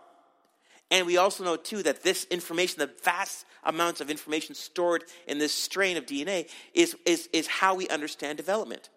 And 0.91 1.07
we 1.07 1.17
also 1.17 1.45
know, 1.45 1.57
too, 1.57 1.83
that 1.85 2.03
this 2.03 2.25
information, 2.25 2.79
the 2.79 2.91
vast 3.03 3.47
amounts 3.65 4.01
of 4.01 4.11
information 4.11 4.55
stored 4.55 5.05
in 5.27 5.39
this 5.39 5.55
strain 5.55 5.97
of 5.97 6.07
DNA, 6.07 6.49
is, 6.75 6.97
is, 7.07 7.29
is 7.33 7.47
how 7.47 7.75
we 7.75 7.89
understand 7.89 8.37
development. 8.37 8.91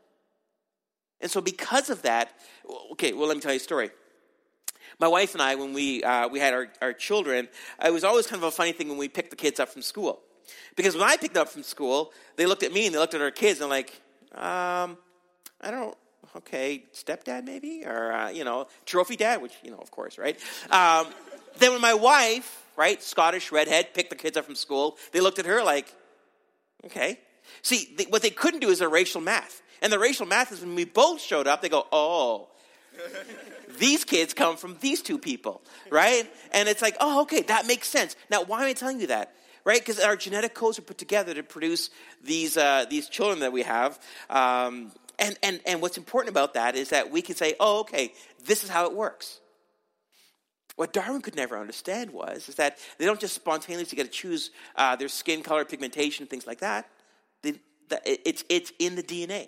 And 1.21 1.31
so, 1.31 1.41
because 1.41 1.89
of 1.89 2.01
that, 2.03 2.31
okay, 2.91 3.13
well, 3.13 3.27
let 3.27 3.37
me 3.37 3.41
tell 3.41 3.53
you 3.53 3.57
a 3.57 3.59
story. 3.59 3.89
My 4.99 5.07
wife 5.07 5.33
and 5.33 5.41
I, 5.41 5.55
when 5.55 5.73
we, 5.73 6.03
uh, 6.03 6.27
we 6.27 6.39
had 6.39 6.53
our, 6.53 6.67
our 6.81 6.93
children, 6.93 7.49
it 7.83 7.91
was 7.91 8.03
always 8.03 8.27
kind 8.27 8.41
of 8.41 8.47
a 8.47 8.51
funny 8.51 8.71
thing 8.71 8.89
when 8.89 8.97
we 8.97 9.09
picked 9.09 9.29
the 9.29 9.35
kids 9.35 9.59
up 9.59 9.69
from 9.69 9.81
school. 9.81 10.21
Because 10.75 10.95
when 10.95 11.03
I 11.03 11.17
picked 11.17 11.37
up 11.37 11.49
from 11.49 11.63
school, 11.63 12.11
they 12.35 12.45
looked 12.45 12.63
at 12.63 12.71
me 12.71 12.85
and 12.85 12.95
they 12.95 12.99
looked 12.99 13.13
at 13.13 13.21
our 13.21 13.31
kids 13.31 13.61
and 13.61 13.69
like, 13.69 13.89
um, 14.33 14.97
I 15.61 15.71
don't, 15.71 15.97
okay, 16.37 16.85
stepdad 16.93 17.45
maybe? 17.45 17.83
Or, 17.85 18.11
uh, 18.11 18.29
you 18.29 18.43
know, 18.43 18.67
trophy 18.85 19.15
dad, 19.15 19.41
which, 19.41 19.53
you 19.63 19.71
know, 19.71 19.77
of 19.77 19.91
course, 19.91 20.17
right? 20.17 20.37
Um, 20.69 21.07
then 21.57 21.71
when 21.71 21.81
my 21.81 21.93
wife, 21.93 22.65
right, 22.75 23.01
Scottish 23.01 23.51
redhead, 23.51 23.93
picked 23.93 24.09
the 24.09 24.15
kids 24.15 24.37
up 24.37 24.45
from 24.45 24.55
school, 24.55 24.97
they 25.11 25.21
looked 25.21 25.39
at 25.39 25.45
her 25.45 25.63
like, 25.63 25.93
okay. 26.85 27.19
See, 27.61 27.93
they, 27.97 28.05
what 28.05 28.21
they 28.21 28.29
couldn't 28.29 28.59
do 28.59 28.69
is 28.69 28.81
a 28.81 28.87
racial 28.87 29.21
math. 29.21 29.61
And 29.81 29.91
the 29.91 29.99
racial 29.99 30.25
math 30.25 30.51
is 30.51 30.61
when 30.61 30.75
we 30.75 30.85
both 30.85 31.21
showed 31.21 31.47
up, 31.47 31.61
they 31.61 31.69
go, 31.69 31.85
oh, 31.91 32.47
these 33.77 34.03
kids 34.03 34.33
come 34.33 34.57
from 34.57 34.77
these 34.79 35.01
two 35.01 35.17
people, 35.17 35.61
right? 35.89 36.29
And 36.53 36.69
it's 36.69 36.81
like, 36.81 36.95
oh, 36.99 37.21
okay, 37.23 37.41
that 37.43 37.67
makes 37.67 37.87
sense. 37.87 38.15
Now, 38.29 38.43
why 38.43 38.61
am 38.61 38.67
I 38.67 38.73
telling 38.73 38.99
you 38.99 39.07
that? 39.07 39.33
Right? 39.63 39.79
Because 39.79 39.99
our 39.99 40.15
genetic 40.15 40.53
codes 40.53 40.77
are 40.77 40.83
put 40.83 40.97
together 40.97 41.33
to 41.33 41.43
produce 41.43 41.89
these, 42.23 42.55
uh, 42.55 42.85
these 42.89 43.09
children 43.09 43.39
that 43.39 43.51
we 43.51 43.63
have. 43.63 43.99
Um, 44.29 44.91
and, 45.17 45.37
and, 45.41 45.59
and 45.65 45.81
what's 45.81 45.97
important 45.97 46.29
about 46.29 46.53
that 46.53 46.75
is 46.75 46.89
that 46.89 47.11
we 47.11 47.21
can 47.21 47.35
say, 47.35 47.55
oh, 47.59 47.79
okay, 47.81 48.13
this 48.45 48.63
is 48.63 48.69
how 48.69 48.85
it 48.85 48.93
works. 48.93 49.39
What 50.75 50.91
Darwin 50.91 51.21
could 51.21 51.35
never 51.35 51.57
understand 51.57 52.11
was 52.11 52.49
is 52.49 52.55
that 52.55 52.77
they 52.97 53.05
don't 53.05 53.19
just 53.19 53.33
spontaneously 53.33 53.95
get 53.95 54.05
to 54.05 54.11
choose 54.11 54.51
uh, 54.75 54.95
their 54.97 55.07
skin 55.07 55.41
color, 55.41 55.63
pigmentation, 55.63 56.27
things 56.27 56.45
like 56.45 56.59
that. 56.59 56.89
They, 57.43 57.53
that 57.89 58.01
it's, 58.05 58.43
it's 58.49 58.73
in 58.77 58.95
the 58.95 59.03
DNA. 59.03 59.47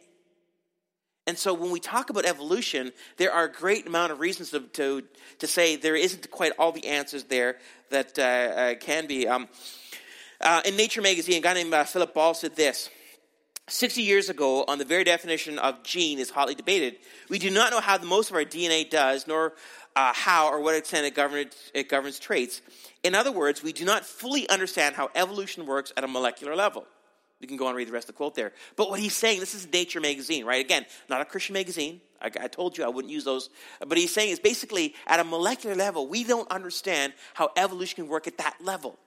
And 1.28 1.38
so 1.38 1.54
when 1.54 1.72
we 1.72 1.82
talk 1.82 2.10
about 2.10 2.26
evolution, 2.26 2.94
there 3.18 3.34
are 3.34 3.44
a 3.44 3.52
great 3.52 3.86
amount 3.86 4.14
of 4.14 4.22
reasons 4.22 4.52
to, 4.52 4.62
to, 4.62 5.04
to 5.40 5.48
say 5.48 5.76
there 5.76 5.98
isn't 5.98 6.32
quite 6.32 6.54
all 6.58 6.72
the 6.72 6.88
answers 6.88 7.26
there 7.26 7.58
that 7.90 8.18
uh, 8.18 8.22
uh, 8.22 8.76
can 8.76 9.08
be. 9.08 9.28
Um, 9.28 9.50
uh, 10.40 10.62
in 10.64 10.78
Nature 10.78 11.02
magazine, 11.02 11.40
a 11.40 11.42
guy 11.42 11.54
named 11.54 11.74
uh, 11.74 11.84
Philip 11.84 12.14
Ball 12.14 12.34
said 12.34 12.56
this 12.56 12.90
60 13.68 14.02
years 14.02 14.30
ago, 14.30 14.64
on 14.70 14.78
the 14.78 14.86
very 14.86 15.04
definition 15.04 15.60
of 15.60 15.84
gene 15.84 16.20
is 16.20 16.30
hotly 16.30 16.56
debated. 16.56 16.96
We 17.30 17.38
do 17.38 17.50
not 17.50 17.72
know 17.72 17.82
how 17.82 17.98
the 17.98 18.06
most 18.06 18.30
of 18.30 18.38
our 18.38 18.46
DNA 18.46 18.90
does, 18.90 19.28
nor 19.28 19.54
uh, 19.98 20.14
how 20.14 20.48
or 20.48 20.62
what 20.62 20.76
extent 20.76 21.06
it 21.06 21.14
governs, 21.14 21.54
it 21.74 21.90
governs 21.90 22.20
traits. 22.20 22.62
In 23.04 23.14
other 23.14 23.32
words, 23.34 23.62
we 23.62 23.74
do 23.74 23.84
not 23.84 24.06
fully 24.06 24.48
understand 24.48 24.96
how 24.96 25.10
evolution 25.16 25.66
works 25.66 25.92
at 25.98 26.06
a 26.06 26.08
molecular 26.08 26.56
level. 26.56 26.86
You 27.40 27.48
can 27.48 27.58
go 27.58 27.66
on 27.66 27.72
and 27.72 27.78
read 27.78 27.88
the 27.88 27.92
rest 27.92 28.10
of 28.10 28.16
the 28.16 28.18
quote 28.18 28.34
there. 28.36 28.52
But 28.76 28.90
what 28.90 29.00
he's 29.00 29.16
saying, 29.16 29.40
this 29.40 29.54
is 29.54 29.72
Nature 29.72 30.02
magazine, 30.02 30.46
right? 30.46 30.64
Again, 30.64 30.86
not 31.08 31.22
a 31.22 31.26
Christian 31.26 31.54
magazine. 31.54 32.02
I, 32.20 32.32
I, 32.42 32.48
told 32.48 32.78
you 32.78 32.84
I 32.84 32.88
wouldn't 32.88 33.14
use 33.14 33.24
those. 33.26 33.52
But 33.86 33.98
he's 33.98 34.12
saying 34.12 34.32
is 34.32 34.40
basically 34.40 34.96
at 35.06 35.20
a 35.20 35.24
molecular 35.24 35.76
level, 35.76 36.08
we 36.08 36.24
don't 36.24 36.50
understand 36.50 37.14
how 37.36 37.52
evolution 37.56 38.04
can 38.04 38.08
work 38.08 38.26
at 38.26 38.40
that 38.40 38.58
level. 38.60 38.98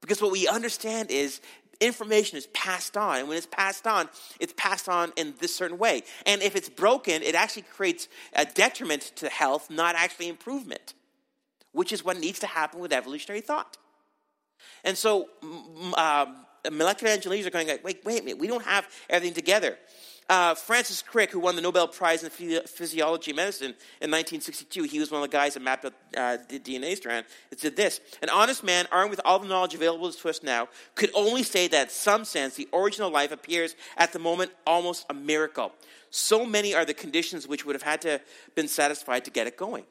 Because 0.00 0.22
what 0.22 0.30
we 0.30 0.46
understand 0.46 1.10
is 1.10 1.40
information 1.80 2.38
is 2.38 2.46
passed 2.48 2.96
on. 2.96 3.18
And 3.18 3.28
when 3.28 3.36
it's 3.36 3.46
passed 3.46 3.88
on, 3.88 4.08
it's 4.38 4.54
passed 4.56 4.88
on 4.88 5.12
in 5.16 5.34
this 5.40 5.56
certain 5.56 5.78
way. 5.78 6.02
And 6.26 6.42
if 6.42 6.54
it's 6.54 6.68
broken, 6.68 7.22
it 7.22 7.34
actually 7.34 7.62
creates 7.62 8.06
a 8.34 8.44
detriment 8.44 9.02
to 9.16 9.28
health, 9.28 9.68
not 9.68 9.96
actually 9.96 10.28
improvement, 10.28 10.94
which 11.72 11.92
is 11.92 12.04
what 12.04 12.18
needs 12.18 12.38
to 12.40 12.46
happen 12.46 12.78
with 12.78 12.92
evolutionary 12.92 13.40
thought. 13.40 13.78
And 14.84 14.96
so, 14.96 15.28
um, 15.96 16.36
molecular 16.70 17.12
engineers 17.12 17.46
are 17.46 17.50
going 17.50 17.68
like, 17.68 17.84
wait, 17.84 18.04
wait 18.04 18.20
a 18.20 18.24
minute, 18.24 18.38
we 18.38 18.46
don't 18.46 18.64
have 18.64 18.86
everything 19.08 19.34
together. 19.34 19.78
uh, 20.28 20.54
Francis 20.54 21.02
Crick, 21.02 21.30
who 21.30 21.38
won 21.38 21.54
the 21.54 21.62
Nobel 21.62 21.86
Prize 21.86 22.24
in 22.24 22.30
Physiology 22.30 23.30
and 23.30 23.36
Medicine 23.36 23.74
in 24.00 24.10
1962, 24.10 24.84
he 24.84 24.98
was 24.98 25.10
one 25.10 25.22
of 25.22 25.30
the 25.30 25.36
guys 25.36 25.54
that 25.54 25.60
mapped 25.60 25.84
out 25.84 25.92
uh, 26.16 26.38
the 26.48 26.58
DNA 26.58 26.96
strand. 26.96 27.26
It 27.50 27.60
said 27.60 27.76
this 27.76 28.00
An 28.22 28.30
honest 28.30 28.64
man, 28.64 28.86
armed 28.90 29.10
with 29.10 29.20
all 29.24 29.38
the 29.38 29.48
knowledge 29.48 29.74
available 29.74 30.10
to 30.10 30.28
us 30.28 30.42
now, 30.42 30.68
could 30.94 31.10
only 31.14 31.42
say 31.42 31.68
that, 31.68 31.84
in 31.84 31.90
some 31.90 32.24
sense, 32.24 32.54
the 32.54 32.68
original 32.72 33.10
life 33.10 33.32
appears 33.32 33.76
at 33.96 34.12
the 34.12 34.18
moment 34.18 34.50
almost 34.66 35.04
a 35.10 35.14
miracle. 35.14 35.72
So 36.10 36.46
many 36.46 36.74
are 36.74 36.84
the 36.84 36.94
conditions 36.94 37.46
which 37.46 37.66
would 37.66 37.74
have 37.74 37.82
had 37.82 38.00
to 38.02 38.20
been 38.54 38.68
satisfied 38.68 39.24
to 39.26 39.30
get 39.30 39.46
it 39.46 39.56
going. 39.56 39.84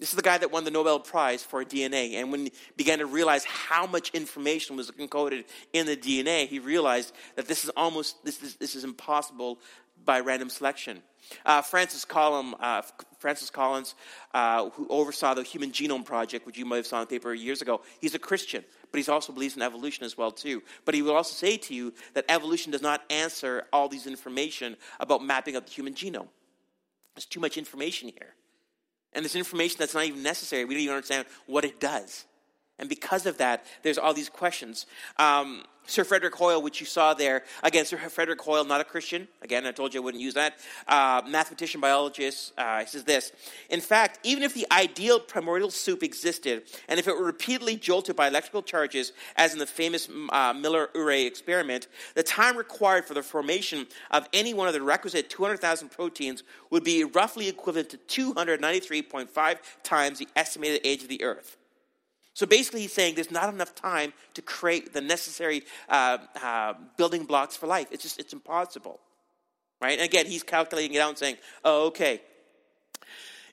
This 0.00 0.10
is 0.10 0.16
the 0.16 0.22
guy 0.22 0.38
that 0.38 0.50
won 0.50 0.64
the 0.64 0.70
Nobel 0.70 0.98
Prize 0.98 1.42
for 1.42 1.64
DNA. 1.64 2.14
And 2.14 2.32
when 2.32 2.46
he 2.46 2.52
began 2.76 2.98
to 2.98 3.06
realize 3.06 3.44
how 3.44 3.86
much 3.86 4.10
information 4.10 4.76
was 4.76 4.90
encoded 4.90 5.44
in 5.72 5.86
the 5.86 5.96
DNA, 5.96 6.48
he 6.48 6.58
realized 6.58 7.12
that 7.36 7.46
this 7.46 7.64
is 7.64 7.70
almost 7.76 8.24
this 8.24 8.42
is, 8.42 8.56
this 8.56 8.74
is 8.74 8.82
impossible 8.82 9.60
by 10.04 10.20
random 10.20 10.50
selection. 10.50 11.00
Uh, 11.46 11.62
Francis, 11.62 12.04
Collins, 12.04 12.54
uh, 12.60 12.82
Francis 13.18 13.48
Collins, 13.48 13.94
uh, 14.34 14.68
who 14.70 14.86
oversaw 14.90 15.32
the 15.32 15.42
Human 15.42 15.70
Genome 15.70 16.04
Project, 16.04 16.44
which 16.44 16.58
you 16.58 16.66
might 16.66 16.76
have 16.76 16.86
saw 16.86 16.98
in 16.98 17.02
the 17.02 17.06
paper 17.06 17.32
years 17.32 17.62
ago, 17.62 17.80
he's 18.00 18.14
a 18.14 18.18
Christian, 18.18 18.62
but 18.90 19.00
he 19.00 19.10
also 19.10 19.32
believes 19.32 19.56
in 19.56 19.62
evolution 19.62 20.04
as 20.04 20.18
well 20.18 20.30
too. 20.30 20.62
But 20.84 20.94
he 20.94 21.02
will 21.02 21.14
also 21.14 21.34
say 21.34 21.56
to 21.56 21.74
you 21.74 21.94
that 22.12 22.24
evolution 22.28 22.72
does 22.72 22.82
not 22.82 23.02
answer 23.10 23.64
all 23.72 23.88
these 23.88 24.06
information 24.06 24.76
about 25.00 25.24
mapping 25.24 25.56
out 25.56 25.66
the 25.66 25.72
human 25.72 25.94
genome. 25.94 26.28
There's 27.14 27.26
too 27.26 27.40
much 27.40 27.56
information 27.56 28.08
here. 28.08 28.34
And 29.14 29.24
this 29.24 29.36
information 29.36 29.76
that's 29.78 29.94
not 29.94 30.04
even 30.04 30.22
necessary. 30.22 30.64
We 30.64 30.74
don't 30.74 30.82
even 30.82 30.94
understand 30.96 31.26
what 31.46 31.64
it 31.64 31.80
does. 31.80 32.24
And 32.78 32.88
because 32.88 33.26
of 33.26 33.38
that, 33.38 33.64
there's 33.82 33.98
all 33.98 34.14
these 34.14 34.28
questions. 34.28 34.86
Um, 35.18 35.64
Sir 35.86 36.02
Frederick 36.02 36.34
Hoyle, 36.34 36.62
which 36.62 36.80
you 36.80 36.86
saw 36.86 37.12
there, 37.12 37.44
again, 37.62 37.84
Sir 37.84 37.98
Frederick 37.98 38.40
Hoyle, 38.40 38.64
not 38.64 38.80
a 38.80 38.84
Christian. 38.84 39.28
Again, 39.42 39.66
I 39.66 39.70
told 39.70 39.92
you 39.92 40.00
I 40.00 40.04
wouldn't 40.04 40.22
use 40.22 40.34
that. 40.34 40.58
Uh, 40.88 41.20
mathematician, 41.28 41.80
biologist, 41.80 42.52
uh, 42.56 42.80
he 42.80 42.86
says 42.86 43.04
this. 43.04 43.32
In 43.68 43.80
fact, 43.80 44.18
even 44.22 44.42
if 44.42 44.54
the 44.54 44.66
ideal 44.72 45.20
primordial 45.20 45.70
soup 45.70 46.02
existed, 46.02 46.62
and 46.88 46.98
if 46.98 47.06
it 47.06 47.14
were 47.14 47.24
repeatedly 47.24 47.76
jolted 47.76 48.16
by 48.16 48.28
electrical 48.28 48.62
charges, 48.62 49.12
as 49.36 49.52
in 49.52 49.58
the 49.58 49.66
famous 49.66 50.08
uh, 50.30 50.54
Miller-Urey 50.54 51.26
experiment, 51.26 51.86
the 52.14 52.22
time 52.22 52.56
required 52.56 53.04
for 53.04 53.14
the 53.14 53.22
formation 53.22 53.86
of 54.10 54.26
any 54.32 54.54
one 54.54 54.68
of 54.68 54.74
the 54.74 54.82
requisite 54.82 55.28
200,000 55.28 55.90
proteins 55.90 56.42
would 56.70 56.82
be 56.82 57.04
roughly 57.04 57.46
equivalent 57.48 57.90
to 57.90 57.98
293.5 58.32 59.58
times 59.82 60.18
the 60.18 60.28
estimated 60.34 60.80
age 60.82 61.02
of 61.02 61.08
the 61.08 61.22
Earth. 61.22 61.58
So 62.34 62.46
basically, 62.46 62.82
he's 62.82 62.92
saying 62.92 63.14
there's 63.14 63.30
not 63.30 63.52
enough 63.52 63.74
time 63.74 64.12
to 64.34 64.42
create 64.42 64.92
the 64.92 65.00
necessary 65.00 65.62
uh, 65.88 66.18
uh, 66.42 66.74
building 66.96 67.24
blocks 67.24 67.56
for 67.56 67.68
life. 67.68 67.86
It's 67.92 68.02
just, 68.02 68.18
it's 68.18 68.32
impossible. 68.32 69.00
Right? 69.80 69.98
And 69.98 70.02
again, 70.02 70.26
he's 70.26 70.42
calculating 70.42 70.96
it 70.96 71.00
out 71.00 71.10
and 71.10 71.18
saying, 71.18 71.36
oh, 71.64 71.86
okay. 71.86 72.20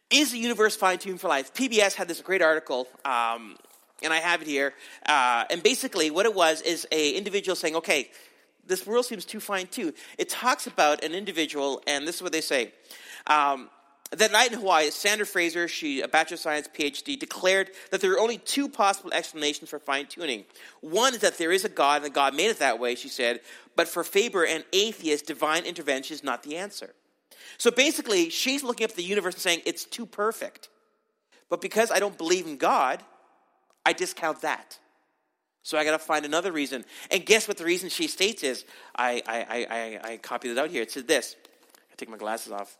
Is 0.09 0.31
the 0.31 0.39
universe 0.39 0.75
fine 0.75 0.97
tuned 0.97 1.21
for 1.21 1.27
life? 1.27 1.53
PBS 1.53 1.93
had 1.93 2.07
this 2.07 2.21
great 2.21 2.41
article, 2.41 2.87
um, 3.05 3.55
and 4.03 4.11
I 4.11 4.17
have 4.17 4.41
it 4.41 4.47
here. 4.47 4.73
Uh, 5.05 5.45
and 5.49 5.63
basically, 5.63 6.11
what 6.11 6.25
it 6.25 6.33
was 6.33 6.61
is 6.61 6.87
a 6.91 7.11
individual 7.11 7.55
saying, 7.55 7.75
okay, 7.77 8.09
this 8.65 8.85
world 8.85 9.05
seems 9.05 9.25
too 9.25 9.39
fine 9.39 9.67
tuned. 9.67 9.93
It 10.17 10.27
talks 10.27 10.67
about 10.67 11.03
an 11.03 11.13
individual, 11.13 11.81
and 11.87 12.07
this 12.07 12.15
is 12.15 12.21
what 12.21 12.31
they 12.31 12.41
say. 12.41 12.73
Um, 13.27 13.69
that 14.11 14.31
night 14.31 14.51
in 14.51 14.59
Hawaii, 14.59 14.89
Sandra 14.91 15.25
Faber, 15.25 15.67
she 15.67 16.01
a 16.01 16.07
Bachelor 16.07 16.35
of 16.35 16.41
Science 16.41 16.67
PhD, 16.67 17.17
declared 17.17 17.71
that 17.91 18.01
there 18.01 18.11
are 18.13 18.19
only 18.19 18.37
two 18.37 18.67
possible 18.67 19.11
explanations 19.13 19.69
for 19.69 19.79
fine 19.79 20.07
tuning. 20.07 20.43
One 20.81 21.13
is 21.13 21.21
that 21.21 21.37
there 21.37 21.51
is 21.51 21.63
a 21.63 21.69
God 21.69 21.97
and 21.97 22.05
that 22.05 22.13
God 22.13 22.35
made 22.35 22.49
it 22.49 22.59
that 22.59 22.79
way, 22.79 22.95
she 22.95 23.07
said, 23.07 23.39
but 23.75 23.87
for 23.87 24.03
Faber, 24.03 24.43
an 24.43 24.63
atheist, 24.73 25.25
divine 25.25 25.65
intervention 25.65 26.13
is 26.13 26.23
not 26.23 26.43
the 26.43 26.57
answer. 26.57 26.93
So 27.57 27.71
basically, 27.71 28.29
she's 28.29 28.63
looking 28.63 28.83
up 28.83 28.91
at 28.91 28.97
the 28.97 29.03
universe 29.03 29.35
and 29.35 29.41
saying 29.41 29.61
it's 29.65 29.85
too 29.85 30.05
perfect. 30.05 30.69
But 31.49 31.61
because 31.61 31.91
I 31.91 31.99
don't 31.99 32.17
believe 32.17 32.47
in 32.47 32.57
God, 32.57 33.03
I 33.85 33.93
discount 33.93 34.41
that. 34.41 34.77
So 35.63 35.77
I 35.77 35.83
got 35.83 35.91
to 35.91 35.99
find 35.99 36.25
another 36.25 36.51
reason. 36.51 36.85
And 37.11 37.25
guess 37.25 37.47
what 37.47 37.57
the 37.57 37.65
reason 37.65 37.89
she 37.89 38.07
states 38.07 38.43
is? 38.43 38.65
I, 38.95 39.21
I, 39.27 39.67
I, 39.69 40.11
I, 40.11 40.17
copied 40.17 40.51
it 40.51 40.57
out 40.57 40.69
here. 40.69 40.81
It 40.81 40.91
said 40.91 41.07
this. 41.07 41.35
Take 42.01 42.09
my 42.09 42.17
glasses 42.17 42.51
off. 42.51 42.79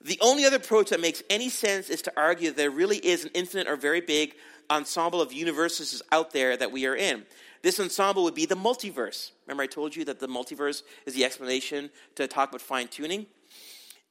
The 0.00 0.18
only 0.20 0.44
other 0.44 0.56
approach 0.56 0.90
that 0.90 0.98
makes 0.98 1.22
any 1.30 1.50
sense 1.50 1.88
is 1.88 2.02
to 2.02 2.12
argue 2.16 2.48
that 2.48 2.56
there 2.56 2.68
really 2.68 2.96
is 2.96 3.24
an 3.24 3.30
infinite 3.32 3.68
or 3.68 3.76
very 3.76 4.00
big 4.00 4.34
ensemble 4.68 5.20
of 5.20 5.32
universes 5.32 6.02
out 6.10 6.32
there 6.32 6.56
that 6.56 6.72
we 6.72 6.84
are 6.84 6.96
in. 6.96 7.24
This 7.62 7.78
ensemble 7.78 8.24
would 8.24 8.34
be 8.34 8.44
the 8.44 8.56
multiverse. 8.56 9.30
Remember, 9.46 9.62
I 9.62 9.68
told 9.68 9.94
you 9.94 10.04
that 10.06 10.18
the 10.18 10.26
multiverse 10.26 10.82
is 11.06 11.14
the 11.14 11.24
explanation 11.24 11.90
to 12.16 12.26
talk 12.26 12.48
about 12.48 12.60
fine 12.60 12.88
tuning? 12.88 13.26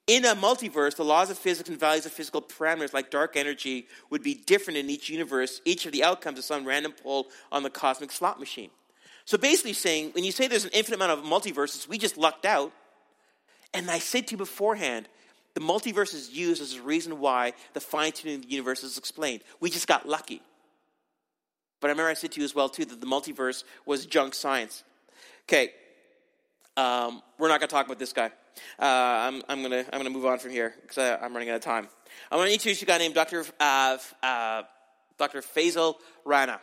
In 0.08 0.24
a 0.24 0.36
multiverse, 0.36 0.96
the 0.96 1.04
laws 1.04 1.30
of 1.30 1.38
physics 1.38 1.68
and 1.68 1.78
values 1.78 2.06
of 2.06 2.14
physical 2.14 2.42
parameters 2.42 2.94
like 2.94 3.12
dark 3.12 3.36
energy 3.36 3.88
would 4.10 4.24
be 4.24 4.36
different 4.36 4.78
in 4.78 4.90
each 4.90 5.10
universe. 5.10 5.60
Each 5.66 5.86
of 5.86 5.92
the 5.92 6.06
outcomes 6.06 6.40
is 6.40 6.46
some 6.46 6.64
random 6.64 6.94
pull 6.94 7.28
on 7.52 7.64
the 7.64 7.70
cosmic 7.70 8.14
slot 8.14 8.40
machine. 8.40 8.70
So 9.26 9.38
basically, 9.38 9.74
saying 9.74 10.12
when 10.12 10.24
you 10.24 10.32
say 10.32 10.48
there's 10.48 10.64
an 10.64 10.72
infinite 10.74 10.96
amount 10.96 11.20
of 11.20 11.26
multiverses, 11.26 11.90
we 11.90 11.98
just 11.98 12.16
lucked 12.16 12.46
out. 12.46 12.72
And 13.76 13.92
I 13.92 14.00
said 14.00 14.28
to 14.28 14.32
you 14.32 14.38
beforehand, 14.38 15.08
the 15.54 15.62
multiverse 15.62 16.14
is 16.14 16.30
used 16.32 16.62
as 16.62 16.76
a 16.76 16.82
reason 16.82 17.20
why 17.20 17.54
the 17.74 17.80
fine 17.80 18.12
tuning 18.12 18.38
of 18.38 18.42
the 18.44 18.50
universe 18.50 18.84
is 18.84 18.98
explained. 18.98 19.42
We 19.60 19.70
just 19.70 19.88
got 19.88 20.08
lucky. 20.08 20.42
But 21.80 21.88
I 21.88 21.92
remember 21.92 22.10
I 22.10 22.14
said 22.14 22.32
to 22.34 22.40
you 22.40 22.46
as 22.46 22.56
well, 22.56 22.70
too, 22.70 22.86
that 22.86 23.00
the 23.00 23.08
multiverse 23.08 23.64
was 23.86 24.06
junk 24.06 24.34
science. 24.34 24.84
Okay, 25.44 25.72
um, 26.78 27.22
we're 27.38 27.48
not 27.48 27.60
going 27.60 27.70
to 27.70 27.74
talk 27.74 27.86
about 27.86 28.00
this 28.00 28.12
guy. 28.12 28.32
Uh, 28.80 28.84
I'm, 28.86 29.44
I'm 29.48 29.60
going 29.60 29.72
to 29.72 29.94
I'm 29.94 30.00
gonna 30.00 30.10
move 30.10 30.26
on 30.26 30.40
from 30.40 30.52
here 30.52 30.74
because 30.82 30.98
I'm 30.98 31.34
running 31.34 31.50
out 31.50 31.56
of 31.56 31.62
time. 31.62 31.88
I'm 32.32 32.40
going 32.40 32.48
to 32.48 32.54
introduce 32.54 32.82
you 32.82 32.86
a 32.86 32.88
guy 32.88 32.98
named 32.98 33.14
Dr. 33.14 33.46
Uh, 33.60 33.98
uh, 34.24 34.64
Dr. 35.18 35.42
Fazale 35.42 35.96
Rana. 36.24 36.60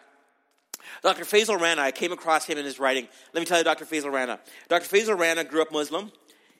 Dr. 1.02 1.24
Fazale 1.24 1.60
Rana, 1.60 1.82
I 1.82 1.92
came 1.92 2.12
across 2.12 2.44
him 2.44 2.58
in 2.58 2.64
his 2.64 2.78
writing. 2.78 3.08
Let 3.32 3.40
me 3.40 3.46
tell 3.46 3.58
you, 3.58 3.64
Dr. 3.64 3.84
Fazale 3.84 4.12
Rana. 4.12 4.40
Dr. 4.68 4.86
Fazale 4.86 5.18
Rana 5.18 5.44
grew 5.44 5.62
up 5.62 5.72
Muslim. 5.72 6.10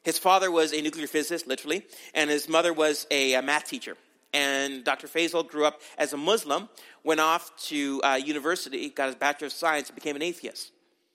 His 0.03 0.19
father 0.19 0.51
was 0.51 0.73
a 0.73 0.81
nuclear 0.81 1.07
physicist, 1.07 1.47
literally, 1.47 1.85
and 2.15 2.29
his 2.29 2.49
mother 2.49 2.73
was 2.73 3.07
a, 3.11 3.35
a 3.35 3.43
math 3.43 3.67
teacher. 3.67 3.97
And 4.35 4.83
Dr. 4.83 5.09
Fazale 5.09 5.47
grew 5.47 5.67
up 5.67 5.81
as 5.99 6.13
a 6.13 6.17
Muslim, 6.17 6.69
went 7.05 7.21
off 7.21 7.55
to 7.69 8.01
uh, 8.03 8.15
university, 8.15 8.89
got 8.89 9.07
his 9.07 9.15
Bachelor 9.15 9.49
of 9.49 9.53
Science, 9.53 9.91
became 9.91 10.17
an 10.17 10.23
atheist. 10.23 10.73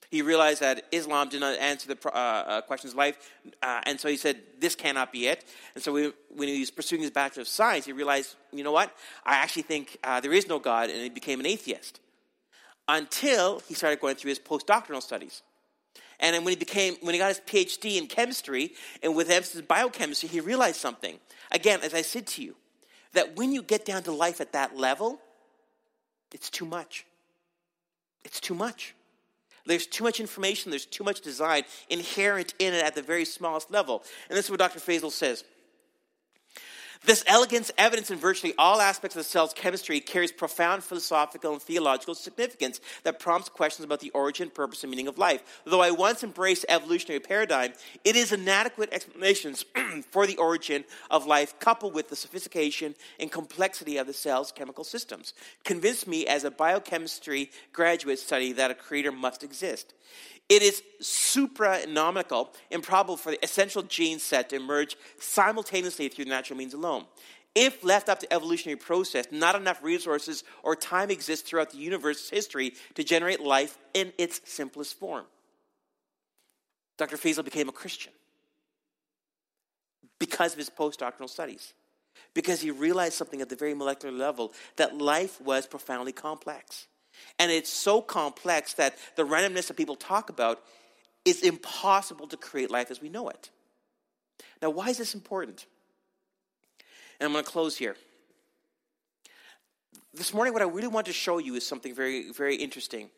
He 0.09 0.21
realized 0.21 0.61
that 0.61 0.85
Islam 0.91 1.27
did 1.27 1.41
not 1.41 1.59
answer 1.59 1.93
the 1.93 2.09
uh, 2.09 2.17
uh, 2.17 2.61
questions 2.61 2.93
of 2.93 2.97
life, 2.97 3.17
uh, 3.61 3.81
and 3.83 3.99
so 3.99 4.07
he 4.07 4.15
said, 4.15 4.38
This 4.57 4.73
cannot 4.73 5.11
be 5.11 5.27
it. 5.27 5.43
And 5.75 5.83
so 5.83 5.91
we, 5.91 6.13
when 6.33 6.47
he 6.47 6.61
was 6.61 6.71
pursuing 6.71 7.01
his 7.01 7.11
Bachelor 7.11 7.41
of 7.41 7.47
Science, 7.47 7.85
he 7.85 7.91
realized, 7.91 8.35
You 8.53 8.63
know 8.63 8.71
what? 8.71 8.95
I 9.25 9.35
actually 9.35 9.63
think 9.63 9.97
uh, 10.03 10.21
there 10.21 10.31
is 10.31 10.47
no 10.47 10.59
God, 10.59 10.89
and 10.89 11.01
he 11.01 11.09
became 11.09 11.41
an 11.41 11.45
atheist. 11.45 11.99
Until 12.88 13.59
he 13.67 13.73
started 13.73 13.99
going 13.99 14.15
through 14.15 14.29
his 14.29 14.39
postdoctoral 14.39 15.03
studies. 15.03 15.41
And 16.20 16.43
when 16.43 16.51
he 16.51 16.55
became, 16.55 16.95
when 17.01 17.13
he 17.13 17.20
got 17.20 17.28
his 17.28 17.41
PhD 17.41 17.97
in 17.97 18.07
chemistry 18.07 18.74
and 19.03 19.15
with 19.15 19.30
emphasis 19.30 19.59
in 19.59 19.65
biochemistry, 19.65 20.30
he 20.30 20.39
realized 20.39 20.78
something. 20.78 21.20
Again, 21.51 21.80
as 21.84 21.93
I 21.93 22.01
said 22.01 22.28
to 22.28 22.41
you, 22.41 22.55
that 23.13 23.36
when 23.36 23.51
you 23.51 23.61
get 23.61 23.86
down 23.86 24.03
to 24.03 24.11
life 24.11 24.41
at 24.41 24.53
that 24.53 24.76
level, 24.76 25.20
it's 26.34 26.49
too 26.49 26.65
much. 26.65 27.05
It's 28.24 28.39
too 28.39 28.55
much. 28.55 28.95
There's 29.65 29.86
too 29.86 30.03
much 30.05 30.20
information, 30.20 30.72
there's 30.72 30.86
too 30.86 31.03
much 31.03 31.22
design 31.22 31.63
inherent 31.89 32.53
in 32.57 32.74
it 32.74 32.84
at 32.84 32.95
the 32.95 33.01
very 33.01 33.26
smallest 33.26 33.70
level. 33.70 34.01
And 34.30 34.38
this 34.38 34.45
is 34.45 34.51
what 34.51 34.59
Dr. 34.59 34.80
Fazale 34.80 35.11
says. 35.11 35.43
This 37.05 37.23
elegance, 37.27 37.71
evidence 37.77 38.11
in 38.11 38.17
virtually 38.17 38.53
all 38.57 38.81
aspects 38.81 39.15
of 39.15 39.21
the 39.21 39.29
cell's 39.29 39.53
chemistry 39.53 39.99
carries 39.99 40.31
profound 40.31 40.83
philosophical 40.83 41.53
and 41.53 41.61
theological 41.61 42.15
significance 42.15 42.81
that 43.03 43.19
prompts 43.19 43.49
questions 43.49 43.85
about 43.85 43.99
the 43.99 44.09
origin, 44.11 44.49
purpose, 44.49 44.83
and 44.83 44.89
meaning 44.89 45.07
of 45.07 45.17
life. 45.17 45.61
Though 45.65 45.81
I 45.81 45.91
once 45.91 46.23
embraced 46.23 46.65
evolutionary 46.69 47.19
paradigm, 47.19 47.73
it 48.03 48.15
is 48.15 48.31
inadequate 48.31 48.89
explanations 48.91 49.65
for 50.11 50.25
the 50.25 50.37
origin 50.37 50.83
of 51.11 51.25
life 51.25 51.59
coupled 51.59 51.93
with 51.93 52.09
the 52.09 52.15
sophistication 52.15 52.95
and 53.19 53.31
complexity 53.31 53.97
of 53.97 54.07
the 54.07 54.13
cell's 54.13 54.51
chemical 54.51 54.83
systems. 54.83 55.33
Convinced 55.63 56.07
me 56.07 56.25
as 56.25 56.43
a 56.43 56.51
biochemistry 56.51 57.51
graduate 57.73 58.19
study 58.19 58.53
that 58.53 58.71
a 58.71 58.75
creator 58.75 59.11
must 59.11 59.43
exist. 59.43 59.93
It 60.49 60.61
is 60.61 60.81
supranomical, 61.01 62.49
improbable 62.71 63.17
for 63.17 63.31
the 63.31 63.43
essential 63.43 63.81
gene 63.83 64.19
set 64.19 64.49
to 64.49 64.55
emerge 64.55 64.95
simultaneously 65.19 66.07
through 66.07 66.25
natural 66.25 66.57
means 66.57 66.73
alone. 66.73 67.05
If 67.53 67.83
left 67.83 68.07
up 68.07 68.19
to 68.19 68.31
evolutionary 68.31 68.77
process, 68.77 69.25
not 69.31 69.55
enough 69.55 69.83
resources 69.83 70.43
or 70.63 70.75
time 70.75 71.09
exists 71.09 71.49
throughout 71.49 71.71
the 71.71 71.79
universe's 71.79 72.29
history 72.29 72.73
to 72.93 73.03
generate 73.03 73.41
life 73.41 73.77
in 73.93 74.13
its 74.17 74.41
simplest 74.45 74.97
form. 74.99 75.25
Dr. 76.97 77.17
Fazale 77.17 77.43
became 77.43 77.67
a 77.67 77.73
Christian 77.73 78.13
because 80.19 80.53
of 80.53 80.59
his 80.59 80.69
postdoctoral 80.69 81.29
studies, 81.29 81.73
because 82.33 82.61
he 82.61 82.71
realized 82.71 83.13
something 83.13 83.41
at 83.41 83.49
the 83.49 83.55
very 83.55 83.73
molecular 83.73 84.15
level 84.15 84.53
that 84.77 84.97
life 84.97 85.41
was 85.41 85.67
profoundly 85.67 86.11
complex. 86.11 86.87
And 87.39 87.51
it's 87.51 87.72
so 87.72 88.01
complex 88.01 88.74
that 88.74 88.95
the 89.15 89.24
randomness 89.24 89.68
that 89.68 89.78
people 89.78 89.95
talk 89.95 90.30
about 90.30 90.61
is 91.26 91.41
impossible 91.41 92.28
to 92.28 92.38
create 92.38 92.72
life 92.72 92.89
as 92.89 93.01
we 93.01 93.09
know 93.09 93.30
it. 93.30 93.49
Now, 94.61 94.70
why 94.70 94.89
is 94.89 94.97
this 94.97 95.13
important? 95.13 95.65
And 97.20 97.28
I'm 97.28 97.34
going 97.34 97.43
to 97.43 97.49
close 97.49 97.78
here. 97.78 97.95
This 100.13 100.34
morning, 100.34 100.53
what 100.53 100.61
I 100.61 100.65
really 100.65 100.88
want 100.88 101.07
to 101.07 101.13
show 101.13 101.38
you 101.38 101.55
is 101.55 101.68
something 101.68 101.93
very, 101.93 102.32
very 102.32 102.55
interesting. 102.55 103.09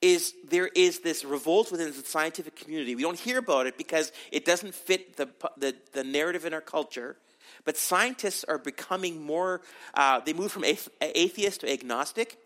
Is 0.00 0.32
there 0.48 0.68
is 0.68 1.00
this 1.00 1.24
revolt 1.24 1.72
within 1.72 1.88
the 1.88 1.92
scientific 1.92 2.56
community. 2.56 2.94
We 2.94 3.02
don't 3.02 3.18
hear 3.18 3.38
about 3.38 3.66
it 3.66 3.76
because 3.76 4.12
it 4.30 4.44
doesn't 4.44 4.74
fit 4.74 5.16
the, 5.16 5.28
the, 5.56 5.74
the 5.92 6.04
narrative 6.04 6.44
in 6.44 6.54
our 6.54 6.60
culture. 6.60 7.16
But 7.64 7.76
scientists 7.76 8.44
are 8.44 8.58
becoming 8.58 9.20
more, 9.20 9.62
uh, 9.94 10.20
they 10.20 10.32
move 10.32 10.52
from 10.52 10.64
atheist 10.64 11.62
to 11.62 11.72
agnostic, 11.72 12.38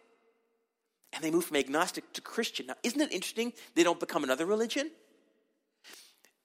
and 1.13 1.23
they 1.23 1.31
move 1.31 1.45
from 1.45 1.57
agnostic 1.57 2.13
to 2.15 2.21
Christian. 2.21 2.67
Now, 2.67 2.75
isn't 2.83 3.01
it 3.01 3.13
interesting 3.13 3.53
they 3.75 3.85
don't 3.85 4.01
become 4.01 4.25
another 4.25 4.47
religion? 4.47 4.91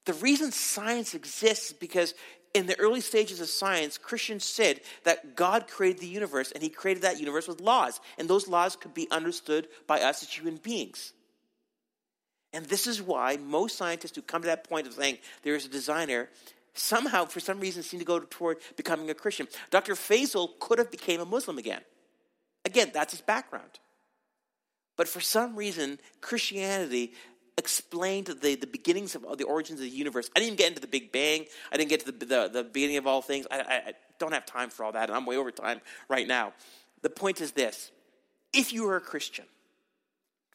The 0.06 0.14
reason 0.14 0.52
science 0.52 1.14
exists 1.14 1.72
is 1.72 1.74
because 1.74 2.14
in 2.54 2.66
the 2.66 2.80
early 2.80 3.02
stages 3.02 3.40
of 3.42 3.50
science, 3.50 3.98
Christians 3.98 4.44
said 4.44 4.82
that 5.04 5.36
God 5.36 5.68
created 5.68 6.02
the 6.02 6.08
universe 6.08 6.52
and 6.52 6.64
he 6.64 6.70
created 6.70 7.04
that 7.04 7.20
universe 7.20 7.48
with 7.48 7.62
laws. 7.62 8.00
And 8.18 8.30
those 8.30 8.48
laws 8.48 8.76
could 8.76 8.94
be 8.94 9.08
understood 9.12 9.68
by 9.86 10.02
us 10.02 10.24
as 10.24 10.30
human 10.30 10.56
beings. 10.56 11.14
And 12.54 12.66
this 12.66 12.88
is 12.88 13.02
why 13.02 13.38
most 13.38 13.78
scientists 13.78 14.16
who 14.16 14.22
come 14.22 14.42
to 14.42 14.48
that 14.48 14.68
point 14.68 14.88
of 14.88 14.94
saying 14.94 15.18
there 15.44 15.56
is 15.56 15.66
a 15.66 15.70
designer 15.70 16.30
somehow, 16.74 17.26
for 17.26 17.40
some 17.40 17.60
reason, 17.60 17.84
seem 17.84 18.00
to 18.00 18.06
go 18.06 18.20
toward 18.20 18.58
becoming 18.76 19.10
a 19.10 19.14
Christian. 19.14 19.48
Dr. 19.70 19.94
Fazale 19.94 20.58
could 20.60 20.80
have 20.80 20.90
became 20.90 21.20
a 21.20 21.26
Muslim 21.26 21.58
again. 21.58 21.82
Again, 22.66 22.92
that's 22.94 23.14
his 23.14 23.22
background. 23.22 23.80
But 24.98 25.08
for 25.08 25.22
some 25.22 25.56
reason, 25.56 26.00
Christianity 26.22 27.14
explained 27.58 28.28
the, 28.28 28.56
the 28.56 28.68
beginnings 28.68 29.16
of 29.16 29.38
the 29.38 29.46
origins 29.46 29.80
of 29.80 29.86
the 29.86 29.90
universe. 29.90 30.30
I 30.36 30.40
didn't 30.40 30.48
even 30.48 30.58
get 30.58 30.68
into 30.70 30.82
the 30.82 30.88
Big 30.88 31.12
Bang. 31.12 31.46
I 31.72 31.78
didn't 31.78 31.90
get 31.90 32.06
to 32.06 32.12
the, 32.12 32.26
the, 32.26 32.50
the 32.50 32.64
beginning 32.64 32.98
of 32.98 33.08
all 33.08 33.22
things. 33.22 33.48
I, 33.50 33.60
I, 33.60 33.76
I 33.76 33.94
don't 34.20 34.34
have 34.34 34.46
time 34.46 34.70
for 34.70 34.84
all 34.84 34.92
that, 34.92 35.10
and 35.10 35.16
I'm 35.16 35.26
way 35.26 35.38
over 35.38 35.52
time 35.52 35.82
right 36.10 36.28
now. 36.28 36.54
The 37.04 37.10
point 37.10 37.40
is 37.40 37.54
this 37.54 37.92
if 38.54 38.74
you 38.74 38.88
are 38.90 38.98
a 38.98 39.02
Christian, 39.02 39.46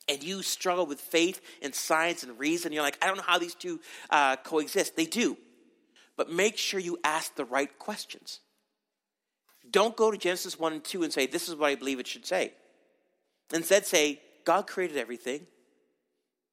and 0.08 0.22
you 0.22 0.42
struggle 0.42 0.86
with 0.86 1.00
faith 1.00 1.40
and 1.62 1.74
science 1.74 2.22
and 2.22 2.38
reason, 2.38 2.72
you're 2.72 2.82
like, 2.82 2.98
I 3.02 3.06
don't 3.06 3.16
know 3.16 3.24
how 3.26 3.38
these 3.38 3.54
two 3.54 3.80
uh, 4.10 4.36
coexist. 4.36 4.96
They 4.96 5.06
do. 5.06 5.36
But 6.16 6.30
make 6.30 6.58
sure 6.58 6.80
you 6.80 6.98
ask 7.04 7.34
the 7.36 7.44
right 7.44 7.78
questions. 7.78 8.40
Don't 9.70 9.96
go 9.96 10.10
to 10.10 10.18
Genesis 10.18 10.58
1 10.58 10.72
and 10.72 10.84
2 10.84 11.04
and 11.04 11.12
say, 11.12 11.26
This 11.26 11.48
is 11.48 11.54
what 11.54 11.70
I 11.70 11.74
believe 11.74 11.98
it 11.98 12.06
should 12.06 12.26
say. 12.26 12.52
Instead, 13.52 13.86
say, 13.86 14.20
God 14.44 14.66
created 14.66 14.96
everything. 14.96 15.46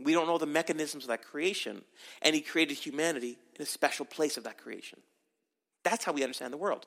We 0.01 0.13
don't 0.13 0.27
know 0.27 0.37
the 0.37 0.45
mechanisms 0.45 1.03
of 1.03 1.09
that 1.09 1.23
creation, 1.23 1.81
and 2.21 2.33
He 2.33 2.41
created 2.41 2.77
humanity 2.77 3.37
in 3.55 3.63
a 3.63 3.65
special 3.65 4.05
place 4.05 4.37
of 4.37 4.45
that 4.45 4.57
creation. 4.57 4.99
That's 5.83 6.05
how 6.05 6.13
we 6.13 6.23
understand 6.23 6.53
the 6.53 6.57
world. 6.57 6.85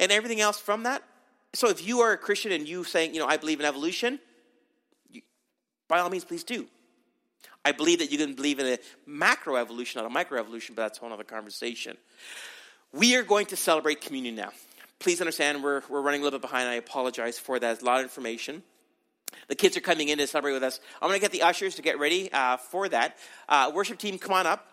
And 0.00 0.10
everything 0.10 0.40
else 0.40 0.58
from 0.58 0.84
that. 0.84 1.02
So 1.54 1.68
if 1.68 1.86
you 1.86 2.00
are 2.00 2.12
a 2.12 2.18
Christian 2.18 2.52
and 2.52 2.68
you 2.68 2.84
saying, 2.84 3.14
you 3.14 3.20
know, 3.20 3.26
I 3.26 3.36
believe 3.36 3.60
in 3.60 3.66
evolution, 3.66 4.18
you, 5.10 5.22
by 5.88 6.00
all 6.00 6.10
means, 6.10 6.24
please 6.24 6.44
do. 6.44 6.66
I 7.64 7.72
believe 7.72 7.98
that 7.98 8.10
you 8.10 8.18
can 8.18 8.34
believe 8.34 8.58
in 8.58 8.66
a 8.66 8.78
macro 9.06 9.56
evolution, 9.56 10.00
not 10.00 10.06
a 10.06 10.12
micro 10.12 10.38
evolution, 10.38 10.74
but 10.74 10.82
that's 10.82 10.98
a 10.98 11.00
whole 11.02 11.12
other 11.12 11.24
conversation. 11.24 11.96
We 12.92 13.16
are 13.16 13.22
going 13.22 13.46
to 13.46 13.56
celebrate 13.56 14.00
communion 14.00 14.34
now. 14.34 14.50
Please 14.98 15.20
understand, 15.20 15.62
we're, 15.62 15.82
we're 15.88 16.00
running 16.00 16.22
a 16.22 16.24
little 16.24 16.38
bit 16.38 16.48
behind. 16.48 16.68
I 16.68 16.74
apologize 16.74 17.38
for 17.38 17.58
that. 17.58 17.82
A 17.82 17.84
lot 17.84 17.98
of 17.98 18.04
information. 18.04 18.62
The 19.48 19.54
kids 19.54 19.76
are 19.76 19.80
coming 19.80 20.08
in 20.08 20.18
to 20.18 20.26
celebrate 20.26 20.52
with 20.52 20.62
us. 20.62 20.80
I'm 21.00 21.08
going 21.08 21.18
to 21.18 21.22
get 21.22 21.32
the 21.32 21.42
ushers 21.42 21.76
to 21.76 21.82
get 21.82 21.98
ready 21.98 22.30
uh, 22.32 22.58
for 22.58 22.88
that. 22.88 23.16
Uh, 23.48 23.72
worship 23.74 23.98
team, 23.98 24.18
come 24.18 24.32
on 24.32 24.46
up. 24.46 24.66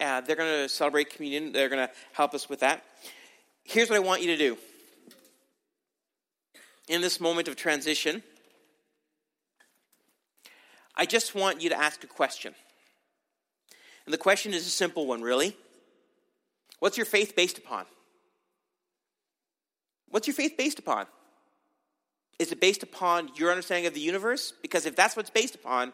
Uh, 0.00 0.20
they're 0.20 0.36
going 0.36 0.64
to 0.64 0.68
celebrate 0.68 1.10
communion. 1.10 1.52
They're 1.52 1.68
going 1.68 1.86
to 1.86 1.92
help 2.12 2.34
us 2.34 2.48
with 2.48 2.60
that. 2.60 2.84
Here's 3.64 3.88
what 3.88 3.96
I 3.96 4.00
want 4.00 4.22
you 4.22 4.28
to 4.28 4.36
do. 4.36 4.58
In 6.88 7.00
this 7.00 7.20
moment 7.20 7.48
of 7.48 7.56
transition, 7.56 8.22
I 10.94 11.04
just 11.04 11.34
want 11.34 11.62
you 11.62 11.70
to 11.70 11.78
ask 11.78 12.02
a 12.04 12.06
question. 12.06 12.54
And 14.04 14.14
the 14.14 14.18
question 14.18 14.54
is 14.54 14.66
a 14.66 14.70
simple 14.70 15.06
one, 15.06 15.20
really. 15.20 15.56
What's 16.78 16.96
your 16.96 17.06
faith 17.06 17.34
based 17.34 17.58
upon? 17.58 17.86
What's 20.10 20.26
your 20.26 20.34
faith 20.34 20.56
based 20.56 20.78
upon? 20.78 21.06
Is 22.38 22.52
it 22.52 22.60
based 22.60 22.82
upon 22.82 23.30
your 23.36 23.50
understanding 23.50 23.86
of 23.86 23.94
the 23.94 24.00
universe? 24.00 24.52
Because 24.62 24.86
if 24.86 24.94
that's 24.94 25.16
what 25.16 25.20
it's 25.20 25.30
based 25.30 25.54
upon, 25.54 25.92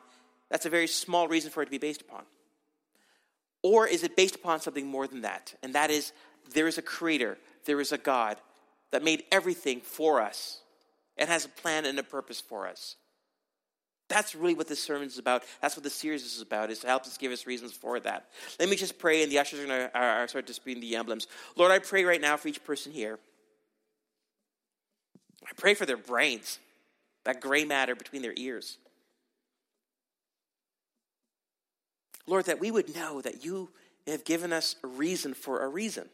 that's 0.51 0.67
a 0.67 0.71
very 0.71 0.89
small 0.89 1.29
reason 1.29 1.51
for 1.51 1.63
it 1.63 1.67
to 1.67 1.71
be 1.71 1.79
based 1.79 2.01
upon. 2.03 2.23
Or 3.63 3.87
is 3.87 4.03
it 4.03 4.17
based 4.17 4.35
upon 4.35 4.61
something 4.61 4.87
more 4.87 5.07
than 5.07 5.23
that? 5.23 5.55
And 5.63 5.75
that 5.75 5.91
is, 5.91 6.13
there 6.53 6.67
is 6.67 6.79
a 6.79 6.83
creator, 6.83 7.39
there 7.65 7.81
is 7.81 7.93
a 7.93 7.99
God 7.99 8.39
that 8.91 9.05
made 9.05 9.23
everything 9.31 9.81
for 9.81 10.21
us 10.21 10.61
and 11.17 11.29
has 11.29 11.45
a 11.45 11.49
plan 11.49 11.87
and 11.87 11.99
a 11.99 12.03
purpose 12.03 12.41
for 12.41 12.67
us. 12.67 12.97
That's 14.09 14.35
really 14.35 14.55
what 14.55 14.67
this 14.67 14.83
sermon 14.83 15.07
is 15.07 15.19
about. 15.19 15.45
That's 15.63 15.77
what 15.77 15.85
the 15.85 15.91
series 15.91 16.25
is 16.25 16.43
about, 16.43 16.71
is 16.71 16.81
to 16.81 16.89
help 16.89 17.05
us 17.05 17.17
give 17.17 17.33
us 17.33 17.47
reasons 17.47 17.73
for 17.73 17.99
that. 18.01 18.29
Let 18.59 18.69
me 18.69 18.77
just 18.77 18.99
pray, 18.99 19.23
and 19.23 19.31
the 19.33 19.39
ushers 19.39 19.61
are 19.61 19.67
going 19.67 19.89
to 19.91 20.29
start 20.29 20.45
distributing 20.45 20.87
the 20.87 20.97
emblems. 20.97 21.29
Lord, 21.57 21.71
I 21.71 21.79
pray 21.79 22.05
right 22.05 22.21
now 22.21 22.37
for 22.37 22.49
each 22.49 22.63
person 22.65 22.93
here. 22.93 23.19
I 25.47 25.51
pray 25.57 25.75
for 25.75 25.87
their 25.87 25.97
brains, 25.97 26.59
that 27.25 27.41
gray 27.41 27.65
matter 27.65 27.95
between 27.95 28.23
their 28.23 28.35
ears. 28.37 28.79
Lord, 32.27 32.47
that 32.47 32.61
we 32.61 32.71
would 32.71 32.95
know 32.95 33.21
that 33.21 33.45
you 33.45 33.71
have 34.07 34.25
given 34.25 34.53
us 34.53 34.77
a 34.83 34.87
reason 34.87 35.35
for 35.35 35.63
a 35.63 35.69
reason. 35.69 36.09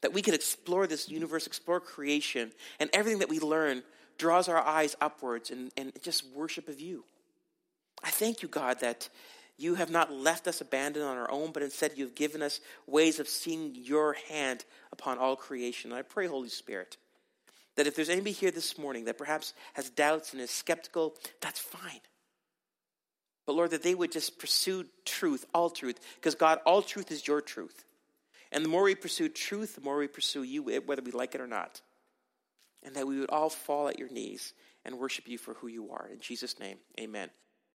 That 0.00 0.12
we 0.12 0.22
could 0.22 0.34
explore 0.34 0.86
this 0.86 1.08
universe, 1.08 1.46
explore 1.46 1.80
creation, 1.80 2.52
and 2.80 2.90
everything 2.92 3.20
that 3.20 3.28
we 3.28 3.40
learn 3.40 3.82
draws 4.18 4.48
our 4.48 4.58
eyes 4.58 4.96
upwards 5.00 5.50
and, 5.50 5.72
and 5.76 5.92
just 6.02 6.24
worship 6.34 6.68
of 6.68 6.80
you. 6.80 7.04
I 8.02 8.10
thank 8.10 8.42
you, 8.42 8.48
God, 8.48 8.80
that 8.80 9.08
you 9.56 9.76
have 9.76 9.90
not 9.90 10.12
left 10.12 10.48
us 10.48 10.60
abandoned 10.60 11.04
on 11.04 11.16
our 11.16 11.30
own, 11.30 11.52
but 11.52 11.62
instead 11.62 11.92
you've 11.94 12.14
given 12.14 12.42
us 12.42 12.60
ways 12.86 13.20
of 13.20 13.28
seeing 13.28 13.74
your 13.76 14.16
hand 14.28 14.64
upon 14.92 15.18
all 15.18 15.36
creation. 15.36 15.92
And 15.92 15.98
I 15.98 16.02
pray, 16.02 16.26
Holy 16.26 16.48
Spirit, 16.48 16.96
that 17.76 17.86
if 17.86 17.96
there's 17.96 18.08
anybody 18.08 18.32
here 18.32 18.50
this 18.50 18.78
morning 18.78 19.06
that 19.06 19.18
perhaps 19.18 19.54
has 19.74 19.90
doubts 19.90 20.32
and 20.32 20.42
is 20.42 20.50
skeptical, 20.50 21.14
that's 21.40 21.58
fine. 21.60 22.00
But 23.46 23.54
Lord, 23.54 23.70
that 23.70 23.82
they 23.82 23.94
would 23.94 24.12
just 24.12 24.38
pursue 24.38 24.86
truth, 25.04 25.46
all 25.52 25.70
truth, 25.70 25.98
because 26.16 26.34
God, 26.34 26.60
all 26.64 26.82
truth 26.82 27.10
is 27.10 27.26
your 27.26 27.40
truth. 27.40 27.84
And 28.52 28.64
the 28.64 28.68
more 28.68 28.82
we 28.82 28.94
pursue 28.94 29.28
truth, 29.28 29.74
the 29.74 29.80
more 29.80 29.96
we 29.96 30.06
pursue 30.06 30.42
you, 30.42 30.70
eh, 30.70 30.80
whether 30.84 31.02
we 31.02 31.10
like 31.10 31.34
it 31.34 31.40
or 31.40 31.46
not. 31.46 31.80
And 32.82 32.94
that 32.94 33.06
we 33.06 33.18
would 33.18 33.30
all 33.30 33.48
fall 33.48 33.88
at 33.88 33.98
your 33.98 34.10
knees 34.10 34.52
and 34.84 34.98
worship 34.98 35.26
you 35.26 35.38
for 35.38 35.54
who 35.54 35.68
you 35.68 35.90
are. 35.90 36.08
In 36.12 36.20
Jesus' 36.20 36.58
name, 36.58 36.76
amen. 37.00 37.30